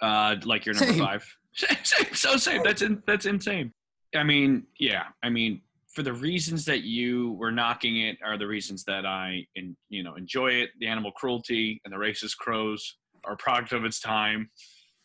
Uh, 0.00 0.36
like 0.44 0.64
your 0.64 0.74
number 0.74 0.92
same. 0.92 0.98
five. 0.98 1.36
Same, 1.52 1.76
same, 1.82 2.14
so 2.14 2.36
same. 2.36 2.62
That's 2.62 2.80
in, 2.80 3.02
that's 3.08 3.26
insane. 3.26 3.72
I 4.14 4.22
mean, 4.22 4.68
yeah. 4.78 5.06
I 5.24 5.30
mean, 5.30 5.62
for 5.92 6.04
the 6.04 6.12
reasons 6.12 6.64
that 6.66 6.82
you 6.84 7.32
were 7.32 7.50
knocking 7.50 8.02
it 8.02 8.18
are 8.24 8.38
the 8.38 8.46
reasons 8.46 8.84
that 8.84 9.04
I, 9.04 9.44
in, 9.56 9.76
you 9.88 10.04
know, 10.04 10.14
enjoy 10.14 10.52
it. 10.52 10.70
The 10.78 10.86
animal 10.86 11.10
cruelty 11.10 11.80
and 11.84 11.92
the 11.92 11.98
racist 11.98 12.36
crows 12.36 12.98
are 13.24 13.32
a 13.32 13.36
product 13.36 13.72
of 13.72 13.84
its 13.84 13.98
time. 13.98 14.48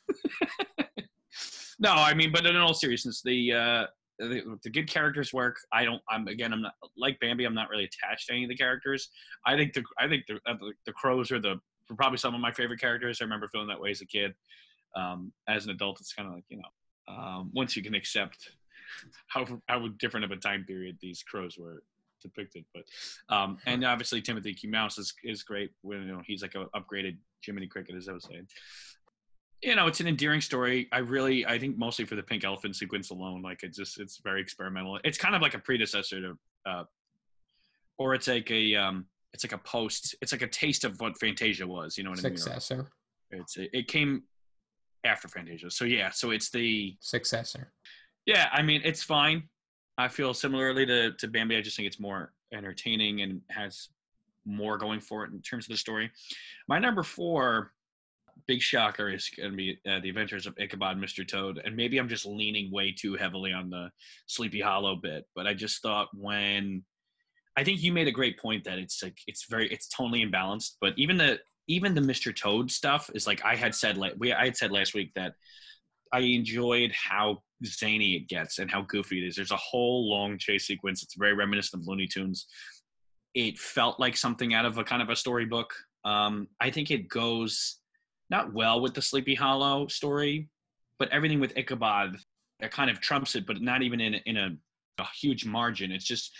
no, 1.80 1.92
I 1.92 2.14
mean, 2.14 2.32
but 2.32 2.46
in 2.46 2.56
all 2.56 2.76
seriousness, 2.76 3.24
the, 3.26 3.54
uh, 3.54 3.86
the, 4.20 4.58
the 4.64 4.70
good 4.70 4.90
characters 4.90 5.34
work. 5.34 5.58
I 5.74 5.84
don't. 5.84 6.02
I'm 6.10 6.28
again. 6.28 6.54
I'm 6.54 6.62
not 6.62 6.74
like 6.98 7.20
Bambi. 7.20 7.46
I'm 7.46 7.54
not 7.54 7.70
really 7.70 7.86
attached 7.86 8.28
to 8.28 8.34
any 8.34 8.44
of 8.44 8.50
the 8.50 8.56
characters. 8.56 9.10
I 9.46 9.56
think 9.56 9.74
the 9.74 9.84
I 10.00 10.08
think 10.08 10.26
the 10.28 10.36
uh, 10.46 10.54
the, 10.60 10.74
the 10.86 10.94
crows 10.94 11.32
are 11.32 11.40
the 11.40 11.60
probably 11.98 12.18
some 12.18 12.34
of 12.34 12.42
my 12.42 12.52
favorite 12.52 12.80
characters. 12.80 13.20
I 13.22 13.26
remember 13.26 13.48
feeling 13.48 13.68
that 13.68 13.80
way 13.80 13.92
as 13.92 14.02
a 14.02 14.06
kid. 14.06 14.34
Um, 14.96 15.34
as 15.48 15.66
an 15.66 15.72
adult, 15.72 16.00
it's 16.00 16.14
kind 16.14 16.28
of 16.28 16.36
like 16.36 16.46
you 16.50 16.58
know, 16.58 17.14
um, 17.14 17.52
once 17.54 17.76
you 17.76 17.84
can 17.84 17.96
accept 17.96 18.50
how 19.28 19.46
how 19.68 19.88
different 20.00 20.26
of 20.26 20.32
a 20.32 20.38
time 20.38 20.64
period 20.66 20.98
these 21.02 21.24
crows 21.24 21.58
were 21.58 21.84
depicted. 22.22 22.66
But 22.74 22.84
um, 23.36 23.58
and 23.66 23.84
obviously 23.84 24.22
Timothy 24.22 24.54
Q. 24.54 24.70
Mouse 24.70 24.98
is 24.98 25.14
is 25.24 25.44
great 25.44 25.72
when 25.82 26.04
you 26.04 26.14
know 26.14 26.22
he's 26.26 26.42
like 26.42 26.56
an 26.56 26.68
upgraded 26.76 27.18
Jiminy 27.46 27.68
Cricket, 27.68 27.96
as 27.96 28.10
I 28.10 28.14
was 28.14 28.26
saying. 28.26 28.48
You 29.66 29.76
know, 29.76 29.88
it's 29.88 30.00
an 30.00 30.08
endearing 30.08 30.42
story. 30.42 30.88
I 30.92 31.00
really, 31.00 31.46
I 31.46 31.58
think 31.58 31.78
mostly 31.78 32.06
for 32.06 32.16
the 32.16 32.24
pink 32.24 32.44
elephant 32.44 32.76
sequence 32.76 33.10
alone, 33.10 33.42
like 33.42 33.64
it 33.64 33.74
just, 33.74 34.00
it's 34.00 34.20
very 34.24 34.40
experimental. 34.40 35.00
It's 35.04 35.18
kind 35.18 35.36
of 35.36 35.42
like 35.42 35.56
a 35.56 35.60
predecessor 35.60 36.22
to, 36.22 36.38
uh, 36.66 36.84
or 37.98 38.14
it's 38.14 38.28
like 38.28 38.52
a, 38.52 38.76
um, 38.76 39.08
it's 39.36 39.44
like 39.44 39.52
a 39.52 39.58
post. 39.58 40.16
It's 40.22 40.32
like 40.32 40.44
a 40.44 40.48
taste 40.48 40.86
of 40.86 41.00
what 41.02 41.20
Fantasia 41.20 41.68
was. 41.68 41.98
You 41.98 42.06
know 42.06 42.12
what 42.12 42.20
Successor. 42.20 42.90
I 43.32 43.36
mean? 43.36 43.42
It's 43.42 43.58
it 43.58 43.88
came 43.90 44.24
after 45.04 45.28
Fantasia. 45.28 45.70
So 45.70 45.84
yeah, 45.84 46.10
so 46.10 46.32
it's 46.32 46.50
the 46.50 46.96
successor. 47.02 47.74
Yeah, 48.26 48.48
I 48.54 48.62
mean 48.62 48.82
it's 48.86 49.04
fine. 49.04 49.44
I 49.98 50.08
feel 50.08 50.34
similarly 50.34 50.86
to 50.86 51.12
to 51.12 51.28
Bambi. 51.28 51.58
I 51.58 51.62
just 51.62 51.76
think 51.76 51.86
it's 51.86 52.00
more 52.00 52.32
entertaining 52.54 53.24
and 53.24 53.42
has 53.50 53.90
more 54.46 54.78
going 54.78 55.02
for 55.02 55.26
it 55.26 55.34
in 55.34 55.42
terms 55.42 55.66
of 55.66 55.72
the 55.72 55.78
story. 55.78 56.10
My 56.70 56.80
number 56.80 57.04
four, 57.04 57.74
big 58.48 58.62
shocker, 58.62 59.10
is 59.10 59.30
going 59.36 59.52
to 59.52 59.58
be 59.58 59.80
uh, 59.88 60.00
the 60.00 60.10
Adventures 60.10 60.46
of 60.46 60.56
Ichabod, 60.60 60.98
Mr. 60.98 61.28
Toad, 61.28 61.62
and 61.64 61.76
maybe 61.76 61.98
I'm 61.98 62.10
just 62.10 62.26
leaning 62.26 62.72
way 62.72 62.92
too 62.92 63.16
heavily 63.16 63.54
on 63.54 63.70
the 63.70 63.90
Sleepy 64.28 64.62
Hollow 64.62 64.96
bit, 64.96 65.26
but 65.36 65.48
I 65.48 65.54
just 65.54 65.82
thought 65.82 66.10
when 66.14 66.84
I 67.58 67.64
think 67.64 67.82
you 67.82 67.94
made 67.94 68.08
a 68.08 68.12
great 68.12 68.38
point 68.38 68.64
that 68.66 68.80
it's 68.80 69.02
like 69.02 69.18
it's 69.28 69.46
very 69.50 69.68
it's 69.72 69.88
totally 69.88 70.26
imbalanced, 70.26 70.76
but 70.82 70.94
even 70.98 71.18
the 71.18 71.40
even 71.68 71.96
the 71.96 72.02
Mr. 72.02 72.36
Toad 72.36 72.70
stuff 72.70 73.10
is 73.16 73.26
like 73.26 73.44
I 73.44 73.56
had 73.56 73.74
said 73.74 73.98
like 73.98 74.14
we 74.18 74.34
I 74.34 74.46
had 74.46 74.58
said 74.58 74.72
last 74.72 74.94
week 74.94 75.12
that 75.16 75.34
I 76.12 76.20
enjoyed 76.20 76.92
how 76.92 77.44
zany 77.66 78.16
it 78.16 78.28
gets 78.28 78.60
and 78.60 78.70
how 78.70 78.82
goofy 78.84 79.24
it 79.24 79.28
is. 79.28 79.36
There's 79.36 79.52
a 79.52 79.58
whole 79.58 80.10
long 80.10 80.38
chase 80.38 80.68
sequence. 80.68 81.02
It's 81.02 81.16
very 81.16 81.34
reminiscent 81.34 81.82
of 81.82 81.88
Looney 81.88 82.08
Tunes. 82.08 82.48
It 83.34 83.58
felt 83.58 84.00
like 84.00 84.16
something 84.16 84.54
out 84.54 84.66
of 84.66 84.78
a 84.78 84.84
kind 84.84 85.02
of 85.02 85.10
a 85.10 85.16
storybook. 85.16 85.74
Um, 86.04 86.48
I 86.62 86.70
think 86.70 86.92
it 86.92 87.10
goes 87.10 87.80
not 88.30 88.54
well 88.54 88.82
with 88.82 88.94
the 88.94 89.02
Sleepy 89.02 89.36
Hollow 89.36 89.88
story, 89.88 90.50
but 91.00 91.10
everything 91.10 91.40
with 91.40 91.58
Ichabod 91.58 92.18
it 92.60 92.72
kind 92.72 92.90
of 92.90 93.02
trumps 93.02 93.36
it, 93.36 93.46
but 93.46 93.62
not 93.62 93.82
even 93.82 94.00
in 94.00 94.16
a, 94.16 94.22
in 94.26 94.38
a, 94.38 94.50
a 95.00 95.06
huge 95.20 95.46
margin. 95.46 95.92
It's 95.92 96.06
just 96.06 96.32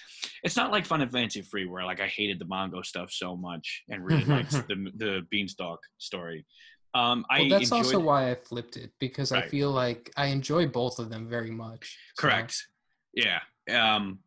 it's 0.44 0.56
not 0.56 0.72
like 0.72 0.86
Fun 0.86 1.02
and 1.02 1.12
Fancy 1.12 1.42
Free 1.42 1.66
where 1.66 1.84
like 1.84 2.00
I 2.00 2.08
hated 2.08 2.40
the 2.40 2.46
Bongo 2.46 2.82
stuff 2.82 3.12
so 3.12 3.36
much 3.36 3.84
and 3.90 4.06
really 4.06 4.26
liked 4.26 4.52
the 4.52 4.92
the 4.96 5.22
Beanstalk 5.30 5.80
story. 5.98 6.46
Um, 6.94 7.26
well, 7.30 7.42
I 7.42 7.50
that's 7.50 7.64
enjoyed... 7.64 7.78
also 7.78 8.00
why 8.00 8.32
I 8.32 8.36
flipped 8.36 8.78
it 8.78 8.92
because 9.00 9.32
right. 9.32 9.44
I 9.44 9.48
feel 9.48 9.72
like 9.72 10.12
I 10.16 10.28
enjoy 10.28 10.68
both 10.68 11.00
of 11.00 11.10
them 11.10 11.28
very 11.28 11.52
much. 11.52 11.98
So. 12.16 12.22
Correct. 12.22 12.56
Yeah. 13.14 13.40
Um, 13.70 14.20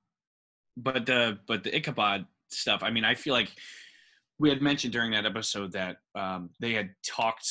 but 0.77 1.07
the 1.07 1.39
but 1.47 1.65
the 1.65 1.75
Ichabod 1.75 2.27
stuff. 2.51 2.83
I 2.83 2.91
mean, 2.91 3.05
I 3.05 3.15
feel 3.15 3.33
like 3.33 3.51
we 4.39 4.49
had 4.49 4.63
mentioned 4.63 4.93
during 4.93 5.11
that 5.13 5.27
episode 5.27 5.73
that 5.73 5.97
um, 6.15 6.51
they 6.61 6.73
had 6.73 6.91
talked 7.07 7.47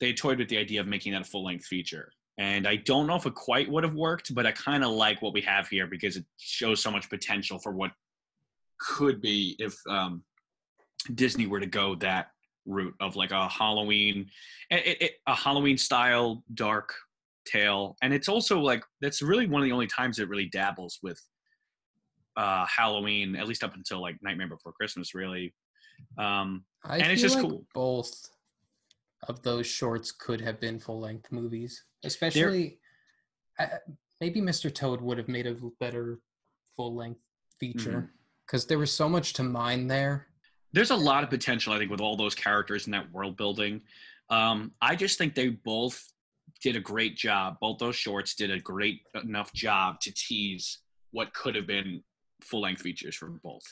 they 0.00 0.12
toyed 0.14 0.38
with 0.38 0.48
the 0.48 0.56
idea 0.56 0.80
of 0.80 0.86
making 0.86 1.12
that 1.12 1.22
a 1.22 1.24
full 1.24 1.44
length 1.44 1.66
feature. 1.66 2.10
And 2.38 2.66
I 2.66 2.76
don't 2.76 3.06
know 3.06 3.16
if 3.16 3.26
it 3.26 3.34
quite 3.34 3.70
would 3.70 3.84
have 3.84 3.94
worked, 3.94 4.34
but 4.34 4.46
I 4.46 4.52
kind 4.52 4.82
of 4.82 4.92
like 4.92 5.20
what 5.20 5.34
we 5.34 5.42
have 5.42 5.68
here 5.68 5.86
because 5.86 6.16
it 6.16 6.24
shows 6.38 6.82
so 6.82 6.90
much 6.90 7.10
potential 7.10 7.58
for 7.58 7.72
what 7.72 7.90
could 8.80 9.20
be 9.20 9.56
if 9.58 9.76
um, 9.90 10.24
Disney 11.14 11.46
were 11.46 11.60
to 11.60 11.66
go 11.66 11.94
that 11.96 12.28
route 12.64 12.94
of 13.00 13.14
like 13.14 13.30
a 13.30 13.46
Halloween, 13.48 14.30
it, 14.70 15.02
it, 15.02 15.12
a 15.26 15.34
Halloween 15.34 15.76
style 15.76 16.42
dark 16.54 16.94
tale. 17.46 17.96
And 18.02 18.14
it's 18.14 18.28
also 18.28 18.58
like 18.58 18.82
that's 19.02 19.20
really 19.20 19.46
one 19.46 19.60
of 19.60 19.66
the 19.66 19.72
only 19.72 19.86
times 19.86 20.18
it 20.18 20.30
really 20.30 20.48
dabbles 20.48 20.98
with 21.02 21.20
uh, 22.38 22.64
Halloween, 22.64 23.36
at 23.36 23.48
least 23.48 23.62
up 23.62 23.74
until 23.74 24.00
like 24.00 24.16
Nightmare 24.22 24.48
Before 24.48 24.72
Christmas, 24.72 25.14
really. 25.14 25.52
Um, 26.18 26.64
I 26.84 26.98
and 26.98 27.12
it's 27.12 27.22
just 27.22 27.36
like 27.36 27.44
cool. 27.48 27.64
both 27.74 28.10
of 29.28 29.42
those 29.42 29.66
shorts 29.66 30.12
could 30.12 30.40
have 30.40 30.60
been 30.60 30.78
full 30.78 31.00
length 31.00 31.30
movies, 31.30 31.84
especially 32.04 32.78
uh, 33.58 33.66
maybe 34.20 34.40
Mr. 34.40 34.74
Toad 34.74 35.00
would 35.00 35.18
have 35.18 35.28
made 35.28 35.46
a 35.46 35.56
better 35.78 36.20
full 36.76 36.94
length 36.94 37.20
feature 37.58 37.90
Mm-hmm. 37.90 38.06
because 38.46 38.66
there 38.66 38.78
was 38.78 38.92
so 38.92 39.08
much 39.08 39.32
to 39.34 39.42
mine 39.42 39.86
there. 39.86 40.28
there's 40.72 40.90
a 40.90 40.96
lot 40.96 41.22
of 41.24 41.30
potential, 41.30 41.72
I 41.72 41.78
think, 41.78 41.90
with 41.90 42.00
all 42.00 42.16
those 42.16 42.34
characters 42.34 42.86
and 42.86 42.94
that 42.94 43.10
world 43.12 43.36
building. 43.36 43.82
Um, 44.30 44.72
I 44.80 44.96
just 44.96 45.18
think 45.18 45.34
they 45.34 45.48
both 45.48 46.02
did 46.62 46.76
a 46.76 46.80
great 46.80 47.16
job. 47.16 47.56
Both 47.60 47.78
those 47.78 47.96
shorts 47.96 48.34
did 48.34 48.50
a 48.50 48.58
great 48.60 49.00
enough 49.22 49.52
job 49.52 50.00
to 50.00 50.12
tease 50.14 50.78
what 51.10 51.34
could 51.34 51.54
have 51.56 51.66
been 51.66 52.02
full 52.42 52.60
length 52.62 52.82
features 52.82 53.16
for 53.16 53.28
both. 53.42 53.62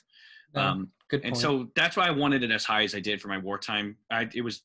Yeah, 0.55 0.71
Um, 0.71 0.93
Good 1.09 1.23
point. 1.23 1.35
and 1.35 1.37
so 1.41 1.71
that's 1.75 1.97
why 1.97 2.07
I 2.07 2.11
wanted 2.11 2.43
it 2.43 2.51
as 2.51 2.65
high 2.65 2.83
as 2.85 2.95
I 2.95 3.01
did 3.01 3.21
for 3.21 3.29
my 3.29 3.39
wartime. 3.39 3.97
I, 4.11 4.29
it 4.35 4.43
was 4.43 4.63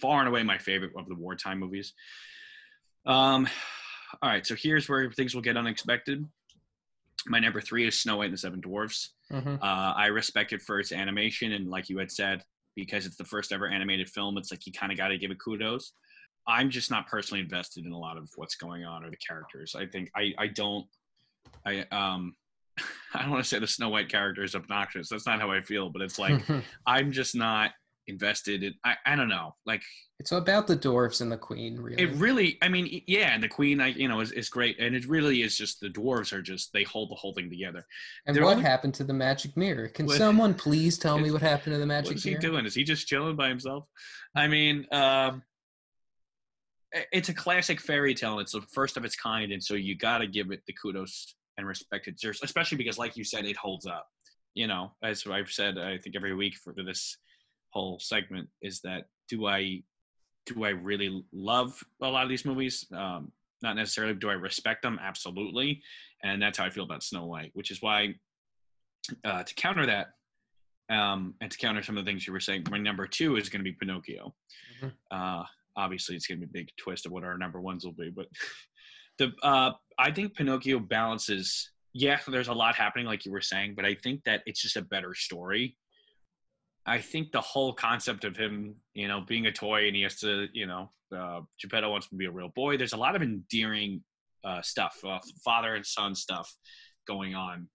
far 0.00 0.20
and 0.20 0.28
away 0.28 0.42
my 0.42 0.58
favorite 0.58 0.92
of 0.96 1.08
the 1.08 1.14
wartime 1.14 1.58
movies. 1.58 1.92
Um, 3.06 3.46
all 4.22 4.30
right, 4.30 4.46
so 4.46 4.54
here's 4.54 4.88
where 4.88 5.10
things 5.12 5.34
will 5.34 5.42
get 5.42 5.56
unexpected. 5.56 6.24
My 7.26 7.38
number 7.38 7.60
three 7.60 7.86
is 7.86 7.98
Snow 7.98 8.18
White 8.18 8.26
and 8.26 8.34
the 8.34 8.38
Seven 8.38 8.60
Dwarfs. 8.60 9.14
Mhm. 9.32 9.58
Uh, 9.62 9.94
I 9.96 10.06
respect 10.06 10.52
it 10.52 10.60
for 10.62 10.78
its 10.78 10.92
animation, 10.92 11.52
and 11.52 11.68
like 11.68 11.88
you 11.88 11.98
had 11.98 12.10
said, 12.10 12.42
because 12.76 13.06
it's 13.06 13.16
the 13.16 13.24
first 13.24 13.52
ever 13.52 13.66
animated 13.68 14.10
film, 14.10 14.36
it's 14.36 14.50
like 14.50 14.66
you 14.66 14.72
kind 14.72 14.92
of 14.92 14.98
got 14.98 15.08
to 15.08 15.16
give 15.18 15.30
it 15.30 15.38
kudos. 15.38 15.92
I'm 16.46 16.68
just 16.68 16.90
not 16.90 17.06
personally 17.06 17.40
invested 17.40 17.86
in 17.86 17.92
a 17.92 17.98
lot 17.98 18.18
of 18.18 18.28
what's 18.36 18.56
going 18.56 18.84
on 18.84 19.04
or 19.04 19.10
the 19.10 19.16
characters. 19.16 19.74
I 19.74 19.86
think 19.86 20.10
I 20.14 20.34
I 20.36 20.48
don't 20.48 20.86
I 21.64 21.86
um 21.90 22.34
I 23.14 23.22
don't 23.22 23.30
want 23.30 23.44
to 23.44 23.48
say 23.48 23.58
the 23.58 23.66
Snow 23.66 23.88
White 23.88 24.08
character 24.08 24.42
is 24.42 24.54
obnoxious. 24.54 25.08
That's 25.08 25.26
not 25.26 25.40
how 25.40 25.50
I 25.50 25.60
feel, 25.60 25.90
but 25.90 26.02
it's 26.02 26.18
like 26.18 26.42
I'm 26.86 27.12
just 27.12 27.34
not 27.36 27.70
invested 28.06 28.62
in. 28.62 28.74
I 28.84 28.96
I 29.06 29.16
don't 29.16 29.28
know. 29.28 29.54
Like 29.64 29.82
it's 30.20 30.30
about 30.32 30.66
the 30.66 30.76
dwarfs 30.76 31.20
and 31.20 31.30
the 31.32 31.36
queen, 31.36 31.76
really. 31.80 32.02
it 32.02 32.12
really. 32.16 32.58
I 32.62 32.68
mean, 32.68 33.02
yeah, 33.06 33.34
and 33.34 33.42
the 33.42 33.48
Queen, 33.48 33.80
I 33.80 33.88
you 33.88 34.06
know, 34.08 34.20
is, 34.20 34.30
is 34.32 34.48
great, 34.48 34.78
and 34.78 34.94
it 34.94 35.06
really 35.08 35.42
is 35.42 35.56
just 35.56 35.80
the 35.80 35.88
dwarves 35.88 36.32
are 36.32 36.40
just 36.42 36.72
they 36.72 36.84
hold 36.84 37.10
the 37.10 37.16
whole 37.16 37.34
thing 37.34 37.50
together. 37.50 37.84
and 38.26 38.34
they're 38.36 38.44
what 38.44 38.56
only- 38.58 38.62
happened 38.68 38.94
to 38.94 39.04
the 39.04 39.12
magic 39.14 39.56
mirror? 39.56 39.88
Can 39.88 40.06
What- 40.06 40.18
someone 40.18 40.54
please 40.54 40.98
tell 40.98 41.18
me 41.18 41.30
what 41.32 41.42
happened 41.42 41.74
to 41.74 41.78
the 41.78 41.86
magic 41.86 42.12
What's 42.12 42.22
he 42.24 42.30
mirror? 42.30 42.40
doing? 42.42 42.66
Is 42.66 42.74
he 42.74 42.84
just 42.84 43.06
chilling 43.08 43.36
by 43.36 43.48
himself? 43.48 43.86
I 44.36 44.46
mean, 44.48 44.86
um, 44.92 45.42
it's 47.12 47.28
a 47.28 47.34
classic 47.34 47.80
fairy 47.80 48.14
tale. 48.14 48.38
It's 48.38 48.52
the 48.52 48.60
first 48.72 48.96
of 48.96 49.04
its 49.04 49.16
kind, 49.16 49.50
and 49.52 49.62
so 49.62 49.74
you 49.74 49.96
got 49.96 50.18
to 50.18 50.26
give 50.28 50.52
it 50.52 50.62
the 50.66 50.72
kudos 50.74 51.34
and 51.56 51.66
respected 51.66 52.14
it 52.14 52.16
deserves, 52.20 52.40
especially 52.42 52.78
because, 52.78 52.98
like 52.98 53.16
you 53.16 53.24
said, 53.24 53.44
it 53.44 53.56
holds 53.56 53.86
up. 53.86 54.06
You 54.54 54.66
know, 54.66 54.92
as 55.02 55.24
I've 55.26 55.50
said, 55.50 55.78
I 55.78 55.98
think 55.98 56.16
every 56.16 56.34
week 56.34 56.54
for 56.56 56.74
this 56.74 57.18
whole 57.70 57.98
segment 57.98 58.48
is 58.62 58.80
that 58.82 59.04
do 59.28 59.46
I 59.46 59.82
do 60.46 60.64
I 60.64 60.70
really 60.70 61.24
love 61.32 61.78
a 62.02 62.08
lot 62.08 62.22
of 62.22 62.28
these 62.28 62.44
movies? 62.44 62.86
Um, 62.94 63.32
not 63.62 63.76
necessarily. 63.76 64.14
Do 64.14 64.28
I 64.30 64.34
respect 64.34 64.82
them? 64.82 64.98
Absolutely, 65.02 65.82
and 66.22 66.40
that's 66.40 66.58
how 66.58 66.64
I 66.64 66.70
feel 66.70 66.84
about 66.84 67.02
Snow 67.02 67.26
White, 67.26 67.50
which 67.54 67.70
is 67.70 67.82
why 67.82 68.14
uh, 69.24 69.42
to 69.42 69.54
counter 69.54 69.86
that 69.86 70.08
um, 70.90 71.34
and 71.40 71.50
to 71.50 71.58
counter 71.58 71.82
some 71.82 71.96
of 71.96 72.04
the 72.04 72.10
things 72.10 72.26
you 72.26 72.32
were 72.32 72.40
saying, 72.40 72.64
my 72.70 72.78
number 72.78 73.06
two 73.06 73.36
is 73.36 73.48
going 73.48 73.60
to 73.60 73.70
be 73.70 73.72
Pinocchio. 73.72 74.34
Mhm. 74.80 74.92
Uh, 75.10 75.44
obviously, 75.76 76.14
it's 76.16 76.26
going 76.26 76.40
to 76.40 76.46
be 76.46 76.50
a 76.50 76.62
big 76.62 76.70
twist 76.76 77.06
of 77.06 77.12
what 77.12 77.24
our 77.24 77.38
number 77.38 77.60
ones 77.60 77.84
will 77.84 77.92
be, 77.92 78.10
but 78.10 78.26
the 79.18 79.32
uh, 79.42 79.72
I 79.98 80.10
think 80.10 80.34
Pinocchio 80.34 80.78
balances. 80.78 81.70
Yeah, 81.92 82.18
there's 82.26 82.48
a 82.48 82.52
lot 82.52 82.74
happening, 82.74 83.06
like 83.06 83.24
you 83.24 83.30
were 83.30 83.40
saying, 83.40 83.74
but 83.76 83.84
I 83.84 83.94
think 83.94 84.24
that 84.24 84.42
it's 84.46 84.60
just 84.60 84.76
a 84.76 84.82
better 84.82 85.14
story. 85.14 85.76
I 86.86 86.98
think 86.98 87.32
the 87.32 87.40
whole 87.40 87.72
concept 87.72 88.24
of 88.24 88.36
him, 88.36 88.74
you 88.94 89.08
know, 89.08 89.22
being 89.26 89.46
a 89.46 89.52
toy 89.52 89.86
and 89.86 89.96
he 89.96 90.02
has 90.02 90.16
to, 90.20 90.48
you 90.52 90.66
know, 90.66 90.90
uh, 91.16 91.40
Geppetto 91.60 91.90
wants 91.90 92.08
to 92.08 92.16
be 92.16 92.26
a 92.26 92.30
real 92.30 92.50
boy. 92.54 92.76
There's 92.76 92.92
a 92.92 92.98
lot 92.98 93.16
of 93.16 93.22
endearing 93.22 94.02
uh, 94.44 94.60
stuff, 94.60 94.98
uh, 95.06 95.18
father 95.44 95.76
and 95.76 95.86
son 95.86 96.14
stuff 96.14 96.52
going 97.06 97.34
on. 97.34 97.68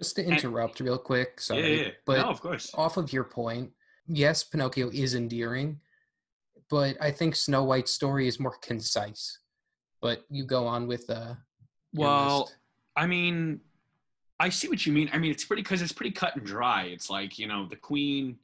Just 0.00 0.16
to 0.16 0.24
interrupt 0.24 0.80
real 0.80 0.98
quick, 0.98 1.40
sorry, 1.40 1.60
yeah, 1.60 1.68
yeah, 1.68 1.86
yeah. 1.86 1.92
but 2.06 2.18
no, 2.18 2.28
of 2.28 2.40
course. 2.40 2.70
off 2.74 2.98
of 2.98 3.12
your 3.12 3.24
point, 3.24 3.70
yes, 4.06 4.44
Pinocchio 4.44 4.90
is 4.90 5.14
endearing, 5.14 5.80
but 6.70 6.96
I 7.00 7.10
think 7.10 7.34
Snow 7.34 7.64
White's 7.64 7.92
story 7.92 8.28
is 8.28 8.38
more 8.38 8.56
concise. 8.62 9.38
But 10.00 10.24
you 10.30 10.44
go 10.44 10.66
on 10.66 10.86
with 10.86 11.08
uh, 11.10 11.34
Well, 11.94 12.40
list. 12.40 12.56
I 12.96 13.06
mean, 13.06 13.60
I 14.40 14.48
see 14.48 14.68
what 14.68 14.86
you 14.86 14.92
mean. 14.92 15.10
I 15.12 15.18
mean, 15.18 15.30
it's 15.30 15.44
pretty 15.44 15.62
because 15.62 15.82
it's 15.82 15.92
pretty 15.92 16.12
cut 16.12 16.36
and 16.36 16.44
dry. 16.46 16.84
It's 16.84 17.10
like 17.10 17.38
you 17.38 17.48
know, 17.48 17.66
the 17.68 17.76
queen, 17.76 18.38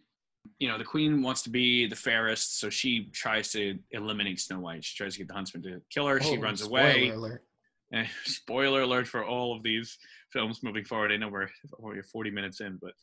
you 0.59 0.69
know, 0.69 0.79
the 0.79 0.85
queen 0.85 1.23
wants 1.23 1.43
to 1.43 1.51
be 1.51 1.87
the 1.87 1.97
fairest, 1.97 2.59
so 2.59 2.69
she 2.71 3.11
tries 3.13 3.53
to 3.53 3.79
eliminate 3.93 4.41
Snow 4.41 4.61
White. 4.61 4.85
She 4.85 4.97
tries 4.97 5.13
to 5.15 5.19
get 5.19 5.29
the 5.29 5.35
huntsman 5.35 5.63
to 5.65 5.81
kill 5.91 6.07
her. 6.09 6.21
she 6.21 6.37
Oh, 6.37 6.41
runs 6.41 6.63
spoiler 6.63 6.83
away. 6.91 7.09
alert. 7.11 7.45
Eh, 7.93 8.07
spoiler 8.25 8.83
alert 8.83 9.07
for 9.07 9.25
all 9.25 9.55
of 9.57 9.63
these 9.63 9.97
films 10.33 10.63
moving 10.65 10.85
forward. 10.85 11.13
I 11.13 11.17
know 11.17 11.29
we're 11.29 11.49
we're 11.79 12.03
40 12.03 12.31
minutes 12.33 12.61
in, 12.61 12.81
but 12.83 12.95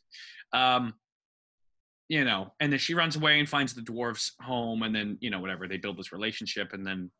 um, 0.58 0.92
you 2.08 2.24
know, 2.24 2.52
and 2.60 2.70
then 2.70 2.78
she 2.78 2.92
runs 2.92 3.16
away 3.16 3.38
and 3.40 3.48
finds 3.48 3.72
the 3.72 3.80
dwarf's 3.80 4.32
home, 4.42 4.82
and 4.82 4.94
then 4.94 5.16
you 5.20 5.30
know 5.30 5.40
whatever 5.40 5.66
they 5.66 5.78
build 5.78 5.96
this 5.96 6.12
relationship, 6.12 6.74
and 6.74 6.86
then 6.86 7.10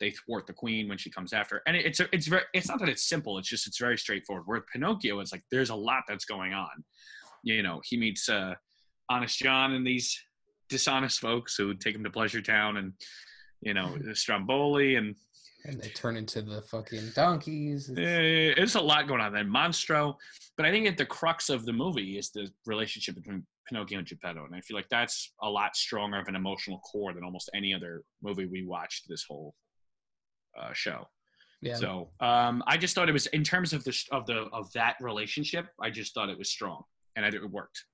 they 0.00 0.10
thwart 0.10 0.46
the 0.46 0.52
queen 0.52 0.88
when 0.88 0.98
she 0.98 1.10
comes 1.10 1.32
after. 1.32 1.62
And 1.66 1.76
it- 1.76 1.86
it's 1.86 2.00
it's 2.12 2.26
very 2.26 2.42
it's 2.54 2.68
not 2.68 2.78
that 2.80 2.88
it's 2.88 3.06
simple. 3.08 3.38
It's 3.38 3.48
just 3.48 3.66
it's 3.66 3.78
very 3.78 3.98
straightforward. 3.98 4.46
Where 4.46 4.62
Pinocchio, 4.72 5.20
it's 5.20 5.32
like 5.32 5.42
there's 5.50 5.70
a 5.70 5.74
lot 5.74 6.04
that's 6.08 6.24
going 6.24 6.52
on. 6.54 6.84
You 7.44 7.62
know, 7.62 7.80
he 7.84 7.96
meets 7.96 8.28
uh, 8.28 8.54
Honest 9.08 9.38
John 9.38 9.72
and 9.72 9.86
these 9.86 10.18
dishonest 10.68 11.20
folks 11.20 11.54
who 11.56 11.74
take 11.74 11.94
him 11.94 12.04
to 12.04 12.10
Pleasure 12.10 12.42
Town, 12.42 12.76
and 12.78 12.92
you 13.60 13.74
know 13.74 13.96
Stromboli 14.14 14.96
and 14.96 15.14
And 15.64 15.80
they 15.80 15.88
turn 15.90 16.16
into 16.16 16.40
the 16.42 16.62
fucking 16.62 17.10
donkeys. 17.14 17.90
It's- 17.90 18.56
There's 18.56 18.74
a 18.76 18.80
lot 18.80 19.06
going 19.06 19.20
on 19.20 19.32
then. 19.32 19.48
Monstro, 19.48 20.14
but 20.56 20.64
I 20.66 20.70
think 20.70 20.86
at 20.86 20.96
the 20.96 21.06
crux 21.06 21.50
of 21.50 21.64
the 21.66 21.72
movie 21.72 22.16
is 22.18 22.30
the 22.30 22.48
relationship 22.66 23.14
between 23.16 23.46
Pinocchio 23.68 23.98
and 23.98 24.06
Geppetto, 24.06 24.44
and 24.46 24.54
I 24.54 24.60
feel 24.62 24.76
like 24.76 24.88
that's 24.88 25.32
a 25.42 25.48
lot 25.50 25.76
stronger 25.76 26.18
of 26.18 26.28
an 26.28 26.34
emotional 26.36 26.78
core 26.80 27.12
than 27.12 27.22
almost 27.24 27.50
any 27.54 27.72
other 27.74 28.02
movie 28.22 28.46
we 28.46 28.64
watched 28.66 29.06
this 29.08 29.24
whole 29.28 29.54
uh, 30.58 30.72
show. 30.72 31.06
yeah. 31.60 31.74
So 31.74 32.10
um, 32.20 32.62
I 32.66 32.76
just 32.76 32.94
thought 32.94 33.08
it 33.08 33.12
was 33.12 33.26
in 33.28 33.44
terms 33.44 33.72
of 33.72 33.84
the 33.84 33.96
of 34.12 34.26
the 34.26 34.48
of 34.52 34.72
that 34.72 34.96
relationship. 35.00 35.66
I 35.80 35.90
just 35.90 36.14
thought 36.14 36.28
it 36.28 36.38
was 36.38 36.50
strong, 36.50 36.82
and 37.16 37.26
it 37.26 37.50
worked. 37.50 37.84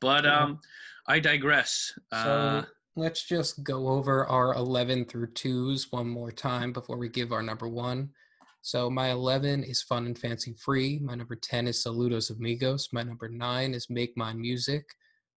But 0.00 0.26
um, 0.26 0.60
I 1.06 1.18
digress. 1.18 1.92
So 2.12 2.18
Uh, 2.18 2.64
let's 2.96 3.26
just 3.26 3.62
go 3.62 3.88
over 3.88 4.26
our 4.26 4.54
11 4.54 5.06
through 5.06 5.28
2s 5.28 5.86
one 5.90 6.08
more 6.08 6.30
time 6.30 6.72
before 6.72 6.98
we 6.98 7.08
give 7.08 7.32
our 7.32 7.42
number 7.42 7.68
one. 7.68 8.10
So 8.60 8.90
my 8.90 9.10
11 9.10 9.64
is 9.64 9.82
Fun 9.82 10.06
and 10.06 10.18
Fancy 10.18 10.52
Free. 10.54 10.98
My 10.98 11.14
number 11.14 11.36
10 11.36 11.68
is 11.68 11.82
Saludos 11.82 12.30
Amigos. 12.36 12.88
My 12.92 13.02
number 13.02 13.28
9 13.28 13.72
is 13.72 13.88
Make 13.88 14.16
Mine 14.16 14.40
Music. 14.40 14.84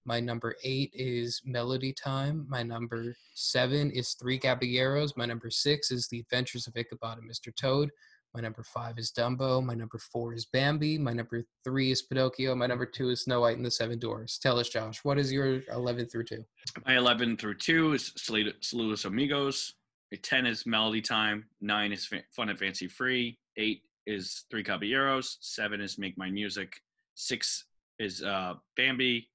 My 0.05 0.19
number 0.19 0.55
8 0.63 0.91
is 0.93 1.41
Melody 1.45 1.93
Time. 1.93 2.45
My 2.49 2.63
number 2.63 3.15
7 3.35 3.91
is 3.91 4.13
Three 4.13 4.39
Caballeros. 4.39 5.15
My 5.15 5.25
number 5.25 5.49
6 5.51 5.91
is 5.91 6.07
The 6.07 6.19
Adventures 6.21 6.65
of 6.67 6.75
Ichabod 6.75 7.19
and 7.19 7.29
Mr. 7.29 7.55
Toad. 7.55 7.91
My 8.33 8.41
number 8.41 8.63
5 8.63 8.97
is 8.97 9.11
Dumbo. 9.11 9.63
My 9.63 9.75
number 9.75 9.99
4 9.99 10.33
is 10.33 10.45
Bambi. 10.45 10.97
My 10.97 11.13
number 11.13 11.45
3 11.65 11.91
is 11.91 12.01
Pinocchio. 12.01 12.55
My 12.55 12.65
number 12.65 12.85
2 12.85 13.09
is 13.09 13.21
Snow 13.21 13.41
White 13.41 13.57
and 13.57 13.65
the 13.65 13.69
Seven 13.69 13.99
Dwarfs. 13.99 14.39
Tell 14.39 14.57
us, 14.57 14.69
Josh, 14.69 15.01
what 15.03 15.19
is 15.19 15.31
your 15.31 15.61
11 15.71 16.07
through 16.07 16.23
2? 16.23 16.43
My 16.87 16.97
11 16.97 17.37
through 17.37 17.55
2 17.55 17.93
is 17.93 18.11
Salud- 18.17 18.59
Saludos 18.61 19.05
Amigos. 19.05 19.73
My 20.11 20.17
10 20.23 20.45
is 20.47 20.65
Melody 20.65 21.01
Time. 21.01 21.45
9 21.59 21.91
is 21.91 22.09
Fun 22.31 22.49
and 22.49 22.57
Fancy 22.57 22.87
Free. 22.87 23.37
8 23.57 23.83
is 24.07 24.45
Three 24.49 24.63
Caballeros. 24.63 25.37
7 25.41 25.79
is 25.79 25.99
Make 25.99 26.17
My 26.17 26.31
Music. 26.31 26.81
6 27.15 27.65
is 27.99 28.23
uh, 28.23 28.53
Bambi. 28.77 29.27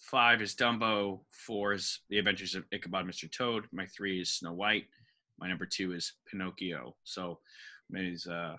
5 0.00 0.42
is 0.42 0.54
Dumbo. 0.54 1.20
4 1.30 1.74
is 1.74 2.00
The 2.08 2.18
Adventures 2.18 2.54
of 2.54 2.64
Ichabod 2.72 3.06
Mr. 3.06 3.30
Toad. 3.30 3.66
My 3.72 3.86
3 3.86 4.20
is 4.20 4.32
Snow 4.32 4.52
White. 4.52 4.86
My 5.38 5.48
number 5.48 5.66
2 5.66 5.92
is 5.92 6.14
Pinocchio. 6.26 6.96
So, 7.04 7.38
maybe 7.90 8.16
uh, 8.30 8.56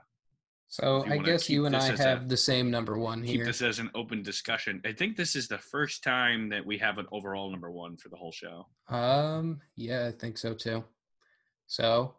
So 0.68 1.04
I 1.08 1.18
guess 1.18 1.50
you 1.50 1.66
and 1.66 1.76
I 1.76 1.90
as 1.90 2.00
a- 2.00 2.04
have 2.04 2.30
the 2.30 2.38
same 2.38 2.70
number 2.72 2.98
one 2.98 3.24
here. 3.24 3.38
Keep 3.38 3.46
this 3.46 3.62
as 3.62 3.80
an 3.80 3.90
open 3.96 4.22
discussion. 4.24 4.82
I 4.86 4.94
think 4.94 5.18
this 5.18 5.36
is 5.36 5.48
the 5.48 5.58
first 5.58 6.04
time 6.04 6.50
that 6.50 6.66
we 6.66 6.78
have 6.78 6.98
an 6.98 7.08
overall 7.12 7.50
number 7.52 7.72
one 7.72 7.98
for 7.98 8.10
the 8.10 8.16
whole 8.16 8.32
show. 8.32 8.68
Um, 8.90 9.62
yeah, 9.76 10.08
I 10.08 10.12
think 10.12 10.38
so 10.38 10.54
too. 10.54 10.84
So 11.68 12.16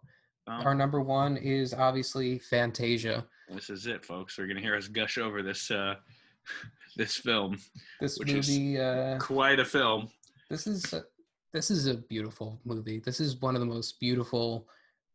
Um, 0.49 0.67
our 0.67 0.75
number 0.75 1.01
one 1.01 1.37
is 1.37 1.73
obviously 1.75 2.39
Fantasia. 2.41 3.25
this 3.49 3.71
is 3.71 3.87
it, 3.87 4.05
folks. 4.05 4.37
We're 4.39 4.47
gonna 4.49 4.61
hear 4.61 4.77
us 4.77 4.89
gush 4.89 5.17
over 5.19 5.43
this 5.43 5.71
uh, 5.71 5.95
this 6.97 7.17
film. 7.17 7.59
This 8.01 8.19
movie, 8.21 8.79
uh, 8.79 9.19
Quite 9.19 9.61
a 9.61 9.65
film. 9.65 10.09
this 10.51 10.67
is 10.67 10.93
a, 10.93 11.05
this 11.53 11.71
is 11.71 11.87
a 11.87 11.95
beautiful 11.95 12.61
movie. 12.65 13.01
This 13.05 13.21
is 13.21 13.41
one 13.41 13.55
of 13.55 13.61
the 13.61 13.67
most 13.67 14.01
beautiful 14.01 14.67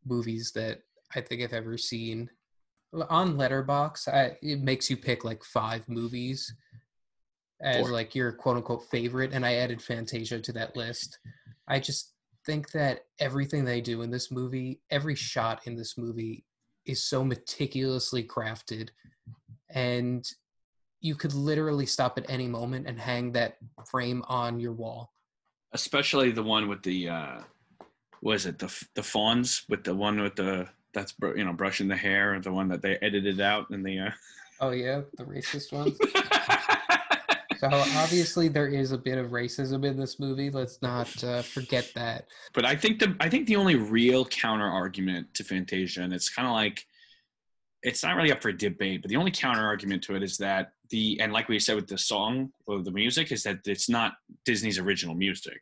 movies 0.06 0.52
that 0.54 0.82
I 1.16 1.22
think 1.22 1.42
I've 1.42 1.54
ever 1.54 1.78
seen. 1.78 2.30
On 3.10 3.36
Letterboxd, 3.36 4.08
I, 4.08 4.38
it 4.42 4.62
makes 4.62 4.90
you 4.90 4.98
pick 4.98 5.26
like 5.26 5.44
five 5.44 5.88
movies 5.90 6.54
as 7.62 7.78
Four. 7.78 7.92
like 7.92 8.16
your 8.16 8.32
quote 8.32 8.58
unquote 8.58 8.84
favorite, 8.90 9.34
and 9.34 9.46
I 9.46 9.56
added 9.56 9.82
Fantasia 9.82 10.40
to 10.40 10.52
that 10.54 10.76
list. 10.76 11.20
I 11.68 11.80
just 11.80 12.14
think 12.46 12.72
that 12.72 13.02
everything 13.20 13.66
they 13.66 13.82
do 13.82 14.04
in 14.04 14.12
this 14.12 14.32
movie, 14.32 14.82
every 14.90 15.16
shot 15.16 15.62
in 15.66 15.76
this 15.76 15.98
movie, 15.98 16.46
is 16.86 17.04
so 17.04 17.24
meticulously 17.24 18.24
crafted, 18.24 18.90
and 19.70 20.26
you 21.02 21.16
could 21.16 21.34
literally 21.34 21.86
stop 21.86 22.18
at 22.18 22.26
any 22.30 22.48
moment 22.48 22.88
and 22.88 23.00
hang 23.00 23.32
that 23.34 23.58
frame 23.90 24.24
on 24.28 24.60
your 24.60 24.74
wall. 24.74 25.14
especially 25.74 26.32
the 26.32 26.44
one 26.44 26.68
with 26.68 26.82
the 26.84 27.10
uh 27.10 27.40
was 28.22 28.46
it 28.46 28.58
the 28.58 28.86
the 28.96 29.04
fawns 29.04 29.64
with 29.70 29.84
the 29.84 29.94
one 29.94 30.20
with 30.20 30.36
the 30.36 30.68
that's 30.94 31.12
br- 31.12 31.36
you 31.38 31.44
know 31.46 31.54
brushing 31.54 31.88
the 31.88 31.96
hair 31.96 32.34
and 32.34 32.44
the 32.44 32.52
one 32.52 32.68
that 32.68 32.82
they 32.82 32.96
edited 33.02 33.40
out 33.42 33.66
in 33.72 33.84
the 33.84 34.00
uh 34.00 34.12
Oh 34.60 34.72
yeah, 34.72 35.02
the 35.18 35.24
racist 35.24 35.72
one. 35.72 35.94
So 37.60 37.68
obviously 37.72 38.50
there 38.50 38.68
is 38.68 38.92
a 38.92 38.98
bit 39.00 39.18
of 39.18 39.32
racism 39.32 39.84
in 39.84 39.98
this 39.98 40.20
movie. 40.20 40.52
Let's 40.52 40.80
not 40.84 41.24
uh, 41.24 41.42
forget 41.42 41.92
that. 41.96 42.28
but 42.54 42.66
i 42.66 42.76
think 42.76 43.00
the 43.00 43.16
i 43.20 43.28
think 43.30 43.48
the 43.48 43.56
only 43.56 43.76
real 43.76 44.26
counter 44.26 44.66
argument 44.68 45.34
to 45.34 45.44
fantasia 45.44 46.02
and 46.02 46.14
it's 46.14 46.30
kind 46.30 46.48
of 46.48 46.54
like 46.54 46.86
it's 47.88 48.04
not 48.04 48.16
really 48.16 48.32
up 48.32 48.42
for 48.42 48.52
debate 48.52 49.02
but 49.02 49.10
the 49.10 49.16
only 49.16 49.32
counter 49.32 49.66
argument 49.66 50.04
to 50.04 50.16
it 50.16 50.22
is 50.22 50.38
that 50.38 50.72
the 50.90 51.20
and 51.22 51.34
like 51.34 51.48
we 51.50 51.60
said 51.60 51.76
with 51.76 51.88
the 51.88 51.98
song 51.98 52.52
or 52.66 52.82
the 52.82 52.92
music 52.92 53.32
is 53.32 53.44
that 53.44 53.60
it's 53.66 53.90
not 53.90 54.14
disney's 54.46 54.80
original 54.80 55.16
music. 55.16 55.60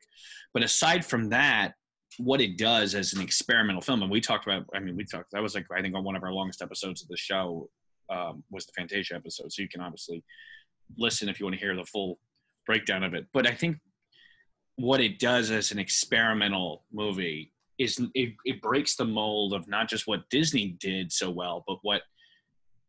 But 0.54 0.64
aside 0.64 1.06
from 1.06 1.30
that 1.30 1.74
what 2.18 2.40
it 2.40 2.58
does 2.58 2.96
as 2.96 3.14
an 3.14 3.22
experimental 3.22 3.82
film 3.82 4.02
and 4.02 4.12
we 4.12 4.22
talked 4.22 4.48
about 4.48 4.66
i 4.74 4.80
mean 4.80 4.96
we 4.96 5.04
talked 5.04 5.32
that 5.32 5.42
was 5.42 5.54
like 5.54 5.66
i 5.76 5.82
think 5.82 5.96
on 5.96 6.04
one 6.04 6.16
of 6.16 6.24
our 6.24 6.32
longest 6.32 6.62
episodes 6.62 7.02
of 7.02 7.10
the 7.10 7.18
show 7.18 7.70
um, 8.10 8.44
was 8.52 8.68
the 8.68 8.72
fantasia 8.78 9.16
episode. 9.16 9.52
So 9.52 9.64
you 9.64 9.68
can 9.68 9.82
obviously 9.82 10.24
listen 10.98 11.28
if 11.28 11.40
you 11.40 11.46
want 11.46 11.56
to 11.56 11.60
hear 11.60 11.76
the 11.76 11.84
full 11.86 12.20
breakdown 12.66 13.04
of 13.04 13.14
it. 13.14 13.26
But 13.34 13.48
i 13.48 13.54
think 13.54 13.78
what 14.78 15.00
it 15.00 15.20
does 15.20 15.52
as 15.52 15.72
an 15.72 15.80
experimental 15.80 16.84
movie 16.92 17.54
is 17.78 18.00
it, 18.14 18.34
it 18.46 18.62
breaks 18.62 18.96
the 18.96 19.06
mold 19.06 19.54
of 19.54 19.68
not 19.68 19.90
just 19.90 20.08
what 20.08 20.30
disney 20.30 20.76
did 20.80 21.12
so 21.12 21.30
well 21.30 21.64
but 21.68 21.78
what 21.82 22.02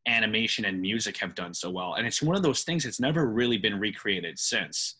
animation 0.06 0.64
and 0.64 0.80
music 0.80 1.16
have 1.18 1.34
done 1.34 1.52
so 1.52 1.70
well. 1.70 1.94
And 1.94 2.06
it's 2.06 2.22
one 2.22 2.36
of 2.36 2.42
those 2.42 2.62
things 2.62 2.84
that's 2.84 3.00
never 3.00 3.26
really 3.26 3.58
been 3.58 3.78
recreated 3.78 4.38
since. 4.38 4.96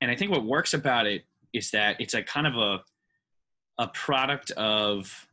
And 0.00 0.10
i 0.10 0.16
think 0.16 0.30
what 0.30 0.44
works 0.44 0.74
about 0.74 1.06
it 1.06 1.22
is 1.52 1.70
that 1.70 2.00
it's 2.00 2.14
a 2.14 2.22
kind 2.22 2.46
of 2.46 2.56
a 2.56 2.80
a 3.78 3.88
product 3.88 4.50
of 4.52 5.26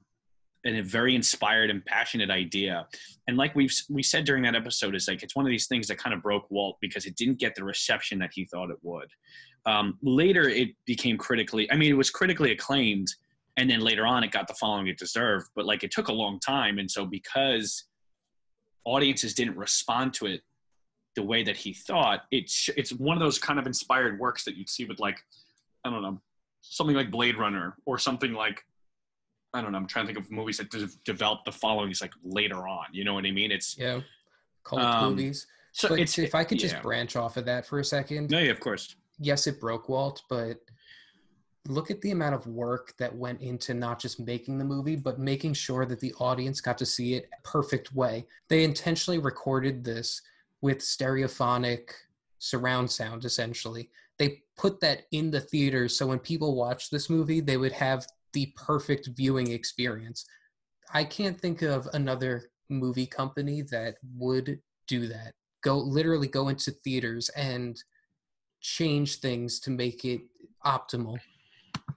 an, 0.64 0.78
a 0.78 0.84
very 0.84 1.14
inspired 1.14 1.70
and 1.70 1.86
passionate 1.86 2.30
idea. 2.30 2.88
And 3.28 3.38
like 3.38 3.54
we've 3.56 3.74
we 3.90 4.04
said 4.04 4.26
during 4.26 4.44
that 4.44 4.56
episode 4.56 4.96
is 4.96 5.08
like 5.08 5.24
it's 5.24 5.36
one 5.36 5.46
of 5.46 5.50
these 5.50 5.68
things 5.68 5.88
that 5.88 5.98
kind 5.98 6.14
of 6.14 6.22
broke 6.22 6.50
walt 6.50 6.78
because 6.82 7.06
it 7.06 7.16
didn't 7.16 7.40
get 7.40 7.56
the 7.56 7.64
reception 7.64 8.20
that 8.20 8.32
he 8.34 8.46
thought 8.46 8.70
it 8.70 8.78
would. 8.82 9.10
Um, 9.66 9.98
later 10.02 10.48
it 10.48 10.70
became 10.86 11.18
critically 11.18 11.70
i 11.70 11.76
mean 11.76 11.92
it 11.92 11.98
was 11.98 12.10
critically 12.10 12.54
acclaimed 12.54 13.08
and 13.58 13.70
then 13.70 13.82
later 13.82 14.08
on 14.08 14.24
it 14.24 14.32
got 14.32 14.48
the 14.48 14.54
following 14.54 14.88
it 14.88 14.98
deserved 14.98 15.48
but 15.54 15.66
like 15.66 15.84
it 15.84 15.92
took 15.92 16.08
a 16.08 16.14
long 16.14 16.40
time. 16.40 16.80
And 16.80 16.90
so 16.90 17.06
because 17.06 17.89
audiences 18.86 19.34
didn't 19.34 19.58
respond 19.58 20.14
to 20.14 20.26
it 20.26 20.42
the 21.16 21.24
way 21.24 21.44
that 21.44 21.58
he 21.58 21.74
thought 21.74 22.22
it's 22.32 22.70
it's 22.78 22.92
one 22.94 23.18
of 23.18 23.22
those 23.22 23.38
kind 23.40 23.60
of 23.60 23.68
inspired 23.68 24.20
works 24.20 24.44
that 24.46 24.56
you'd 24.56 24.70
see 24.70 24.86
with 24.86 25.00
like 25.00 25.18
i 25.84 25.90
don't 25.90 26.02
know 26.02 26.20
something 26.62 26.96
like 26.96 27.12
blade 27.12 27.38
runner 27.38 27.76
or 27.86 27.98
something 27.98 28.34
like 28.34 28.64
i 29.54 29.62
don't 29.62 29.72
know 29.72 29.78
i'm 29.78 29.88
trying 29.88 30.06
to 30.08 30.14
think 30.14 30.24
of 30.26 30.32
movies 30.32 30.58
that 30.58 30.70
de- 30.70 30.88
developed 31.06 31.46
the 31.46 31.52
followings 31.52 32.02
like 32.02 32.14
later 32.24 32.68
on 32.68 32.86
you 32.92 33.04
know 33.04 33.14
what 33.14 33.26
i 33.26 33.32
mean 33.32 33.52
it's 33.52 33.78
Yeah, 33.78 34.00
cult 34.64 34.82
Um, 34.82 35.10
movies. 35.10 35.48
so 35.74 35.94
if 35.96 36.36
I 36.36 36.44
could 36.44 36.60
just 36.60 36.76
yeah. 36.76 36.82
branch 36.82 37.16
off 37.16 37.38
of 37.38 37.46
that 37.46 37.66
for 37.66 37.80
a 37.80 37.84
second, 37.84 38.30
no 38.30 38.40
yeah 38.40 38.52
of 38.52 38.60
course 38.60 38.96
yes, 39.22 39.48
it 39.48 39.60
broke 39.60 39.90
Walt, 39.90 40.22
but 40.30 40.58
look 41.70 41.92
at 41.92 42.02
the 42.02 42.12
amount 42.12 42.36
of 42.36 42.48
work 42.48 42.96
that 42.98 43.16
went 43.16 43.42
into 43.42 43.74
not 43.74 44.00
just 44.00 44.20
making 44.20 44.58
the 44.58 44.66
movie, 44.66 44.96
but 44.96 45.20
making 45.20 45.54
sure 45.54 45.86
that 45.86 46.00
the 46.00 46.14
audience 46.20 46.62
got 46.62 46.78
to 46.80 46.86
see 46.86 47.14
it 47.14 47.30
perfect 47.44 47.94
way. 47.94 48.26
They 48.48 48.64
intentionally 48.64 49.20
recorded 49.20 49.84
this 49.84 50.22
with 50.62 50.80
stereophonic 50.80 51.92
surround 52.40 52.90
sound, 52.90 53.24
essentially. 53.24 53.90
They 54.18 54.42
put 54.58 54.80
that 54.82 55.04
in 55.12 55.32
the 55.32 55.42
theaters 55.42 55.96
so 55.96 56.08
when 56.08 56.20
people 56.20 56.56
watch 56.56 56.90
this 56.90 57.10
movie, 57.10 57.40
they 57.40 57.58
would 57.58 57.72
have 57.74 58.06
the 58.34 58.52
perfect 58.56 59.10
viewing 59.16 59.52
experience. 59.52 60.26
I 60.94 61.04
can't 61.04 61.40
think 61.40 61.62
of 61.62 61.88
another 61.94 62.52
movie 62.70 63.06
company 63.06 63.62
that 63.64 63.96
would 64.18 64.60
do 64.88 65.08
that. 65.08 65.34
Go 65.62 65.78
literally 65.78 66.28
go 66.28 66.50
into 66.50 66.72
theaters 66.72 67.30
and 67.30 67.82
change 68.62 69.18
things 69.18 69.60
to 69.62 69.72
make 69.72 70.04
it 70.04 70.22
optimal. 70.66 71.20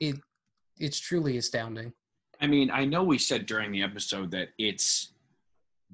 It 0.03 0.16
it's 0.78 0.98
truly 0.98 1.36
astounding. 1.36 1.92
I 2.40 2.48
mean, 2.48 2.72
I 2.72 2.84
know 2.84 3.05
we 3.05 3.18
said 3.18 3.46
during 3.46 3.70
the 3.70 3.82
episode 3.82 4.32
that 4.32 4.48
it's 4.59 5.12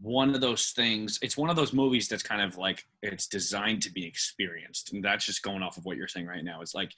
one 0.01 0.35
of 0.35 0.41
those 0.41 0.71
things. 0.71 1.19
It's 1.21 1.37
one 1.37 1.51
of 1.51 1.57
those 1.57 1.75
movies 1.75 2.09
that's 2.09 2.23
kind 2.23 2.41
of 2.41 2.57
like 2.57 2.87
it's 3.03 3.27
designed 3.27 3.83
to 3.83 3.93
be 3.93 4.07
experienced, 4.07 4.95
and 4.95 5.05
that's 5.05 5.27
just 5.27 5.43
going 5.43 5.63
off 5.63 5.77
of 5.77 5.85
what 5.85 5.99
you're 5.99 6.09
saying 6.09 6.27
right 6.27 6.43
now. 6.43 6.63
It's 6.63 6.75
like 6.75 6.93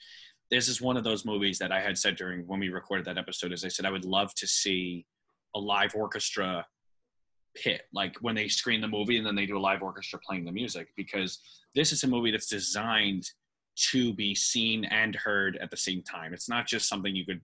this 0.49 0.69
is 0.69 0.81
one 0.81 0.95
of 0.95 1.03
those 1.03 1.25
movies 1.25 1.59
that 1.59 1.71
I 1.73 1.81
had 1.81 1.97
said 1.97 2.15
during 2.15 2.47
when 2.47 2.61
we 2.61 2.69
recorded 2.69 3.05
that 3.07 3.17
episode. 3.17 3.51
As 3.51 3.65
I 3.65 3.67
said, 3.67 3.85
I 3.85 3.91
would 3.91 4.05
love 4.05 4.33
to 4.35 4.47
see 4.47 5.05
a 5.53 5.59
live 5.59 5.93
orchestra 5.95 6.65
pit, 7.55 7.81
like 7.93 8.15
when 8.21 8.35
they 8.35 8.47
screen 8.47 8.79
the 8.79 8.87
movie 8.87 9.17
and 9.17 9.27
then 9.27 9.35
they 9.35 9.45
do 9.45 9.57
a 9.57 9.59
live 9.59 9.83
orchestra 9.83 10.17
playing 10.25 10.45
the 10.45 10.51
music, 10.53 10.87
because 10.95 11.39
this 11.75 11.91
is 11.91 12.05
a 12.05 12.07
movie 12.07 12.31
that's 12.31 12.47
designed 12.47 13.29
to 13.91 14.13
be 14.13 14.35
seen 14.35 14.85
and 14.85 15.15
heard 15.15 15.57
at 15.57 15.71
the 15.71 15.77
same 15.77 16.01
time. 16.03 16.33
It's 16.33 16.49
not 16.49 16.67
just 16.67 16.87
something 16.87 17.15
you 17.15 17.25
could 17.25 17.41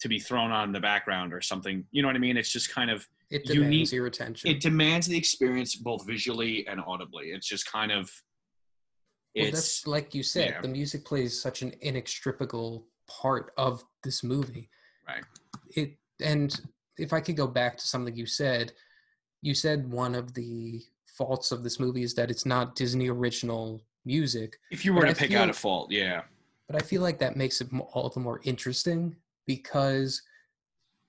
to 0.00 0.08
be 0.08 0.18
thrown 0.18 0.50
on 0.50 0.68
in 0.68 0.72
the 0.72 0.80
background 0.80 1.32
or 1.32 1.40
something. 1.40 1.84
You 1.90 2.02
know 2.02 2.08
what 2.08 2.16
I 2.16 2.20
mean? 2.20 2.36
It's 2.36 2.50
just 2.52 2.70
kind 2.72 2.90
of 2.90 3.06
It 3.30 3.46
demands 3.46 3.70
need- 3.70 3.92
your 3.92 4.06
attention. 4.06 4.50
it 4.50 4.60
demands 4.60 5.06
the 5.06 5.16
experience 5.16 5.74
both 5.74 6.06
visually 6.06 6.66
and 6.66 6.80
audibly. 6.86 7.26
It's 7.28 7.46
just 7.48 7.70
kind 7.70 7.90
of 7.92 8.10
well, 9.34 9.50
that's 9.50 9.86
like 9.86 10.14
you 10.14 10.22
said, 10.22 10.48
yeah. 10.48 10.60
the 10.62 10.68
music 10.68 11.04
plays 11.04 11.40
such 11.40 11.60
an 11.60 11.74
inextricable 11.82 12.86
part 13.06 13.52
of 13.58 13.84
this 14.02 14.24
movie. 14.24 14.70
Right. 15.06 15.24
It 15.74 15.96
and 16.22 16.58
if 16.96 17.12
I 17.12 17.20
could 17.20 17.36
go 17.36 17.46
back 17.46 17.76
to 17.76 17.86
something 17.86 18.16
you 18.16 18.26
said, 18.26 18.72
you 19.42 19.54
said 19.54 19.90
one 19.90 20.14
of 20.14 20.32
the 20.32 20.82
faults 21.06 21.52
of 21.52 21.62
this 21.62 21.78
movie 21.78 22.02
is 22.02 22.14
that 22.14 22.30
it's 22.30 22.46
not 22.46 22.74
Disney 22.76 23.08
original 23.08 23.82
music. 24.06 24.58
if 24.70 24.84
you 24.84 24.94
were 24.94 25.00
but 25.02 25.06
to 25.06 25.10
I 25.10 25.14
pick 25.14 25.30
feel- 25.30 25.40
out 25.42 25.50
a 25.50 25.52
fault, 25.52 25.90
yeah. 25.90 26.22
But 26.68 26.82
I 26.82 26.84
feel 26.84 27.02
like 27.02 27.18
that 27.18 27.36
makes 27.36 27.60
it 27.60 27.68
all 27.92 28.08
the 28.08 28.20
more 28.20 28.40
interesting 28.44 29.14
because 29.46 30.20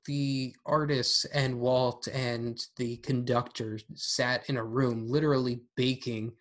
the 0.05 0.55
artists 0.65 1.25
and 1.25 1.59
Walt 1.59 2.07
and 2.07 2.59
the 2.77 2.97
conductor 2.97 3.79
sat 3.95 4.47
in 4.49 4.57
a 4.57 4.63
room 4.63 5.07
literally 5.07 5.61
baking 5.75 6.31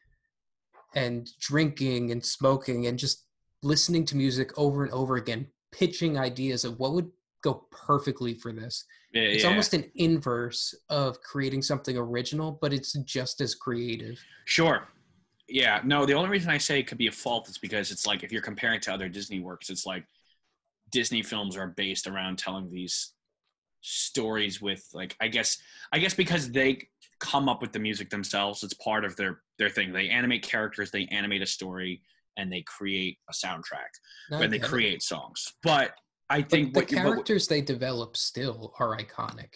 and 0.95 1.29
drinking 1.41 2.13
and 2.13 2.25
smoking 2.25 2.87
and 2.87 2.99
just 2.99 3.25
listening 3.63 4.05
to 4.07 4.17
music 4.17 4.51
over 4.59 4.85
and 4.85 4.93
over 4.93 5.17
again, 5.17 5.47
pitching 5.73 6.19
ideas 6.19 6.65
of 6.65 6.79
what 6.79 6.93
would 6.93 7.11
go 7.43 7.67
perfectly 7.71 8.35
for 8.35 8.53
this. 8.53 8.85
Yeah, 9.13 9.23
It's 9.23 9.43
yeah. 9.45 9.51
almost 9.51 9.73
an 9.75 9.91
inverse 9.97 10.75
of 10.91 11.21
creating 11.23 11.63
something 11.63 11.97
original, 11.97 12.59
but 12.61 12.73
it's 12.73 12.93
just 13.05 13.41
as 13.41 13.55
creative. 13.55 14.19
Sure. 14.45 14.87
Yeah. 15.49 15.81
No, 15.85 16.07
the 16.07 16.15
only 16.15 16.31
reason 16.31 16.51
I 16.51 16.59
say 16.59 16.81
it 16.81 16.87
could 16.87 16.99
be 16.99 17.07
a 17.07 17.13
fault 17.13 17.49
is 17.49 17.59
because 17.59 17.91
it's 17.91 18.07
like 18.07 18.23
if 18.25 18.33
you're 18.33 18.43
comparing 18.43 18.81
to 18.81 18.93
other 18.93 19.09
Disney 19.09 19.41
works, 19.41 19.71
it's 19.71 19.87
like 19.87 20.05
Disney 20.91 21.23
films 21.23 21.57
are 21.57 21.69
based 21.69 22.07
around 22.07 22.39
telling 22.39 22.71
these 22.71 23.13
stories 23.83 24.61
with 24.61 24.85
like 24.93 25.17
I 25.21 25.29
guess 25.29 25.59
I 25.93 25.99
guess 25.99 26.15
because 26.15 26.51
they 26.51 26.89
come 27.21 27.49
up 27.49 27.63
with 27.63 27.73
the 27.73 27.79
music 27.79 28.11
themselves, 28.11 28.63
it's 28.63 28.75
part 28.75 29.05
of 29.05 29.17
their 29.17 29.41
their 29.59 29.69
thing. 29.71 29.93
They 29.93 30.09
animate 30.09 30.43
characters, 30.43 30.91
they 30.91 31.07
animate 31.11 31.43
a 31.43 31.47
story, 31.47 32.03
and 32.37 32.53
they 32.53 32.63
create 32.63 33.19
a 33.31 33.33
soundtrack. 33.33 33.91
And 34.31 34.53
they 34.53 34.59
create 34.59 35.03
songs. 35.03 35.55
But 35.63 35.93
I 36.29 36.43
think 36.43 36.75
the 36.75 36.81
what 36.81 36.89
characters 36.89 37.47
they 37.49 37.61
develop 37.61 38.17
still 38.17 38.75
are 38.81 38.97
iconic. 38.99 39.55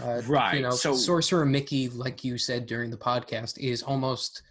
Uh, 0.00 0.22
Right, 0.26 0.56
You 0.56 0.62
know, 0.62 0.70
so- 0.70 0.94
Sorcerer 0.94 1.44
Mickey, 1.44 1.88
like 1.88 2.22
you 2.22 2.38
said 2.38 2.66
during 2.66 2.90
the 2.90 2.96
podcast, 2.96 3.58
is 3.58 3.82
almost 3.82 4.42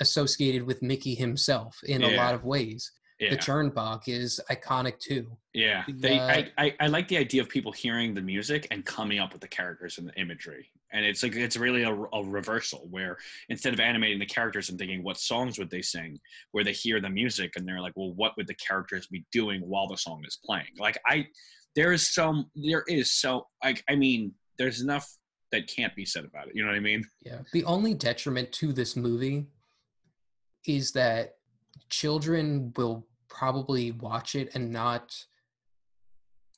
associated 0.00 0.62
with 0.62 0.82
Mickey 0.82 1.14
himself 1.14 1.78
in 1.84 2.02
a 2.02 2.16
lot 2.16 2.34
of 2.34 2.44
ways. 2.44 2.90
yeah. 3.20 3.30
The 3.30 3.36
Chernabog 3.36 4.08
is 4.08 4.40
iconic 4.50 4.98
too. 4.98 5.36
Yeah, 5.54 5.84
they. 5.88 6.18
uh, 6.18 6.26
I, 6.26 6.50
I 6.58 6.74
I 6.80 6.86
like 6.88 7.06
the 7.08 7.18
idea 7.18 7.40
of 7.42 7.48
people 7.48 7.70
hearing 7.70 8.14
the 8.14 8.20
music 8.20 8.66
and 8.70 8.84
coming 8.84 9.18
up 9.20 9.32
with 9.32 9.40
the 9.40 9.48
characters 9.48 9.98
and 9.98 10.08
the 10.08 10.14
imagery, 10.20 10.68
and 10.92 11.04
it's 11.04 11.22
like 11.22 11.36
it's 11.36 11.56
really 11.56 11.84
a, 11.84 11.92
a 11.92 12.24
reversal 12.24 12.88
where 12.90 13.16
instead 13.48 13.74
of 13.74 13.80
animating 13.80 14.18
the 14.18 14.26
characters 14.26 14.70
and 14.70 14.78
thinking 14.78 15.04
what 15.04 15.18
songs 15.18 15.58
would 15.58 15.70
they 15.70 15.82
sing, 15.82 16.18
where 16.50 16.64
they 16.64 16.72
hear 16.72 17.00
the 17.00 17.10
music 17.10 17.52
and 17.56 17.68
they're 17.68 17.80
like, 17.80 17.92
well, 17.94 18.12
what 18.14 18.32
would 18.36 18.48
the 18.48 18.54
characters 18.54 19.06
be 19.06 19.24
doing 19.30 19.60
while 19.60 19.86
the 19.86 19.96
song 19.96 20.22
is 20.26 20.38
playing? 20.44 20.72
Like 20.78 20.98
I, 21.06 21.26
there 21.76 21.92
is 21.92 22.12
some, 22.12 22.50
there 22.56 22.84
is 22.88 23.12
so 23.12 23.46
like 23.62 23.84
I 23.88 23.94
mean, 23.94 24.32
there's 24.58 24.80
enough 24.80 25.06
that 25.52 25.68
can't 25.68 25.94
be 25.94 26.04
said 26.06 26.24
about 26.24 26.48
it. 26.48 26.56
You 26.56 26.62
know 26.64 26.70
what 26.70 26.76
I 26.76 26.80
mean? 26.80 27.04
Yeah. 27.24 27.40
The 27.52 27.64
only 27.64 27.94
detriment 27.94 28.50
to 28.52 28.72
this 28.72 28.96
movie 28.96 29.46
is 30.66 30.92
that 30.92 31.36
children 31.88 32.72
will 32.76 33.06
probably 33.28 33.92
watch 33.92 34.34
it 34.34 34.50
and 34.54 34.70
not 34.70 35.14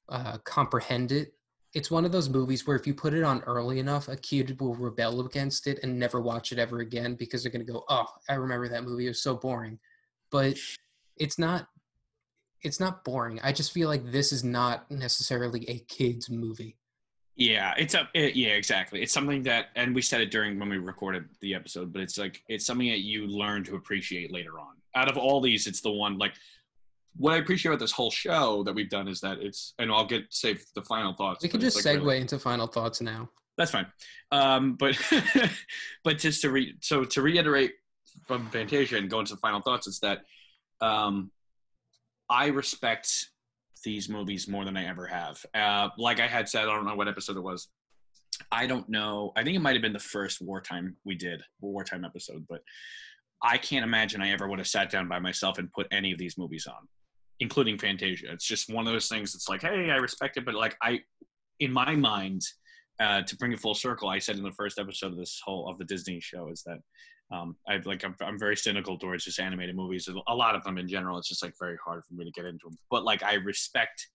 uh, 0.09 0.39
comprehend 0.39 1.13
it. 1.13 1.35
It's 1.73 1.91
one 1.91 2.05
of 2.05 2.13
those 2.13 2.29
movies 2.29 2.67
where 2.67 2.77
if 2.77 2.87
you 2.87 2.95
put 2.95 3.15
it 3.15 3.25
on 3.25 3.43
early 3.43 3.79
enough, 3.81 4.09
a 4.09 4.17
kid 4.17 4.61
will 4.61 4.75
rebel 4.75 5.25
against 5.27 5.67
it 5.67 5.81
and 5.83 5.99
never 5.99 6.21
watch 6.21 6.53
it 6.53 6.59
ever 6.59 6.81
again 6.81 7.15
because 7.17 7.43
they're 7.43 7.51
going 7.51 7.67
to 7.67 7.73
go, 7.73 7.85
"Oh, 7.89 8.07
I 8.29 8.35
remember 8.35 8.69
that 8.69 8.85
movie. 8.85 9.07
It 9.07 9.11
was 9.11 9.23
so 9.23 9.37
boring." 9.37 9.79
But 10.31 10.57
it's 11.17 11.39
not. 11.39 11.69
It's 12.63 12.81
not 12.81 13.05
boring. 13.05 13.41
I 13.43 13.53
just 13.53 13.73
feel 13.73 13.89
like 13.89 14.11
this 14.11 14.33
is 14.33 14.45
not 14.45 14.91
necessarily 14.91 15.69
a 15.69 15.81
kids 15.81 16.31
movie. 16.31 16.77
Yeah, 17.37 17.75
it's 17.77 17.95
a 17.95 18.09
it, 18.15 18.37
yeah, 18.37 18.51
exactly. 18.51 19.03
It's 19.03 19.13
something 19.13 19.43
that, 19.45 19.67
and 19.75 19.95
we 19.95 20.03
said 20.03 20.21
it 20.21 20.31
during 20.31 20.59
when 20.59 20.69
we 20.69 20.79
recorded 20.79 21.25
the 21.41 21.55
episode, 21.55 21.93
but 21.93 22.01
it's 22.01 22.17
like 22.17 22.43
it's 22.49 22.65
something 22.65 22.89
that 22.89 23.01
you 23.01 23.27
learn 23.27 23.65
to 23.65 23.75
appreciate 23.75 24.33
later 24.33 24.61
on. 24.61 24.75
Out 24.95 25.11
of 25.11 25.17
all 25.17 25.41
these, 25.41 25.67
it's 25.67 25.81
the 25.81 25.91
one 25.91 26.17
like 26.17 26.35
what 27.17 27.33
I 27.33 27.39
appreciate 27.39 27.71
about 27.71 27.81
this 27.81 27.93
whole 27.93 28.11
show 28.11 28.63
that 28.65 28.75
we've 28.75 28.91
done 28.91 29.09
is 29.09 29.21
that 29.21 29.39
it's, 29.39 29.75
and 29.79 29.91
I'll 29.91 30.07
get 30.07 30.25
save 30.31 30.65
the 30.75 30.83
final 30.83 31.13
thoughts. 31.13 31.43
We 31.43 31.49
can 31.49 31.61
just 31.61 31.85
like, 31.85 31.97
segue 31.97 32.01
really- 32.01 32.21
into 32.21 32.39
final 32.39 32.67
thoughts 32.67 33.01
now. 33.01 33.29
that's 33.57 33.71
fine. 33.71 33.87
Um, 34.31 34.75
but 34.75 34.97
but 36.05 36.19
just 36.19 36.43
to 36.43 36.51
re 36.51 36.77
so 36.81 37.05
to 37.05 37.23
reiterate 37.23 37.73
from 38.27 38.49
Fantasia 38.51 38.97
and 38.97 39.11
go 39.11 39.21
into 39.21 39.35
the 39.35 39.41
final 39.41 39.61
thoughts 39.61 39.87
is 39.87 39.99
that 40.01 40.23
um, 40.81 41.31
I 42.31 42.47
respect 42.47 43.29
these 43.85 44.09
movies 44.09 44.49
more 44.49 44.65
than 44.65 44.77
I 44.77 44.87
ever 44.87 45.07
have. 45.07 45.45
Uh, 45.55 45.89
like 45.99 46.21
I 46.21 46.27
had 46.27 46.49
said, 46.49 46.63
I 46.63 46.75
don't 46.75 46.87
know 46.87 46.95
what 46.95 47.09
episode 47.09 47.37
it 47.37 47.43
was. 47.43 47.69
I 48.51 48.67
don't 48.67 48.89
know. 48.89 49.33
I 49.37 49.45
think 49.45 49.57
it 49.57 49.61
might 49.61 49.75
have 49.75 49.83
been 49.83 49.93
the 49.93 49.99
first 49.99 50.41
wartime 50.41 50.97
we 51.05 51.15
did, 51.15 51.43
wartime 51.61 52.05
episode, 52.05 52.45
but 52.49 52.63
I 53.43 53.59
can't 53.59 53.85
imagine 53.85 54.21
I 54.21 54.31
ever 54.31 54.49
would 54.49 54.59
have 54.59 54.67
sat 54.67 54.91
down 54.91 55.07
by 55.07 55.19
myself 55.19 55.59
and 55.59 55.73
put 55.73 55.87
any 55.93 56.13
of 56.13 56.19
these 56.19 56.39
movies 56.39 56.67
on, 56.67 56.89
including 57.41 57.79
Fantasia. 57.79 58.33
It's 58.33 58.47
just 58.47 58.73
one 58.73 58.87
of 58.87 58.93
those 58.93 59.09
things. 59.09 59.35
It's 59.35 59.49
like, 59.49 59.63
hey, 59.63 59.91
I 59.91 59.97
respect 59.97 60.37
it, 60.37 60.45
but 60.45 60.55
like 60.55 60.77
I, 60.83 61.01
in 61.61 61.73
my 61.73 61.95
mind, 61.95 62.43
uh, 63.01 63.23
to 63.23 63.37
bring 63.37 63.53
it 63.53 63.61
full 63.61 63.75
circle, 63.75 64.09
I 64.09 64.19
said 64.19 64.37
in 64.37 64.43
the 64.43 64.53
first 64.53 64.79
episode 64.79 65.13
of 65.13 65.19
this 65.19 65.41
whole 65.45 65.69
of 65.69 65.79
the 65.79 65.85
Disney 65.85 66.21
show 66.21 66.49
is 66.49 66.63
that 66.65 66.79
um, 67.33 67.57
I 67.69 67.81
like 67.85 68.05
I'm, 68.05 68.15
I'm 68.21 68.39
very 68.39 68.57
cynical 68.57 68.99
towards 68.99 69.25
just 69.25 69.41
animated 69.41 69.77
movies. 69.77 70.09
A 70.29 70.35
lot 70.35 70.55
of 70.55 70.63
them 70.63 70.79
in 70.79 70.89
general, 70.89 71.19
it's 71.19 71.29
just 71.29 71.43
like 71.43 71.55
very 71.59 71.77
hard 71.85 72.05
for 72.05 72.15
me 72.15 72.25
to 72.25 72.31
get 72.31 72.45
into 72.45 72.67
them. 72.69 72.79
But 72.91 73.05
like 73.05 73.23
I 73.23 73.35
respect 73.35 74.09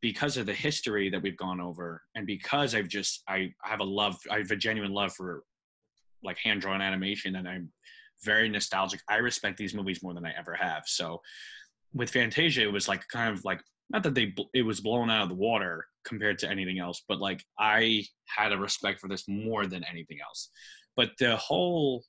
because 0.00 0.36
of 0.36 0.46
the 0.46 0.54
history 0.54 1.10
that 1.10 1.22
we've 1.22 1.36
gone 1.36 1.60
over, 1.60 2.02
and 2.14 2.26
because 2.26 2.74
I've 2.74 2.88
just 2.88 3.22
I, 3.28 3.52
I 3.64 3.68
have 3.68 3.80
a 3.80 3.84
love, 3.84 4.18
I 4.30 4.38
have 4.38 4.50
a 4.50 4.56
genuine 4.56 4.92
love 4.92 5.12
for 5.14 5.42
like 6.22 6.38
hand 6.38 6.60
drawn 6.60 6.82
animation, 6.82 7.36
and 7.36 7.48
I'm 7.48 7.70
very 8.24 8.48
nostalgic. 8.48 9.00
I 9.08 9.16
respect 9.16 9.56
these 9.56 9.74
movies 9.74 10.02
more 10.02 10.14
than 10.14 10.26
I 10.26 10.34
ever 10.36 10.54
have. 10.54 10.82
So 10.86 11.20
with 11.94 12.10
Fantasia, 12.10 12.62
it 12.62 12.72
was 12.72 12.88
like 12.88 13.06
kind 13.08 13.32
of 13.32 13.44
like 13.44 13.60
not 13.90 14.02
that 14.02 14.14
they 14.14 14.34
it 14.54 14.62
was 14.62 14.80
blown 14.80 15.10
out 15.10 15.22
of 15.22 15.28
the 15.28 15.34
water 15.34 15.86
compared 16.04 16.38
to 16.38 16.50
anything 16.50 16.78
else, 16.78 17.02
but 17.08 17.18
like 17.20 17.44
I 17.58 18.04
had 18.26 18.52
a 18.52 18.58
respect 18.58 19.00
for 19.00 19.08
this 19.08 19.28
more 19.28 19.66
than 19.66 19.84
anything 19.84 20.18
else. 20.24 20.50
But 20.96 21.10
the 21.18 21.36
whole 21.36 22.04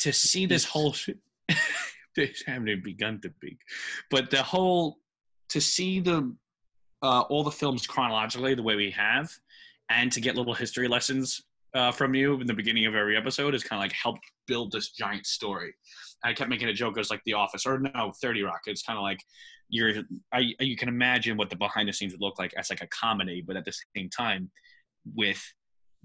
to 0.00 0.12
see 0.12 0.46
this 0.46 0.64
whole 0.64 0.94
they 2.16 2.32
haven't 2.46 2.84
begun 2.84 3.20
to 3.22 3.30
peak, 3.40 3.58
but 4.10 4.30
the 4.30 4.42
whole 4.42 4.98
to 5.50 5.60
see 5.60 6.00
the 6.00 6.34
uh, 7.02 7.20
all 7.22 7.44
the 7.44 7.50
films 7.50 7.86
chronologically 7.86 8.54
the 8.54 8.62
way 8.62 8.76
we 8.76 8.90
have, 8.90 9.30
and 9.88 10.10
to 10.12 10.20
get 10.20 10.36
little 10.36 10.54
history 10.54 10.88
lessons 10.88 11.42
uh, 11.74 11.92
from 11.92 12.14
you 12.14 12.40
in 12.40 12.46
the 12.46 12.54
beginning 12.54 12.86
of 12.86 12.94
every 12.94 13.16
episode 13.16 13.54
is 13.54 13.62
kind 13.62 13.78
of 13.80 13.84
like 13.84 13.92
helped 13.92 14.20
build 14.46 14.72
this 14.72 14.90
giant 14.90 15.26
story. 15.26 15.74
I 16.24 16.32
kept 16.32 16.50
making 16.50 16.68
a 16.68 16.72
joke. 16.72 16.96
It 16.96 17.00
was 17.00 17.10
like 17.10 17.22
The 17.24 17.34
Office, 17.34 17.66
or 17.66 17.78
no, 17.78 18.12
Thirty 18.20 18.42
Rock. 18.42 18.62
It's 18.66 18.82
kind 18.82 18.98
of 18.98 19.02
like 19.02 19.20
you're. 19.68 19.92
I, 20.32 20.52
you 20.60 20.76
can 20.76 20.88
imagine 20.88 21.36
what 21.36 21.50
the 21.50 21.56
behind 21.56 21.88
the 21.88 21.92
scenes 21.92 22.12
would 22.12 22.20
look 22.20 22.38
like 22.38 22.54
as 22.56 22.70
like 22.70 22.82
a 22.82 22.88
comedy, 22.88 23.42
but 23.46 23.56
at 23.56 23.64
the 23.64 23.72
same 23.96 24.08
time, 24.10 24.50
with 25.14 25.42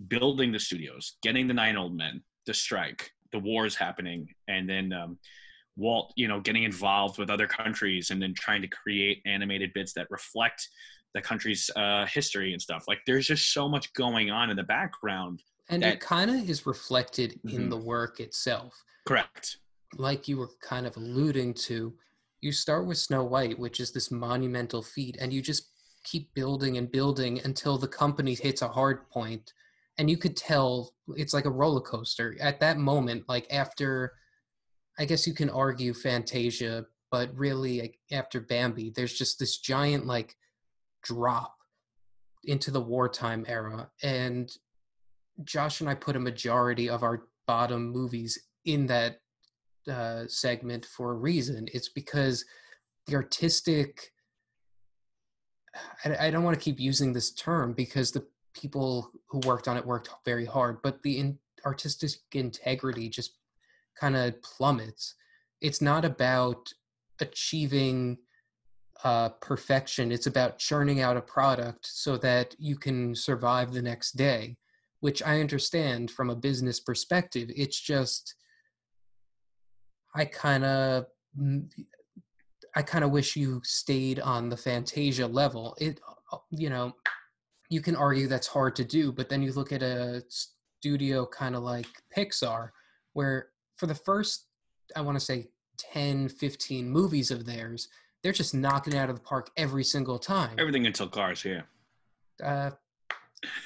building 0.07 0.51
the 0.51 0.59
studios, 0.59 1.18
getting 1.24 1.47
the 1.47 1.53
nine 1.53 1.78
old 1.78 1.95
men, 1.95 2.22
the 2.45 2.53
strike, 2.53 3.11
the 3.32 3.39
wars 3.39 3.76
happening, 3.76 4.28
and 4.47 4.70
then 4.70 4.91
um, 4.93 5.18
Walt, 5.76 6.14
you 6.16 6.28
know, 6.28 6.39
getting 6.39 6.64
involved 6.64 7.18
with 7.18 7.30
other 7.30 7.47
countries, 7.47 8.11
and 8.11 8.22
then 8.22 8.34
trying 8.36 8.61
to 8.61 8.68
create 8.68 9.22
animated 9.26 9.72
bits 9.74 9.93
that 9.93 10.07
reflect 10.09 10.68
the 11.16 11.22
country's 11.22 11.70
uh, 11.76 12.05
history 12.05 12.53
and 12.53 12.61
stuff. 12.61 12.86
Like, 12.88 12.99
there's 13.05 13.28
just 13.28 13.53
so 13.53 13.70
much 13.70 13.93
going 13.93 14.30
on 14.30 14.49
in 14.49 14.57
the 14.57 14.64
background. 14.64 15.41
And 15.70 15.84
that- 15.84 15.95
it 15.95 15.99
kind 16.01 16.30
of 16.30 16.49
is 16.49 16.66
reflected 16.66 17.39
in 17.45 17.68
Mhm. 17.68 17.70
the 17.70 17.78
work 17.78 18.20
itself. 18.20 18.84
Correct. 19.05 19.57
Like 19.95 20.28
you 20.28 20.38
were 20.38 20.49
kind 20.61 20.86
of 20.86 20.97
alluding 20.97 21.53
to, 21.55 21.97
you 22.41 22.51
start 22.51 22.86
with 22.86 22.97
Snow 22.97 23.24
White, 23.24 23.57
which 23.57 23.80
is 23.80 23.91
this 23.91 24.11
monumental 24.11 24.82
feat, 24.82 25.16
and 25.20 25.32
you 25.32 25.41
just 25.41 25.70
keep 26.03 26.34
building 26.34 26.78
and 26.78 26.91
building 26.91 27.39
until 27.45 27.78
the 27.78 27.88
company 27.88 28.34
hits 28.36 28.61
a 28.61 28.68
hard 28.68 29.09
point 29.09 29.53
and 29.97 30.09
you 30.09 30.18
could 30.18 30.36
tell 30.36 30.93
it's 31.16 31.34
like 31.34 31.45
a 31.45 31.49
roller 31.51 31.80
coaster 31.80 32.36
at 32.41 32.59
that 32.59 32.78
moment 32.78 33.24
like 33.30 33.47
after 33.53 34.11
i 34.99 35.05
guess 35.05 35.26
you 35.26 35.34
can 35.34 35.49
argue 35.49 35.93
fantasia 35.93 36.86
but 37.09 37.34
really 37.38 37.80
like, 37.80 37.99
after 38.11 38.41
bambi 38.41 38.89
there's 38.89 39.14
just 39.14 39.39
this 39.39 39.59
giant 39.59 40.05
like 40.05 40.36
drop 41.03 41.55
into 42.43 42.70
the 42.70 42.82
wartime 42.82 43.45
era 43.47 43.89
and 44.01 44.57
josh 45.43 45.81
and 45.81 45.89
i 45.89 45.95
put 45.95 46.15
a 46.15 46.19
majority 46.19 46.89
of 46.89 47.03
our 47.03 47.23
bottom 47.47 47.89
movies 47.89 48.38
in 48.65 48.88
that 48.88 49.19
uh, 49.91 50.23
segment 50.27 50.86
for 50.86 51.11
a 51.11 51.15
reason 51.15 51.67
it's 51.73 51.89
because 51.89 52.45
the 53.07 53.15
artistic 53.15 54.13
I, 56.05 56.27
I 56.27 56.31
don't 56.31 56.43
want 56.43 56.57
to 56.57 56.63
keep 56.63 56.79
using 56.79 57.13
this 57.13 57.31
term 57.31 57.73
because 57.73 58.11
the 58.11 58.25
people 58.53 59.11
who 59.27 59.39
worked 59.45 59.67
on 59.67 59.77
it 59.77 59.86
worked 59.86 60.09
very 60.25 60.45
hard, 60.45 60.81
but 60.81 61.01
the 61.03 61.19
in, 61.19 61.39
artistic 61.65 62.11
integrity 62.34 63.09
just 63.09 63.38
kind 63.99 64.15
of 64.15 64.41
plummets. 64.41 65.15
It's 65.61 65.81
not 65.81 66.05
about 66.05 66.71
achieving 67.19 68.17
uh, 69.03 69.29
perfection. 69.29 70.11
It's 70.11 70.27
about 70.27 70.59
churning 70.59 71.01
out 71.01 71.17
a 71.17 71.21
product 71.21 71.88
so 71.88 72.17
that 72.17 72.55
you 72.57 72.75
can 72.77 73.15
survive 73.15 73.73
the 73.73 73.81
next 73.81 74.13
day, 74.13 74.57
which 75.03 75.21
I 75.21 75.41
understand 75.41 76.11
from 76.11 76.29
a 76.29 76.35
business 76.35 76.79
perspective. 76.79 77.51
It's 77.53 77.77
just, 77.77 78.35
I 80.15 80.23
kind 80.23 80.63
of, 80.63 81.07
I 82.73 82.83
kind 82.83 83.03
of 83.03 83.11
wish 83.11 83.35
you 83.35 83.59
stayed 83.65 84.21
on 84.21 84.47
the 84.47 84.55
Fantasia 84.55 85.27
level. 85.27 85.75
It, 85.77 85.99
uh, 86.31 86.37
you 86.51 86.69
know, 86.69 86.93
you 87.69 87.81
can 87.81 87.97
argue 87.97 88.27
that's 88.27 88.47
hard 88.47 88.77
to 88.77 88.85
do, 88.85 89.11
but 89.11 89.27
then 89.27 89.41
you 89.41 89.51
look 89.51 89.73
at 89.73 89.83
a 89.83 90.23
studio 90.29 91.25
kind 91.25 91.57
of 91.57 91.63
like 91.63 91.87
Pixar, 92.17 92.69
where 93.11 93.49
for 93.75 93.87
the 93.87 93.95
first, 93.95 94.45
I 94.95 95.01
want 95.01 95.19
to 95.19 95.25
say 95.25 95.49
10, 95.79 96.29
15 96.29 96.89
movies 96.89 97.29
of 97.29 97.45
theirs, 97.45 97.89
they're 98.23 98.31
just 98.31 98.55
knocking 98.55 98.93
it 98.93 98.99
out 98.99 99.09
of 99.09 99.17
the 99.17 99.21
park 99.21 99.51
every 99.57 99.83
single 99.83 100.17
time. 100.17 100.55
Everything 100.57 100.87
until 100.87 101.09
Cars, 101.09 101.43
yeah. 101.43 101.63
Uh, 102.41 102.71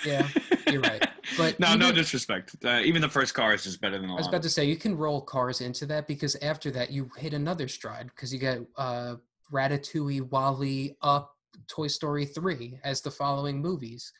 yeah, 0.03 0.27
you're 0.71 0.81
right. 0.81 1.07
But 1.35 1.59
no, 1.59 1.75
no 1.75 1.91
disrespect. 1.91 2.55
Uh, 2.63 2.81
even 2.83 3.01
the 3.01 3.09
first 3.09 3.33
Cars 3.33 3.61
is 3.61 3.73
just 3.73 3.81
better 3.81 3.99
than 3.99 4.09
I 4.09 4.13
was 4.13 4.27
about 4.27 4.43
to 4.43 4.49
say 4.49 4.65
you 4.65 4.77
can 4.77 4.95
roll 4.95 5.21
cars 5.21 5.61
into 5.61 5.85
that 5.87 6.07
because 6.07 6.35
after 6.41 6.71
that 6.71 6.91
you 6.91 7.09
hit 7.17 7.33
another 7.33 7.67
stride 7.67 8.07
because 8.07 8.31
you 8.31 8.39
get 8.39 8.61
uh, 8.77 9.15
Ratatouille, 9.51 10.29
WALL-E, 10.29 10.95
Up, 11.01 11.35
Toy 11.67 11.87
Story 11.87 12.25
three 12.25 12.79
as 12.83 13.01
the 13.01 13.11
following 13.11 13.61
movies. 13.61 14.13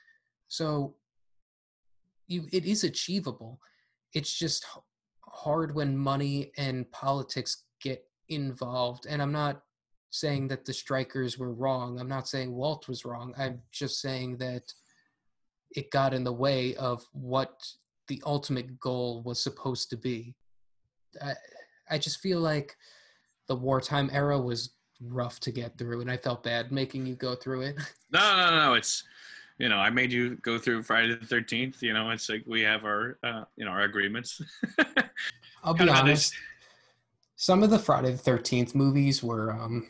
So 0.47 0.95
you 2.27 2.47
it 2.51 2.65
is 2.65 2.83
achievable. 2.83 3.61
It's 4.13 4.37
just 4.37 4.65
hard 5.21 5.75
when 5.75 5.97
money 5.97 6.51
and 6.57 6.89
politics 6.91 7.63
get 7.81 8.03
involved, 8.29 9.05
and 9.05 9.21
I'm 9.21 9.31
not 9.31 9.61
saying 10.09 10.47
that 10.47 10.65
the 10.65 10.73
strikers 10.73 11.37
were 11.37 11.53
wrong. 11.53 11.99
I'm 11.99 12.07
not 12.07 12.27
saying 12.27 12.53
Walt 12.53 12.87
was 12.87 13.05
wrong. 13.05 13.33
I'm 13.37 13.61
just 13.71 14.01
saying 14.01 14.37
that 14.37 14.73
it 15.71 15.91
got 15.91 16.13
in 16.13 16.23
the 16.23 16.33
way 16.33 16.75
of 16.75 17.05
what 17.13 17.67
the 18.07 18.21
ultimate 18.25 18.79
goal 18.79 19.21
was 19.23 19.41
supposed 19.41 19.89
to 19.89 19.97
be. 19.97 20.35
I, 21.21 21.33
I 21.89 21.97
just 21.97 22.19
feel 22.19 22.39
like 22.39 22.75
the 23.47 23.55
wartime 23.55 24.09
era 24.13 24.39
was 24.39 24.71
rough 25.01 25.39
to 25.41 25.51
get 25.51 25.77
through, 25.77 26.01
and 26.01 26.11
I 26.11 26.17
felt 26.17 26.43
bad 26.43 26.71
making 26.71 27.05
you 27.05 27.15
go 27.15 27.35
through 27.35 27.61
it. 27.61 27.75
No, 28.09 28.37
no, 28.37 28.55
no. 28.57 28.73
It's 28.75 29.03
you 29.57 29.67
know, 29.67 29.75
I 29.75 29.89
made 29.89 30.13
you 30.13 30.37
go 30.37 30.57
through 30.57 30.83
Friday 30.83 31.13
the 31.13 31.25
Thirteenth. 31.25 31.83
You 31.83 31.93
know, 31.93 32.09
it's 32.11 32.29
like 32.29 32.43
we 32.47 32.61
have 32.61 32.85
our 32.85 33.17
uh, 33.21 33.43
you 33.57 33.65
know 33.65 33.71
our 33.71 33.81
agreements. 33.81 34.41
I'll 35.63 35.73
be 35.73 35.89
honest. 35.89 36.33
Some 37.35 37.63
of 37.63 37.69
the 37.69 37.79
Friday 37.79 38.11
the 38.11 38.17
Thirteenth 38.17 38.75
movies 38.75 39.21
were, 39.21 39.51
um, 39.51 39.89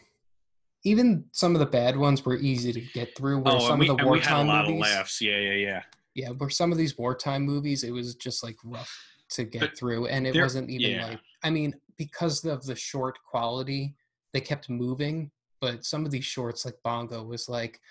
even 0.87 1.25
some 1.33 1.53
of 1.53 1.59
the 1.59 1.65
bad 1.65 1.97
ones 1.97 2.25
were 2.25 2.37
easy 2.37 2.71
to 2.71 2.81
get 2.93 3.15
through. 3.17 3.39
Where 3.39 3.55
Oh, 3.55 3.59
some 3.59 3.71
and 3.71 3.79
we, 3.81 3.89
of 3.89 3.97
the 3.97 4.03
and 4.03 4.11
we 4.11 4.19
had 4.19 4.31
a 4.31 4.35
wartime 4.35 4.47
lot 4.47 4.67
movies, 4.67 4.87
of 4.91 4.97
laughs. 4.97 5.21
Yeah, 5.21 5.37
yeah, 5.37 5.53
yeah. 5.53 5.81
yeah, 6.15 6.29
where 6.29 6.49
some 6.49 6.71
of 6.71 6.77
these 6.77 6.97
wartime 6.97 7.43
movies, 7.43 7.83
it 7.83 7.91
was 7.91 8.15
just 8.15 8.43
like 8.43 8.55
rough 8.63 8.95
to 9.31 9.43
get 9.43 9.59
But 9.59 9.77
through, 9.77 10.07
and 10.07 10.25
it 10.25 10.35
wasn't 10.35 10.69
even 10.69 10.91
yeah. 10.91 11.07
like. 11.07 11.19
I 11.43 11.49
mean, 11.49 11.75
because 11.97 12.45
of 12.45 12.65
the 12.65 12.75
short 12.75 13.19
quality, 13.29 13.95
they 14.33 14.39
kept 14.41 14.69
moving. 14.69 15.31
But 15.59 15.83
some 15.83 16.05
of 16.05 16.11
these 16.11 16.25
shorts, 16.25 16.65
like 16.65 16.75
Bongo, 16.83 17.23
was 17.23 17.49
like, 17.49 17.81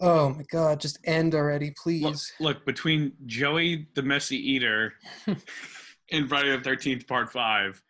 "Oh 0.00 0.28
my 0.30 0.44
god, 0.50 0.80
just 0.80 0.98
end 1.04 1.34
already, 1.34 1.72
please." 1.82 2.32
look 2.38 2.64
between 2.64 3.12
Joey 3.26 3.88
the 3.94 4.02
Messy 4.02 4.36
Eater 4.36 4.94
and 6.12 6.28
Friday 6.28 6.56
the 6.56 6.62
Thirteenth 6.62 7.08
Part 7.08 7.32
Five 7.32 7.82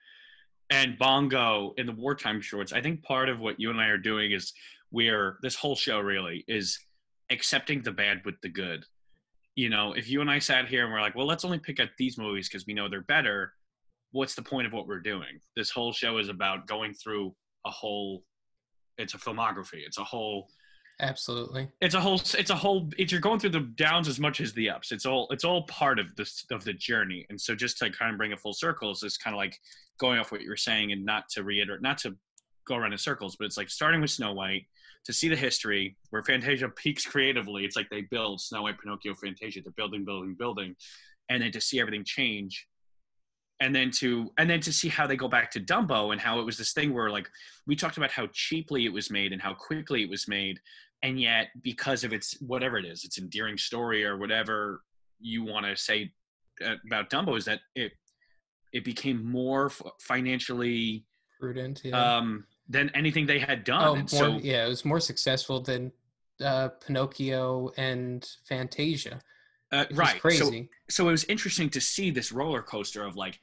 and 0.73 0.99
Bongo 0.99 1.75
in 1.77 1.85
the 1.85 1.93
wartime 1.93 2.41
shorts, 2.41 2.73
I 2.73 2.81
think 2.81 3.03
part 3.03 3.29
of 3.29 3.39
what 3.39 3.61
you 3.61 3.69
and 3.69 3.79
I 3.79 3.89
are 3.89 3.99
doing 3.99 4.33
is 4.33 4.55
we're 4.91 5.37
this 5.43 5.55
whole 5.55 5.77
show 5.77 6.01
really 6.01 6.47
is 6.49 6.79
accepting 7.31 7.83
the 7.83 7.93
bad 7.93 8.23
with 8.25 8.37
the 8.43 8.49
good. 8.49 8.83
You 9.55 9.69
know, 9.69 9.93
if 9.93 10.09
you 10.09 10.23
and 10.23 10.31
I 10.31 10.39
sat 10.39 10.69
here 10.69 10.85
and 10.85 10.93
we're 10.93 11.03
like, 11.03 11.15
well, 11.15 11.27
let's 11.27 11.45
only 11.45 11.59
pick 11.59 11.79
out 11.79 11.91
these 11.99 12.17
movies 12.17 12.49
because 12.49 12.67
we 12.67 12.73
know 12.73 12.89
they're 12.89 13.03
better. 13.03 13.53
What's 14.13 14.35
the 14.35 14.43
point 14.43 14.67
of 14.67 14.73
what 14.73 14.87
we're 14.87 15.01
doing? 15.01 15.41
This 15.57 15.69
whole 15.69 15.93
show 15.93 16.17
is 16.17 16.31
about 16.31 16.67
going 16.67 16.95
through 16.95 17.35
a 17.67 17.71
whole. 17.71 18.25
It's 18.97 19.13
a 19.13 19.19
filmography. 19.19 19.85
It's 19.87 19.99
a 19.99 20.05
whole 20.05 20.49
Absolutely. 21.01 21.69
it's 21.81 21.95
a 21.95 22.01
whole 22.01 22.21
it's 22.39 22.51
a 22.51 22.55
whole 22.55 22.89
it's 22.97 23.11
you're 23.11 23.21
going 23.21 23.41
through 23.41 23.51
the 23.51 23.73
downs 23.77 24.07
as 24.07 24.21
much 24.21 24.41
as 24.41 24.53
the 24.53 24.71
ups 24.71 24.93
it's 24.93 25.05
all 25.05 25.27
it's 25.31 25.45
all 25.45 25.65
part 25.65 25.99
of 25.99 26.07
this 26.17 26.45
of 26.51 26.65
the 26.65 26.73
journey. 26.73 27.27
And 27.29 27.41
so 27.41 27.55
just 27.55 27.79
to 27.79 27.91
kind 27.91 28.13
of 28.13 28.19
bring 28.19 28.33
it 28.33 28.39
full 28.39 28.53
circles 28.53 29.03
is 29.03 29.17
kind 29.17 29.35
of 29.35 29.39
like 29.39 29.59
going 29.99 30.19
off 30.19 30.33
what 30.33 30.43
you 30.43 30.51
were 30.51 30.57
saying 30.57 30.93
and 30.93 31.05
not 31.05 31.29
to 31.31 31.43
reiterate 31.43 31.83
not 31.83 31.99
to 31.99 32.17
go 32.67 32.77
around 32.77 32.93
in 32.93 32.99
circles 32.99 33.35
but 33.37 33.45
it's 33.45 33.57
like 33.57 33.69
starting 33.69 34.01
with 34.01 34.11
snow 34.11 34.33
white 34.33 34.67
to 35.05 35.13
see 35.13 35.29
the 35.29 35.37
history 35.37 35.97
where 36.11 36.23
fantasia 36.23 36.69
peaks 36.69 37.05
creatively. 37.05 37.65
It's 37.65 37.77
like 37.77 37.91
they 37.91 38.03
build 38.03 38.41
snow 38.41 38.63
white 38.63 38.79
pinocchio 38.81 39.15
fantasia. 39.15 39.61
They're 39.63 39.73
building 39.73 40.05
building 40.05 40.37
building. 40.39 40.77
And 41.29 41.43
then 41.43 41.53
to 41.53 41.61
see 41.61 41.81
everything 41.81 42.05
change 42.05 42.67
and 43.63 43.73
then 43.73 43.93
to 43.93 44.29
and 44.39 44.51
then 44.51 44.61
to 44.61 44.73
see 44.73 44.89
how 44.89 45.07
they 45.07 45.15
go 45.15 45.29
back 45.29 45.49
to 45.49 45.61
dumbo 45.61 46.11
and 46.11 46.21
how 46.21 46.41
it 46.41 46.45
was 46.45 46.59
this 46.59 46.73
thing 46.73 46.93
where 46.93 47.11
like 47.11 47.31
we 47.65 47.77
talked 47.77 47.97
about 47.97 48.11
how 48.11 48.27
cheaply 48.33 48.85
it 48.85 48.93
was 48.93 49.09
made 49.09 49.33
and 49.33 49.41
how 49.41 49.55
quickly 49.55 50.03
it 50.03 50.11
was 50.11 50.27
made 50.27 50.59
and 51.05 51.21
yet 51.21 51.47
because 51.63 52.03
of 52.03 52.13
its 52.13 52.37
whatever 52.41 52.77
it 52.77 52.85
is 52.85 53.05
its 53.05 53.19
endearing 53.19 53.57
story 53.57 54.05
or 54.05 54.19
whatever 54.19 54.83
you 55.21 55.45
want 55.45 55.65
to 55.65 55.77
say 55.77 56.13
uh, 56.67 56.75
about 56.87 57.09
dumbo 57.09 57.39
is 57.39 57.45
that 57.45 57.61
it 57.77 57.93
it 58.73 58.85
became 58.85 59.25
more 59.25 59.67
f- 59.67 59.83
financially 60.01 61.07
Prudent. 61.39 61.83
Yeah. 61.85 62.17
um 62.17 62.45
than 62.69 62.91
anything 62.95 63.27
they 63.27 63.39
had 63.39 63.63
done 63.63 63.89
oh, 63.89 63.95
more, 63.97 64.09
so 64.09 64.39
yeah, 64.39 64.65
it 64.65 64.69
was 64.69 64.85
more 64.85 65.01
successful 65.01 65.61
than 65.61 65.93
uh, 66.43 66.69
Pinocchio 66.85 67.71
and 67.77 68.29
Fantasia. 68.49 69.21
Uh, 69.73 69.85
right 69.93 70.15
so 70.15 70.21
crazy. 70.21 70.69
so 70.89 71.09
it 71.09 71.13
was 71.13 71.25
interesting 71.25 71.69
to 71.71 71.81
see 71.81 72.11
this 72.11 72.33
roller 72.33 72.63
coaster 72.63 73.05
of 73.05 73.17
like 73.17 73.39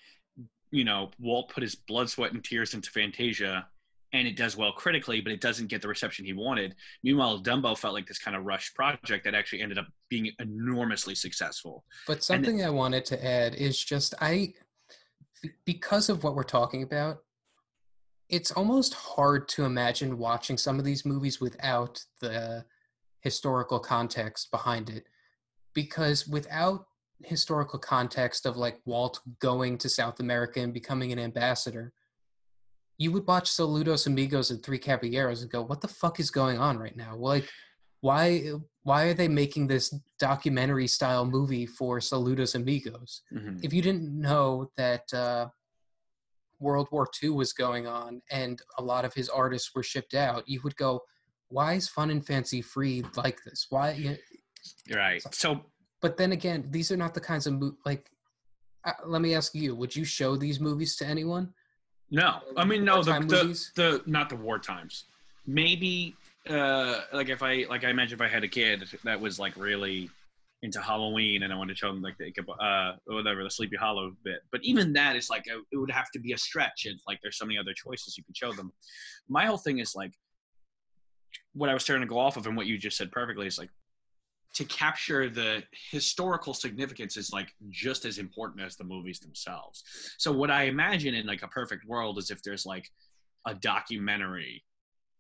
you 0.72 0.84
know 0.84 1.10
walt 1.20 1.50
put 1.50 1.64
his 1.64 1.76
blood 1.76 2.10
sweat 2.10 2.34
and 2.34 2.44
tears 2.44 2.74
into 2.74 2.90
fantasia 2.92 3.68
and 4.14 4.28
it 4.28 4.36
does 4.36 4.56
well 4.56 4.72
critically 4.72 5.22
but 5.22 5.32
it 5.32 5.42
doesn't 5.42 5.68
get 5.68 5.82
the 5.82 5.88
reception 5.88 6.26
he 6.26 6.34
wanted 6.34 6.76
meanwhile 7.04 7.42
dumbo 7.42 7.78
felt 7.78 7.94
like 7.94 8.08
this 8.08 8.20
kind 8.20 8.38
of 8.38 8.46
rushed 8.46 8.76
project 8.76 9.24
that 9.24 9.34
actually 9.36 9.62
ended 9.62 9.78
up 9.78 9.88
being 10.10 10.32
enormously 10.40 11.16
successful 11.16 11.84
But 12.08 12.24
something 12.24 12.64
I 12.64 12.70
wanted 12.70 13.06
to 13.06 13.26
add 13.26 13.56
is 13.56 13.84
just 13.84 14.14
I, 14.22 14.54
because 15.66 16.10
of 16.10 16.24
what 16.24 16.36
we're 16.36 16.44
talking 16.44 16.84
about, 16.84 17.20
it's 18.30 18.52
almost 18.52 18.94
hard 18.94 19.48
to 19.50 19.66
imagine 19.66 20.18
watching 20.18 20.58
some 20.58 20.80
of 20.80 20.86
these 20.86 21.06
movies 21.06 21.42
without 21.42 22.04
the 22.22 22.66
historical 23.22 23.80
context 23.80 24.52
behind 24.52 24.90
it. 24.90 25.06
Because 25.84 26.28
without 26.28 26.86
historical 27.24 27.80
context 27.80 28.46
of 28.46 28.58
like 28.58 28.78
Walt 28.84 29.22
going 29.40 29.78
to 29.78 29.88
South 29.88 30.20
America 30.20 30.60
and 30.60 30.74
becoming 30.74 31.14
an 31.14 31.20
ambassador, 31.20 31.94
you 32.98 33.14
would 33.14 33.26
watch 33.26 33.50
Saludos 33.50 34.06
Amigos 34.06 34.52
and 34.52 34.62
Three 34.62 34.78
Caballeros 34.78 35.42
and 35.42 35.50
go, 35.50 35.62
"What 35.62 35.80
the 35.80 35.88
fuck 35.88 36.20
is 36.20 36.32
going 36.32 36.58
on 36.58 36.78
right 36.78 36.98
now? 36.98 37.16
Like, 37.16 37.50
why 38.02 38.52
why 38.84 39.06
are 39.06 39.14
they 39.14 39.30
making 39.30 39.68
this 39.68 39.96
documentary 40.20 40.88
style 40.88 41.26
movie 41.26 41.66
for 41.66 42.00
Saludos 42.00 42.56
Amigos? 42.56 43.22
Mhm. 43.32 43.64
If 43.64 43.72
you 43.72 43.82
didn't 43.82 44.12
know 44.20 44.70
that 44.76 45.14
uh, 45.14 45.48
World 46.60 46.90
War 46.92 47.08
II 47.24 47.30
was 47.30 47.54
going 47.54 47.88
on 47.88 48.22
and 48.30 48.62
a 48.78 48.84
lot 48.84 49.06
of 49.06 49.14
his 49.14 49.30
artists 49.30 49.74
were 49.74 49.84
shipped 49.84 50.14
out, 50.14 50.44
you 50.46 50.60
would 50.66 50.76
go, 50.76 51.04
"Why 51.48 51.76
is 51.76 51.88
Fun 51.88 52.10
and 52.10 52.26
Fancy 52.26 52.62
Free 52.62 53.02
like 53.16 53.40
this? 53.46 53.68
Why?" 53.70 54.20
Right. 54.94 55.22
So 55.34 55.62
But 56.02 56.18
then 56.18 56.32
again, 56.32 56.68
these 56.70 56.92
are 56.92 56.98
not 56.98 57.14
the 57.14 57.22
kinds 57.22 57.48
of 57.48 57.54
mo- 57.54 57.78
like. 57.86 58.10
Uh, 58.86 58.94
let 59.06 59.22
me 59.22 59.36
ask 59.36 59.54
you: 59.56 59.76
Would 59.76 59.96
you 59.96 60.06
show 60.06 60.36
these 60.36 60.60
movies 60.60 60.96
to 60.98 61.06
anyone? 61.06 61.54
no. 62.12 62.40
I 62.58 62.66
mean 62.66 62.84
no 62.84 63.04
the, 63.04 63.12
the, 63.20 63.70
the 63.76 64.02
not 64.06 64.30
the 64.30 64.36
war 64.36 64.60
times. 64.60 65.06
Maybe 65.46 66.16
uh 66.50 67.02
like 67.14 67.30
if 67.30 67.44
i 67.44 67.66
like 67.70 67.84
i 67.84 67.90
imagine 67.90 68.16
if 68.16 68.22
i 68.22 68.28
had 68.28 68.44
a 68.44 68.48
kid 68.48 68.84
that 69.04 69.20
was 69.20 69.40
like 69.40 69.56
really 69.58 70.10
into 70.64 70.82
halloween 70.82 71.44
and 71.44 71.52
i 71.52 71.56
wanted 71.56 71.74
to 71.74 71.78
show 71.78 71.92
them 71.92 72.02
like 72.02 72.18
the 72.18 72.34
uh 72.64 72.96
whatever 73.06 73.44
the 73.44 73.50
sleepy 73.50 73.76
hollow 73.76 74.14
bit. 74.24 74.40
But 74.52 74.62
even 74.64 74.94
that 74.94 75.16
is 75.16 75.30
like 75.30 75.46
a, 75.48 75.60
it 75.72 75.78
would 75.78 75.92
have 75.92 76.10
to 76.12 76.20
be 76.20 76.34
a 76.34 76.38
stretch 76.38 76.86
and 76.86 77.00
like 77.08 77.20
there's 77.22 77.38
so 77.38 77.46
many 77.46 77.58
other 77.58 77.74
choices 77.74 78.18
you 78.18 78.24
can 78.24 78.34
show 78.34 78.54
them. 78.54 78.72
My 79.28 79.46
whole 79.46 79.58
thing 79.58 79.80
is 79.80 79.96
like 79.96 80.14
what 81.54 81.70
i 81.70 81.74
was 81.74 81.84
starting 81.84 82.06
to 82.06 82.10
go 82.10 82.20
off 82.20 82.38
of 82.38 82.48
and 82.48 82.58
what 82.58 82.66
you 82.66 82.78
just 82.78 82.98
said 82.98 83.12
perfectly 83.12 83.48
is 83.48 83.58
like 83.58 83.70
to 84.56 84.66
capture 84.66 85.30
the 85.30 85.64
historical 85.92 86.54
significance 86.54 87.18
is 87.18 87.32
like 87.32 87.54
just 87.70 88.06
as 88.06 88.18
important 88.18 88.62
as 88.62 88.76
the 88.76 88.84
movies 88.84 89.20
themselves. 89.20 89.84
So 90.18 90.32
what 90.32 90.52
i 90.52 90.64
imagine 90.64 91.14
in 91.14 91.26
like 91.26 91.44
a 91.44 91.48
perfect 91.48 91.86
world 91.86 92.18
is 92.18 92.32
if 92.32 92.42
there's 92.44 92.66
like 92.66 92.90
a 93.46 93.54
documentary 93.54 94.64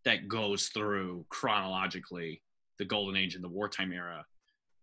that 0.05 0.27
goes 0.27 0.67
through 0.67 1.25
chronologically 1.29 2.41
the 2.77 2.85
golden 2.85 3.15
age 3.15 3.35
and 3.35 3.43
the 3.43 3.49
wartime 3.49 3.91
era 3.91 4.25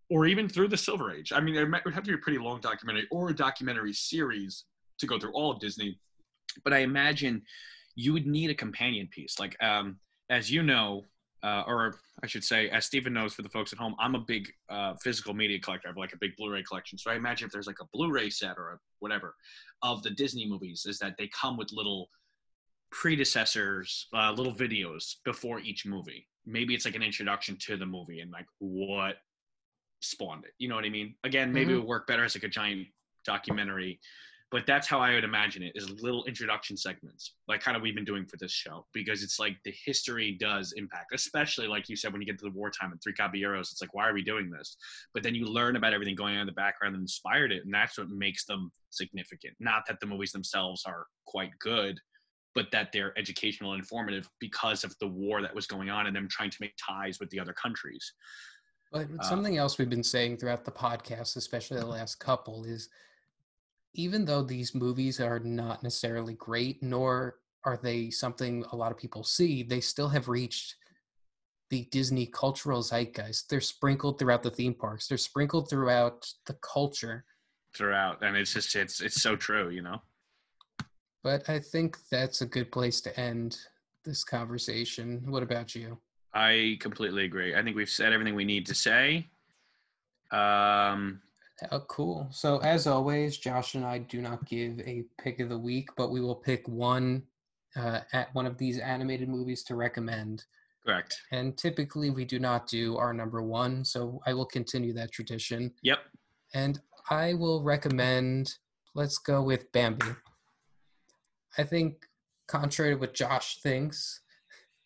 or 0.09 0.27
even 0.27 0.49
through 0.49 0.69
the 0.69 0.77
silver 0.77 1.13
age. 1.13 1.33
I 1.33 1.41
mean 1.41 1.57
it 1.57 1.69
would 1.85 1.95
have 1.95 2.05
to 2.05 2.11
be 2.11 2.15
a 2.15 2.19
pretty 2.19 2.39
long 2.39 2.61
documentary 2.61 3.09
or 3.11 3.31
a 3.31 3.35
documentary 3.35 3.93
series 3.93 4.65
to 4.99 5.07
go 5.07 5.19
through 5.19 5.33
all 5.33 5.51
of 5.51 5.61
disney 5.61 5.99
but 6.65 6.73
i 6.73 6.79
imagine 6.79 7.43
you 7.97 8.13
would 8.13 8.27
need 8.27 8.51
a 8.51 8.55
companion 8.55 9.09
piece. 9.11 9.41
Like 9.41 9.61
um, 9.63 9.97
as 10.31 10.51
you 10.51 10.63
know 10.63 11.03
uh, 11.43 11.63
or 11.67 11.99
I 12.23 12.27
should 12.27 12.45
say, 12.45 12.69
as 12.71 12.85
Stephen 12.87 13.13
knows 13.13 13.35
for 13.35 13.43
the 13.43 13.49
folks 13.49 13.73
at 13.73 13.79
home, 13.79 13.95
I'm 13.99 14.15
a 14.15 14.21
big 14.21 14.51
uh, 14.69 14.95
physical 15.03 15.35
media 15.35 15.61
collector. 15.61 15.89
I 15.89 15.91
have 15.91 15.97
like 15.97 16.13
a 16.13 16.19
big 16.19 16.37
Blu-ray 16.37 16.63
collection. 16.63 16.99
So 16.99 17.11
I 17.11 17.15
imagine 17.15 17.47
if 17.47 17.53
there's 17.53 17.67
like 17.67 17.81
a 17.81 17.87
Blu-ray 17.93 18.31
set 18.31 18.57
or 18.59 18.71
a 18.71 18.79
whatever 18.99 19.35
of 19.83 20.03
the 20.03 20.11
Disney 20.11 20.49
movies, 20.49 20.87
is 20.87 20.99
that 20.99 21.15
they 21.19 21.29
come 21.29 21.57
with 21.57 21.73
little 21.73 22.09
predecessors, 22.91 24.07
uh, 24.15 24.33
little 24.33 24.55
videos 24.55 25.17
before 25.25 25.61
each 25.61 25.85
movie. 25.87 26.27
Maybe 26.47 26.75
it's 26.75 26.85
like 26.85 26.95
an 26.95 27.03
introduction 27.03 27.57
to 27.67 27.77
the 27.77 27.87
movie 27.87 28.21
and 28.21 28.31
like 28.31 28.47
what 28.59 29.17
spawned 30.01 30.45
it. 30.45 30.53
You 30.59 30.69
know 30.69 30.77
what 30.77 30.85
I 30.85 30.91
mean? 30.91 31.15
Again, 31.25 31.53
maybe 31.53 31.73
it 31.73 31.77
would 31.77 31.85
work 31.85 32.07
better 32.07 32.25
as 32.25 32.37
like 32.37 32.45
a 32.45 32.49
giant 32.49 32.87
documentary, 33.25 34.01
but 34.57 34.67
that's 34.67 34.89
how 34.89 35.01
I 35.01 35.13
would 35.13 35.23
imagine 35.23 35.63
it: 35.63 35.73
is 35.75 35.91
little 36.01 36.25
introduction 36.25 36.79
segments, 36.79 37.35
like 37.47 37.61
kind 37.61 37.77
of 37.77 37.83
we've 37.83 37.95
been 37.95 38.07
doing 38.07 38.25
for 38.25 38.39
this 38.39 38.53
show, 38.53 38.87
because 38.95 39.23
it's 39.23 39.39
like 39.39 39.59
the 39.67 39.75
history 39.85 40.33
does 40.41 40.73
impact, 40.79 41.13
especially 41.13 41.67
like 41.67 41.91
you 41.91 41.95
said 41.95 42.11
when 42.11 42.23
you 42.23 42.27
get 42.27 42.39
to 42.39 42.47
the 42.47 42.51
wartime 42.51 42.91
and 42.91 42.99
Three 43.03 43.13
Caballeros. 43.13 43.71
It's 43.71 43.83
like, 43.83 43.93
why 43.93 44.09
are 44.09 44.15
we 44.15 44.23
doing 44.23 44.49
this? 44.49 44.79
But 45.13 45.23
then 45.23 45.35
you 45.35 45.45
learn 45.45 45.77
about 45.77 45.93
everything 45.93 46.15
going 46.15 46.37
on 46.37 46.41
in 46.41 46.47
the 46.47 46.53
background 46.53 46.95
and 46.95 47.03
inspired 47.03 47.53
it, 47.53 47.67
and 47.67 47.75
that's 47.75 47.99
what 47.99 48.09
makes 48.09 48.47
them 48.47 48.73
significant. 48.89 49.53
Not 49.61 49.83
that 49.89 50.01
the 50.01 50.07
movies 50.07 50.33
themselves 50.33 50.85
are 50.87 51.05
quite 51.27 51.51
good, 51.59 52.01
but 52.55 52.71
that 52.73 52.93
they're 52.95 53.13
educational 53.19 53.73
and 53.75 53.81
informative 53.81 54.27
because 54.41 54.85
of 54.85 54.97
the 55.01 55.09
war 55.09 55.43
that 55.43 55.55
was 55.55 55.67
going 55.67 55.91
on 55.91 56.07
and 56.07 56.17
them 56.17 56.29
trying 56.31 56.49
to 56.49 56.59
make 56.63 56.73
ties 56.83 57.21
with 57.21 57.29
the 57.29 57.39
other 57.39 57.53
countries. 57.53 58.11
But 58.91 59.09
Uh, 59.19 59.23
something 59.23 59.59
else 59.59 59.77
we've 59.77 59.91
been 59.91 60.03
saying 60.03 60.39
throughout 60.39 60.65
the 60.65 60.73
podcast, 60.73 61.37
especially 61.37 61.79
the 61.79 61.85
last 61.85 62.15
couple, 62.21 62.65
is 62.65 62.89
even 63.97 64.25
though 64.25 64.43
these 64.43 64.75
movies 64.75 65.21
are 65.21 65.39
not 65.39 65.83
necessarily 65.83 66.35
great, 66.35 66.83
nor 66.83 67.37
are 67.65 67.79
they 67.83 68.11
something 68.11 68.65
a 68.71 68.77
lot 68.77 68.93
of 68.93 68.99
people 68.99 69.25
see, 69.25 69.63
they 69.63 69.81
still 69.81 70.09
have 70.09 70.29
reached 70.29 70.77
the 71.71 71.89
Disney 71.91 72.27
cultural 72.27 72.83
zeitgeist. 72.83 73.49
They're 73.51 73.61
sprinkled 73.61 74.19
throughout 74.19 74.43
the 74.43 74.51
theme 74.51 74.75
parks. 74.75 75.09
They're 75.09 75.19
sprinkled 75.19 75.69
throughout 75.69 76.31
the 76.47 76.57
culture. 76.63 77.25
throughout, 77.75 78.23
and 78.23 78.37
it's 78.37 78.53
just 78.53 78.77
it's 78.77 79.01
it's 79.01 79.21
so 79.21 79.35
true, 79.35 79.71
you 79.71 79.83
know. 79.83 80.01
But 81.25 81.49
I 81.49 81.59
think 81.59 81.97
that's 82.11 82.41
a 82.43 82.47
good 82.47 82.71
place 82.71 83.01
to 83.01 83.19
end 83.19 83.59
this 84.05 84.23
conversation. 84.23 85.25
What 85.27 85.43
about 85.43 85.75
you? 85.75 85.99
I 86.33 86.77
completely 86.81 87.25
agree. 87.25 87.57
I 87.57 87.63
think 87.63 87.77
we've 87.77 87.91
said 87.91 88.13
everything 88.13 88.35
we 88.35 88.45
need 88.45 88.67
to 88.67 88.75
say. 88.75 89.27
Um, 90.31 91.21
Oh, 91.73 91.81
cool. 91.81 92.29
So, 92.31 92.59
as 92.59 92.87
always, 92.87 93.39
Josh 93.39 93.75
and 93.75 93.85
I 93.85 93.99
do 93.99 94.21
not 94.21 94.45
give 94.45 94.79
a 94.81 95.05
pick 95.19 95.41
of 95.41 95.49
the 95.49 95.59
week, 95.59 95.89
but 95.97 96.11
we 96.11 96.21
will 96.21 96.35
pick 96.35 96.67
one 96.69 97.23
uh, 97.77 98.01
at 98.13 98.35
one 98.35 98.47
of 98.47 98.59
these 98.59 98.79
animated 98.79 99.29
movies 99.29 99.63
to 99.65 99.75
recommend. 99.75 100.45
correct. 100.85 101.21
And 101.33 101.57
typically, 101.57 102.11
we 102.11 102.25
do 102.25 102.39
not 102.39 102.67
do 102.67 102.97
our 102.97 103.15
number 103.15 103.43
one, 103.43 103.85
so 103.85 104.21
I 104.27 104.35
will 104.35 104.47
continue 104.47 104.93
that 104.95 105.13
tradition. 105.13 105.73
Yep. 105.83 105.99
And 106.55 106.81
I 107.11 107.35
will 107.35 107.63
recommend. 107.63 108.55
Let's 108.95 109.19
go 109.19 109.43
with 109.43 109.71
Bambi. 109.73 110.07
I 111.59 111.65
think, 111.65 112.07
contrary 112.49 112.95
to 112.95 113.01
what 113.01 113.15
Josh 113.15 113.61
thinks, 113.63 114.21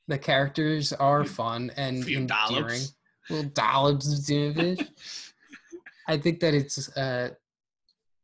the 0.09 0.19
characters 0.19 0.93
are 0.93 1.25
fun 1.25 1.71
and 1.77 1.99
endearing. 1.99 2.27
dollops. 2.27 2.95
Little 3.29 3.51
dollops 3.51 4.31
of. 4.31 4.79
I 6.11 6.19
think 6.19 6.41
that 6.41 6.55
it's 6.55 6.97
uh, 6.97 7.31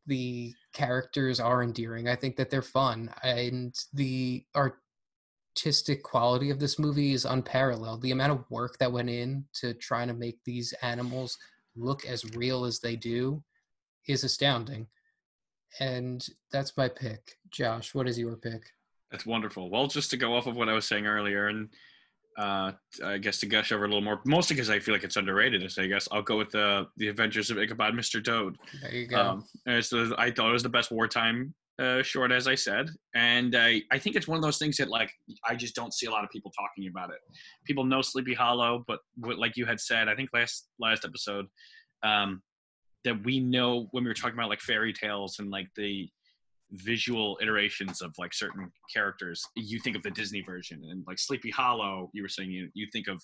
the 0.07 0.53
characters 0.73 1.39
are 1.39 1.63
endearing. 1.63 2.09
I 2.09 2.17
think 2.17 2.35
that 2.37 2.51
they're 2.51 2.61
fun, 2.61 3.15
and 3.23 3.73
the 3.95 4.45
artistic 4.57 6.03
quality 6.03 6.51
of 6.51 6.59
this 6.59 6.81
movie 6.81 7.13
is 7.13 7.25
unparalleled. 7.25 8.03
The 8.03 8.11
amount 8.11 8.33
of 8.33 8.51
work 8.51 8.77
that 8.79 8.91
went 8.91 9.09
in 9.09 9.45
to 9.61 9.73
trying 9.75 10.09
to 10.09 10.15
make 10.15 10.39
these 10.45 10.75
animals 10.83 11.39
look 11.77 12.05
as 12.05 12.35
real 12.35 12.65
as 12.65 12.81
they 12.81 12.97
do 12.97 13.41
is 14.09 14.25
astounding. 14.25 14.89
And 15.79 16.27
that's 16.51 16.77
my 16.77 16.89
pick. 16.89 17.39
Josh, 17.53 17.95
what 17.95 18.09
is 18.09 18.19
your 18.19 18.35
pick? 18.35 18.65
That's 19.13 19.27
wonderful. 19.27 19.71
Well, 19.71 19.87
just 19.87 20.11
to 20.11 20.17
go 20.17 20.35
off 20.35 20.49
of 20.49 20.57
what 20.57 20.69
I 20.69 20.73
was 20.73 20.87
saying 20.87 21.07
earlier, 21.07 21.47
and 21.47 21.69
uh, 22.37 22.73
I 23.05 23.19
guess 23.19 23.41
to 23.41 23.47
gush 23.47 23.73
over 23.73 23.85
a 23.85 23.89
little 23.89 24.03
more, 24.03 24.21
mostly 24.27 24.55
because 24.55 24.71
I 24.71 24.79
feel 24.79 24.95
like 24.95 25.05
it's 25.05 25.17
underrated. 25.17 25.71
So 25.73 25.83
I 25.83 25.87
guess 25.87 26.07
I'll 26.13 26.23
go 26.23 26.37
with 26.37 26.51
the 26.51 26.87
the 26.97 27.09
Adventures 27.09 27.51
of 27.51 27.59
Ichabod, 27.59 27.95
Mr. 27.95 28.23
Toad. 28.23 28.57
There 28.83 28.95
you 28.95 29.07
go. 29.07 29.21
Um, 29.21 29.45
the, 29.65 30.15
I 30.19 30.31
thought 30.31 30.51
it 30.51 30.53
was 30.53 30.63
the 30.63 30.69
best 30.69 30.91
wartime 30.91 31.55
uh, 31.79 32.03
short, 32.03 32.33
as 32.33 32.47
I 32.47 32.55
said, 32.55 32.89
and 33.15 33.55
I 33.57 33.83
I 33.91 33.99
think 33.99 34.17
it's 34.17 34.29
one 34.29 34.37
of 34.37 34.43
those 34.43 34.59
things 34.59 34.77
that 34.79 34.89
like 34.89 35.11
I 35.49 35.55
just 35.55 35.75
don't 35.75 35.95
see 35.95 36.07
a 36.07 36.11
lot 36.11 36.25
of 36.25 36.31
people 36.31 36.51
talking 36.51 36.89
about 36.89 37.11
it. 37.11 37.19
People 37.65 37.85
know 37.85 38.03
Sleepy 38.03 38.35
Hollow, 38.35 38.85
but 38.87 39.01
what, 39.17 39.39
like 39.39 39.57
you 39.57 39.67
had 39.67 39.81
said, 39.81 40.09
I 40.09 40.15
think 40.15 40.31
last 40.33 40.69
last 40.79 41.05
episode, 41.05 41.47
um, 42.03 42.43
that 43.05 43.25
we 43.25 43.41
know 43.41 43.89
when 43.93 44.05
we 44.05 44.11
were 44.11 44.15
talking 44.15 44.39
about 44.39 44.51
like 44.51 44.61
fairy 44.61 44.93
tales 44.93 45.39
and 45.39 45.51
like 45.51 45.69
the 45.77 46.09
visual 46.73 47.39
iterations 47.41 48.03
of 48.03 48.13
like 48.19 48.35
certain 48.35 48.71
characters 48.93 49.45
you 49.55 49.79
think 49.79 49.97
of 49.97 50.03
the 50.03 50.11
disney 50.11 50.43
version 50.43 50.83
and 50.91 51.05
like 51.07 51.19
sleepy 51.19 51.51
hollow 51.51 52.11
you 52.13 52.23
were 52.23 52.29
saying 52.29 52.51
you, 52.51 52.69
you 52.75 52.87
think 52.93 53.07
of 53.09 53.23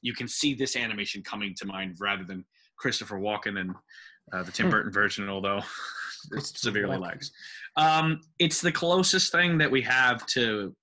you 0.00 0.12
can 0.12 0.26
see 0.26 0.52
this 0.52 0.74
animation 0.74 1.22
coming 1.22 1.54
to 1.56 1.66
mind 1.66 1.96
rather 2.00 2.24
than 2.24 2.44
christopher 2.76 3.18
walken 3.18 3.60
and 3.60 3.70
uh, 4.32 4.42
the 4.42 4.50
tim 4.50 4.68
burton 4.68 4.92
version 4.92 5.28
although 5.28 5.60
it 6.32 6.44
severely 6.44 6.96
lacks 6.96 7.30
um, 7.76 8.20
it's 8.38 8.60
the 8.60 8.72
closest 8.72 9.32
thing 9.32 9.56
that 9.58 9.70
we 9.70 9.80
have 9.80 10.26
to 10.26 10.74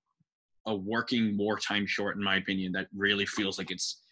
a 0.66 0.74
working 0.74 1.36
wartime 1.36 1.86
short 1.86 2.16
in 2.16 2.22
my 2.22 2.36
opinion 2.36 2.72
that 2.72 2.86
really 2.96 3.26
feels 3.26 3.58
like 3.58 3.70
it's 3.70 4.02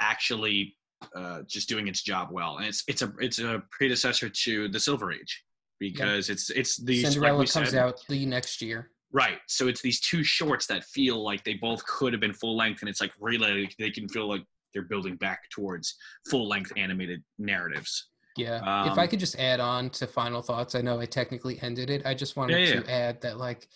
actually 0.00 0.76
uh, 1.14 1.42
just 1.46 1.68
doing 1.68 1.88
its 1.88 2.02
job 2.02 2.28
well. 2.30 2.58
And 2.58 2.66
it's 2.66 2.82
it's 2.88 3.02
a 3.02 3.12
it's 3.18 3.38
a 3.38 3.62
predecessor 3.70 4.28
to 4.28 4.68
the 4.68 4.80
silver 4.80 5.12
age 5.12 5.44
because 5.78 6.30
it's 6.30 6.50
it's 6.50 6.76
these 6.76 7.02
Cinderella 7.10 7.38
we 7.40 7.46
comes 7.46 7.70
said, 7.70 7.78
out 7.78 8.00
the 8.08 8.26
next 8.26 8.60
year. 8.62 8.90
Right. 9.12 9.38
So 9.46 9.68
it's 9.68 9.80
these 9.80 10.00
two 10.00 10.22
shorts 10.24 10.66
that 10.66 10.84
feel 10.84 11.22
like 11.22 11.44
they 11.44 11.54
both 11.54 11.84
could 11.86 12.12
have 12.12 12.20
been 12.20 12.34
full 12.34 12.56
length, 12.56 12.82
and 12.82 12.88
it's 12.88 13.00
like 13.00 13.12
really 13.20 13.70
they 13.78 13.90
can 13.90 14.08
feel 14.08 14.28
like 14.28 14.42
they're 14.72 14.82
building 14.82 15.16
back 15.16 15.48
towards 15.50 15.94
full 16.28 16.48
length 16.48 16.72
animated 16.76 17.22
narratives. 17.38 18.08
Yeah. 18.36 18.58
if 18.90 18.98
I 18.98 19.04
Um, 19.04 19.08
could 19.08 19.20
just 19.20 19.38
add 19.38 19.60
on 19.60 19.88
to 19.90 20.06
final 20.06 20.42
thoughts, 20.42 20.74
I 20.74 20.82
know 20.82 21.00
I 21.00 21.06
technically 21.06 21.58
ended 21.62 21.88
it. 21.88 22.04
I 22.04 22.12
just 22.12 22.36
wanted 22.36 22.58
Yeah, 22.60 22.74
yeah. 22.74 22.80
to 22.82 22.90
add 22.92 23.20
that 23.22 23.38
like 23.38 23.68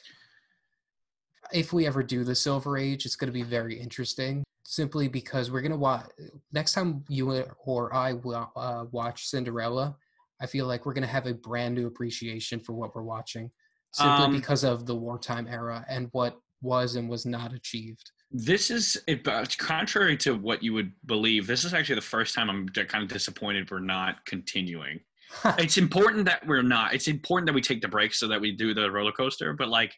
if 1.53 1.73
we 1.73 1.87
ever 1.87 2.03
do 2.03 2.25
the 2.25 2.35
Silver 2.35 2.77
Age, 2.77 3.07
it's 3.07 3.17
going 3.17 3.29
to 3.29 3.33
be 3.33 3.43
very 3.43 3.81
interesting 3.81 4.45
simply 4.65 5.09
because 5.09 5.51
we're 5.51 5.63
going 5.63 5.73
to 5.73 5.79
watch 5.79 6.07
next 6.53 6.75
time 6.75 7.03
you 7.09 7.43
or 7.65 7.95
I 7.95 8.13
will 8.13 8.53
uh, 8.55 8.85
watch 8.93 9.27
Cinderella, 9.27 9.97
I 10.41 10.47
feel 10.47 10.67
like 10.67 10.87
we're 10.87 10.95
going 10.95 11.03
to 11.03 11.09
have 11.09 11.27
a 11.27 11.35
brand 11.35 11.75
new 11.75 11.87
appreciation 11.87 12.61
for 12.61 12.73
what 12.73 12.95
we're 12.95 13.03
watching 13.03 13.51
simply 13.93 14.25
Um, 14.25 14.33
because 14.33 14.65
of 14.65 14.87
the 14.87 14.95
wartime 14.95 15.47
era 15.49 15.85
and 15.89 16.09
what 16.13 16.39
was 16.63 16.95
and 16.95 17.09
was 17.09 17.27
not 17.27 17.53
achieved. 17.53 18.11
This 18.31 18.71
is 18.71 19.03
it, 19.07 19.25
contrary 19.59 20.17
to 20.19 20.37
what 20.37 20.63
you 20.63 20.73
would 20.75 20.93
believe. 21.07 21.47
This 21.47 21.65
is 21.65 21.75
actually 21.75 21.97
the 21.97 22.03
first 22.03 22.35
time 22.35 22.49
I'm 22.49 22.69
kind 22.69 23.03
of 23.03 23.09
disappointed 23.09 23.71
we're 23.71 23.81
not 23.81 24.25
continuing. 24.25 25.01
it's 25.59 25.77
important 25.77 26.25
that 26.27 26.47
we're 26.47 26.63
not. 26.63 26.95
It's 26.95 27.09
important 27.09 27.47
that 27.47 27.55
we 27.55 27.61
take 27.61 27.81
the 27.81 27.89
break 27.89 28.15
so 28.15 28.29
that 28.29 28.41
we 28.41 28.53
do 28.53 28.75
the 28.75 28.91
roller 28.91 29.13
coaster. 29.13 29.53
But 29.53 29.69
like, 29.69 29.95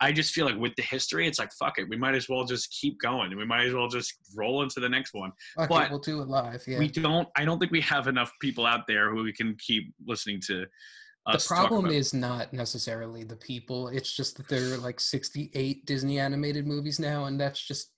I 0.00 0.12
just 0.12 0.32
feel 0.32 0.46
like 0.46 0.56
with 0.56 0.74
the 0.76 0.82
history, 0.82 1.26
it's 1.26 1.38
like 1.38 1.52
fuck 1.52 1.78
it. 1.78 1.88
We 1.88 1.96
might 1.96 2.14
as 2.14 2.28
well 2.28 2.44
just 2.44 2.74
keep 2.80 2.98
going. 3.00 3.36
We 3.36 3.44
might 3.44 3.66
as 3.66 3.74
well 3.74 3.88
just 3.88 4.14
roll 4.34 4.62
into 4.62 4.80
the 4.80 4.88
next 4.88 5.12
one. 5.14 5.32
okay, 5.58 5.68
but 5.68 5.90
we'll 5.90 5.98
do 5.98 6.22
it 6.22 6.28
live. 6.28 6.62
Yeah. 6.66 6.78
We 6.78 6.88
don't. 6.88 7.28
I 7.36 7.44
don't 7.44 7.58
think 7.58 7.72
we 7.72 7.82
have 7.82 8.06
enough 8.06 8.32
people 8.40 8.66
out 8.66 8.86
there 8.86 9.10
who 9.10 9.22
we 9.22 9.32
can 9.32 9.56
keep 9.58 9.92
listening 10.06 10.40
to. 10.46 10.64
the 11.26 11.32
Us 11.32 11.46
talk 11.46 11.68
problem 11.68 11.86
is 11.92 12.14
not 12.14 12.52
necessarily 12.52 13.24
the 13.24 13.36
people 13.36 13.88
it's 13.88 14.16
just 14.16 14.38
that 14.38 14.48
there 14.48 14.72
are 14.72 14.78
like 14.78 14.98
68 14.98 15.84
disney 15.84 16.18
animated 16.18 16.66
movies 16.66 16.98
now 16.98 17.26
and 17.26 17.38
that's 17.38 17.60
just 17.60 17.92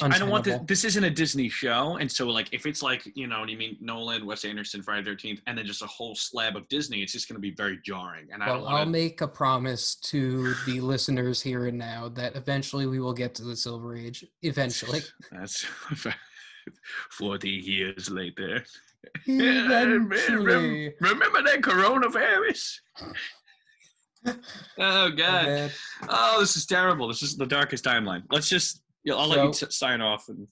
I 0.00 0.16
don't 0.16 0.30
want 0.30 0.44
this. 0.44 0.60
This 0.66 0.84
isn't 0.84 1.02
a 1.02 1.10
Disney 1.10 1.48
show, 1.48 1.96
and 1.96 2.10
so 2.10 2.28
like 2.28 2.48
if 2.52 2.66
it's 2.66 2.82
like 2.82 3.10
you 3.16 3.26
know, 3.26 3.40
what 3.40 3.48
you 3.48 3.58
mean 3.58 3.76
Nolan, 3.80 4.24
Wes 4.24 4.44
Anderson, 4.44 4.80
Friday 4.80 5.04
Thirteenth, 5.04 5.40
and 5.48 5.58
then 5.58 5.66
just 5.66 5.82
a 5.82 5.86
whole 5.86 6.14
slab 6.14 6.56
of 6.56 6.68
Disney, 6.68 7.02
it's 7.02 7.12
just 7.12 7.28
going 7.28 7.34
to 7.34 7.40
be 7.40 7.50
very 7.50 7.80
jarring. 7.84 8.28
And 8.32 8.42
I 8.42 8.46
don't 8.46 8.62
well 8.62 8.76
i'll 8.76 8.86
make 8.86 9.20
a 9.22 9.28
promise 9.28 9.96
to 9.96 10.54
the 10.66 10.80
listeners 10.80 11.42
here 11.42 11.66
and 11.66 11.78
now 11.78 12.08
that 12.10 12.36
eventually 12.36 12.86
we 12.86 13.00
will 13.00 13.12
get 13.12 13.34
to 13.36 13.42
the 13.42 13.56
silver 13.56 13.96
age 13.96 14.24
eventually 14.42 15.00
That's 15.32 15.64
forty 17.10 17.50
years 17.50 18.08
later. 18.08 18.64
eventually 19.26 20.94
Remember 21.00 21.42
that 21.42 21.60
coronavirus? 21.60 22.78
oh 24.78 25.10
God! 25.10 25.72
Oh, 26.08 26.36
this 26.38 26.56
is 26.56 26.66
terrible. 26.66 27.08
This 27.08 27.22
is 27.24 27.36
the 27.36 27.46
darkest 27.46 27.84
timeline. 27.84 28.22
Let's 28.30 28.48
just. 28.48 28.82
Yeah, 29.04 29.14
I'll 29.14 29.28
let 29.28 29.44
you 29.44 29.52
t- 29.52 29.66
sign 29.70 30.00
off. 30.00 30.28
And 30.28 30.46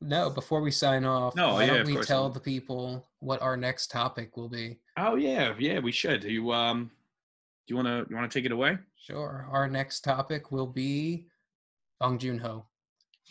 no 0.00 0.30
before 0.30 0.60
we 0.60 0.70
sign 0.70 1.04
off 1.04 1.34
No, 1.36 1.54
why 1.54 1.64
yeah, 1.64 1.74
don't 1.78 1.86
we 1.86 2.00
tell 2.02 2.24
not. 2.24 2.34
the 2.34 2.40
people 2.40 3.06
what 3.20 3.40
our 3.42 3.56
next 3.56 3.90
topic 3.90 4.36
will 4.36 4.48
be 4.48 4.78
oh 4.96 5.16
yeah, 5.16 5.54
yeah, 5.58 5.78
we 5.78 5.92
should. 5.92 6.22
Do 6.22 6.28
You 6.30 6.52
um, 6.52 6.90
do 7.66 7.72
you 7.72 7.76
wanna 7.76 8.04
you 8.08 8.14
wanna 8.16 8.28
take 8.28 8.44
it 8.44 8.52
away? 8.52 8.78
sure 8.96 9.46
our 9.50 9.68
next 9.68 10.00
topic 10.00 10.50
will 10.50 10.66
be 10.66 11.26
bong 12.00 12.18
joon-ho 12.18 12.64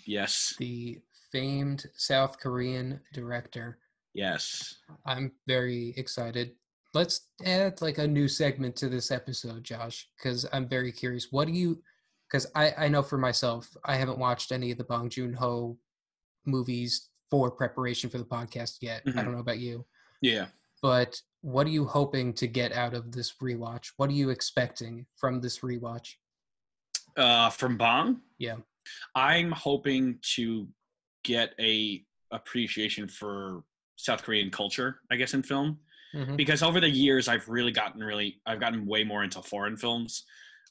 Yes. 0.05 0.53
the 0.59 0.99
famed 1.31 1.85
south 1.97 2.39
korean 2.39 2.99
director 3.13 3.79
Yes. 4.15 4.75
I'm 5.07 5.31
very 5.47 5.95
excited. 5.97 6.51
Let's 6.93 7.29
add 7.43 7.81
like 7.81 7.97
a 7.97 8.07
new 8.07 8.27
segment 8.27 8.75
to 8.75 8.87
this 8.89 9.09
episode, 9.09 9.63
Josh, 9.63 10.07
because 10.15 10.45
I'm 10.53 10.67
very 10.67 10.91
curious. 10.91 11.31
What 11.31 11.47
do 11.47 11.53
you? 11.55 11.81
Because 12.33 12.47
I 12.55 12.73
I 12.77 12.87
know 12.87 13.03
for 13.03 13.17
myself, 13.19 13.69
I 13.85 13.95
haven't 13.95 14.17
watched 14.17 14.51
any 14.51 14.71
of 14.71 14.79
the 14.79 14.83
Bong 14.83 15.07
Joon 15.07 15.33
Ho 15.33 15.77
movies 16.45 17.09
for 17.29 17.51
preparation 17.51 18.09
for 18.09 18.17
the 18.17 18.25
podcast 18.25 18.77
yet. 18.81 19.03
I 19.05 19.11
Mhm. 19.11 19.15
don't 19.15 19.31
know 19.33 19.39
about 19.39 19.59
you, 19.59 19.85
Yeah. 20.21 20.47
but 20.81 21.21
what 21.41 21.67
are 21.67 21.69
you 21.69 21.85
hoping 21.85 22.33
to 22.35 22.47
get 22.47 22.71
out 22.71 22.95
of 22.95 23.11
this 23.11 23.33
rewatch? 23.37 23.91
What 23.97 24.09
are 24.09 24.13
you 24.13 24.29
expecting 24.31 25.05
from 25.15 25.41
this 25.41 25.59
rewatch? 25.59 26.15
Uh, 27.15 27.51
from 27.51 27.77
Bong. 27.77 28.21
Yeah. 28.39 28.57
I'm 29.13 29.51
hoping 29.51 30.19
to 30.35 30.67
get 31.23 31.53
a 31.59 32.03
appreciation 32.31 33.07
for 33.07 33.63
South 33.95 34.23
Korean 34.23 34.49
culture, 34.49 35.01
I 35.11 35.17
guess, 35.17 35.33
in 35.35 35.43
film. 35.43 35.79
Mhm. 36.15 36.37
because 36.37 36.61
over 36.61 36.79
the 36.79 36.87
years 36.89 37.27
I've 37.27 37.49
really 37.49 37.71
gotten 37.71 38.03
really 38.03 38.39
I've 38.45 38.59
gotten 38.59 38.85
way 38.85 39.03
more 39.03 39.23
into 39.23 39.41
foreign 39.41 39.75
films. 39.77 40.23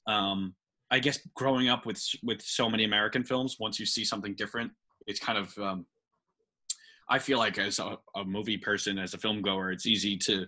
Um, 0.07 0.55
I 0.93 0.99
guess 0.99 1.19
growing 1.35 1.71
up 1.71 1.87
with 1.87 2.01
with 2.23 2.43
so 2.43 2.69
many 2.69 2.85
American 2.85 3.25
films, 3.25 3.57
once 3.59 3.81
you 3.81 3.87
see 3.87 4.05
something 4.05 4.35
different, 4.35 4.71
it's 5.07 5.19
kind 5.19 5.39
of 5.39 5.59
um, 5.59 5.87
I 7.09 7.19
feel 7.19 7.39
like 7.39 7.59
as 7.59 7.79
a, 7.79 7.99
a 8.15 8.25
movie 8.25 8.59
person, 8.59 8.99
as 8.99 9.15
a 9.15 9.19
film 9.19 9.41
goer, 9.43 9.73
it's 9.73 9.87
easy 9.87 10.17
to 10.19 10.47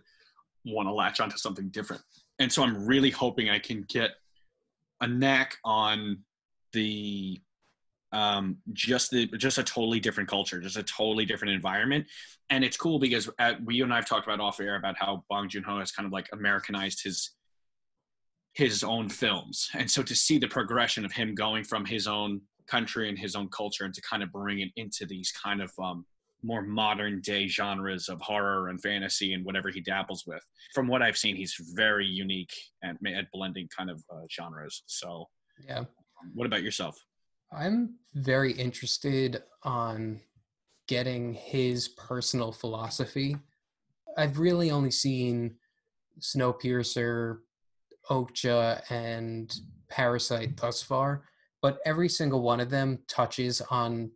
want 0.66 0.86
to 0.86 0.92
latch 0.92 1.20
onto 1.20 1.38
something 1.38 1.68
different. 1.70 2.02
And 2.38 2.52
so 2.52 2.62
I'm 2.62 2.86
really 2.86 3.10
hoping 3.10 3.48
I 3.48 3.58
can 3.58 3.84
get 3.88 4.10
a 5.00 5.06
knack 5.06 5.56
on 5.64 6.18
the 6.72 7.40
um, 8.12 8.58
just 8.72 9.10
the 9.10 9.26
just 9.38 9.56
a 9.58 9.64
totally 9.64 9.98
different 9.98 10.28
culture, 10.28 10.60
just 10.60 10.76
a 10.76 10.82
totally 10.82 11.24
different 11.24 11.54
environment, 11.54 12.06
and 12.50 12.62
it's 12.62 12.76
cool 12.76 12.98
because 12.98 13.30
at, 13.38 13.64
we 13.64 13.76
you 13.76 13.84
and 13.84 13.92
I 13.92 13.96
have 13.96 14.06
talked 14.06 14.26
about 14.26 14.40
off 14.40 14.60
air 14.60 14.76
about 14.76 14.96
how 14.98 15.24
Bong 15.30 15.48
Joon 15.48 15.64
Ho 15.64 15.78
has 15.78 15.90
kind 15.90 16.06
of 16.06 16.12
like 16.12 16.28
Americanized 16.32 17.02
his 17.02 17.30
his 18.54 18.84
own 18.84 19.08
films, 19.08 19.68
and 19.74 19.90
so 19.90 20.02
to 20.02 20.14
see 20.14 20.38
the 20.38 20.48
progression 20.48 21.04
of 21.04 21.12
him 21.12 21.34
going 21.34 21.64
from 21.64 21.84
his 21.84 22.06
own 22.06 22.40
country 22.66 23.08
and 23.08 23.18
his 23.18 23.34
own 23.34 23.48
culture, 23.48 23.84
and 23.84 23.94
to 23.94 24.00
kind 24.00 24.22
of 24.22 24.32
bring 24.32 24.60
it 24.60 24.70
into 24.76 25.04
these 25.06 25.32
kind 25.32 25.60
of 25.60 25.70
um, 25.82 26.04
more 26.42 26.62
modern 26.62 27.20
day 27.20 27.48
genres 27.48 28.08
of 28.08 28.20
horror 28.20 28.68
and 28.68 28.80
fantasy 28.80 29.32
and 29.32 29.44
whatever 29.44 29.70
he 29.70 29.80
dabbles 29.80 30.24
with. 30.26 30.42
From 30.74 30.86
what 30.86 31.02
I've 31.02 31.16
seen, 31.16 31.36
he's 31.36 31.56
very 31.74 32.06
unique 32.06 32.52
at, 32.82 32.96
at 33.06 33.30
blending 33.32 33.68
kind 33.76 33.90
of 33.90 34.02
uh, 34.12 34.20
genres. 34.30 34.82
So, 34.86 35.26
yeah. 35.66 35.84
What 36.34 36.46
about 36.46 36.62
yourself? 36.62 36.96
I'm 37.52 37.96
very 38.14 38.52
interested 38.52 39.42
on 39.62 40.20
getting 40.88 41.34
his 41.34 41.88
personal 41.88 42.52
philosophy. 42.52 43.36
I've 44.16 44.38
really 44.38 44.70
only 44.70 44.90
seen 44.90 45.56
Snowpiercer, 46.20 47.38
Okja, 48.10 48.82
and 48.90 49.54
Parasite 49.88 50.56
thus 50.56 50.82
far, 50.82 51.24
but 51.62 51.78
every 51.84 52.08
single 52.08 52.42
one 52.42 52.60
of 52.60 52.70
them 52.70 52.98
touches 53.08 53.60
on 53.70 54.10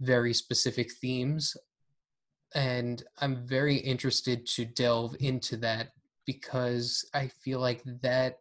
very 0.00 0.34
specific 0.34 0.92
themes. 0.92 1.56
And 2.54 3.02
I'm 3.20 3.46
very 3.46 3.76
interested 3.76 4.46
to 4.46 4.64
delve 4.64 5.16
into 5.20 5.56
that 5.58 5.88
because 6.26 7.08
I 7.14 7.28
feel 7.28 7.60
like 7.60 7.82
that 8.02 8.38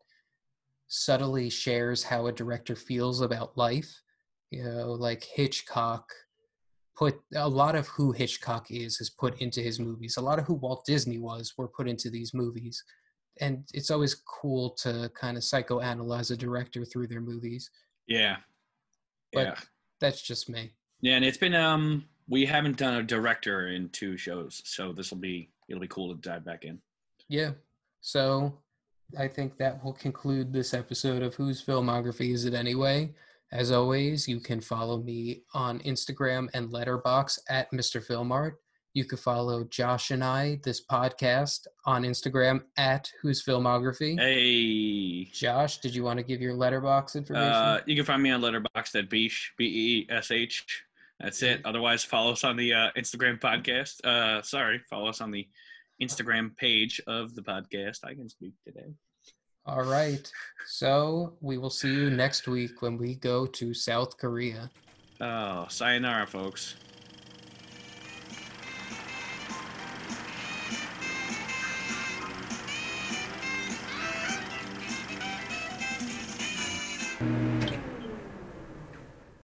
subtly 0.87 1.49
shares 1.49 2.03
how 2.03 2.27
a 2.27 2.31
director 2.31 2.75
feels 2.75 3.21
about 3.21 3.57
life 3.57 4.03
you 4.53 4.63
know 4.63 4.91
like 4.91 5.23
hitchcock 5.23 6.07
put 6.95 7.19
a 7.35 7.49
lot 7.49 7.75
of 7.75 7.87
who 7.87 8.11
hitchcock 8.11 8.67
is 8.69 9.01
is 9.01 9.09
put 9.09 9.41
into 9.41 9.59
his 9.59 9.79
movies 9.79 10.17
a 10.17 10.21
lot 10.21 10.37
of 10.37 10.45
who 10.45 10.53
walt 10.53 10.83
disney 10.85 11.17
was 11.17 11.53
were 11.57 11.67
put 11.67 11.89
into 11.89 12.11
these 12.11 12.33
movies 12.35 12.83
and 13.39 13.63
it's 13.73 13.91
always 13.91 14.15
cool 14.15 14.71
to 14.71 15.11
kind 15.15 15.37
of 15.37 15.43
psychoanalyze 15.43 16.31
a 16.31 16.37
director 16.37 16.85
through 16.85 17.07
their 17.07 17.21
movies. 17.21 17.69
Yeah. 18.07 18.37
But 19.31 19.47
yeah. 19.47 19.55
that's 19.99 20.21
just 20.21 20.49
me. 20.49 20.73
Yeah 21.01 21.15
and 21.15 21.25
it's 21.25 21.37
been 21.37 21.55
um 21.55 22.05
we 22.29 22.45
haven't 22.45 22.77
done 22.77 22.95
a 22.95 23.03
director 23.03 23.67
in 23.67 23.89
two 23.89 24.15
shows 24.15 24.61
so 24.63 24.93
this 24.93 25.11
will 25.11 25.19
be 25.19 25.49
it'll 25.67 25.81
be 25.81 25.87
cool 25.87 26.13
to 26.13 26.21
dive 26.21 26.45
back 26.45 26.65
in. 26.65 26.79
Yeah. 27.29 27.51
So 28.01 28.59
i 29.17 29.27
think 29.27 29.57
that 29.57 29.83
will 29.83 29.93
conclude 29.93 30.51
this 30.51 30.73
episode 30.73 31.21
of 31.21 31.35
whose 31.35 31.63
filmography 31.63 32.33
is 32.33 32.45
it 32.45 32.53
anyway? 32.53 33.13
As 33.53 33.71
always, 33.71 34.27
you 34.27 34.39
can 34.39 34.59
follow 34.59 34.97
me 34.97 35.43
on 35.53 35.79
Instagram 35.81 36.49
and 36.55 36.71
Letterboxd 36.71 37.37
at 37.49 37.71
Mr. 37.71 38.03
Filmart. 38.03 38.53
You 38.95 39.05
can 39.05 39.17
follow 39.17 39.63
Josh 39.63 40.11
and 40.11 40.23
I, 40.23 40.59
this 40.63 40.85
podcast, 40.85 41.65
on 41.85 42.03
Instagram 42.03 42.61
at 42.77 43.09
Whose 43.23 43.43
Filmography. 43.43 44.19
Hey, 44.19 45.25
Josh, 45.33 45.79
did 45.79 45.95
you 45.95 46.03
want 46.03 46.19
to 46.19 46.23
give 46.23 46.41
your 46.41 46.53
Letterboxd 46.53 47.15
information? 47.15 47.51
Uh, 47.51 47.79
you 47.87 47.95
can 47.95 48.05
find 48.05 48.21
me 48.21 48.29
on 48.29 48.41
Letterboxd 48.41 48.99
at 48.99 49.09
Beesh 49.09 49.47
B 49.57 49.65
E 49.65 50.07
S 50.11 50.29
H. 50.29 50.83
That's 51.19 51.41
it. 51.41 51.61
Otherwise, 51.65 52.03
follow 52.03 52.33
us 52.33 52.43
on 52.43 52.55
the 52.55 52.71
uh, 52.71 52.89
Instagram 52.95 53.39
podcast. 53.39 54.05
Uh, 54.05 54.43
sorry, 54.43 54.79
follow 54.87 55.09
us 55.09 55.21
on 55.21 55.31
the 55.31 55.47
Instagram 55.99 56.55
page 56.55 57.01
of 57.07 57.33
the 57.33 57.41
podcast. 57.41 58.03
I 58.03 58.13
can 58.13 58.29
speak 58.29 58.53
today. 58.63 58.93
All 59.65 59.83
right. 59.83 60.31
So 60.67 61.33
we 61.41 61.57
will 61.57 61.71
see 61.71 61.91
you 61.91 62.11
next 62.11 62.47
week 62.47 62.83
when 62.83 62.99
we 62.99 63.15
go 63.15 63.47
to 63.47 63.73
South 63.73 64.17
Korea. 64.19 64.69
Oh, 65.19 65.65
sayonara, 65.67 66.27
folks. 66.27 66.75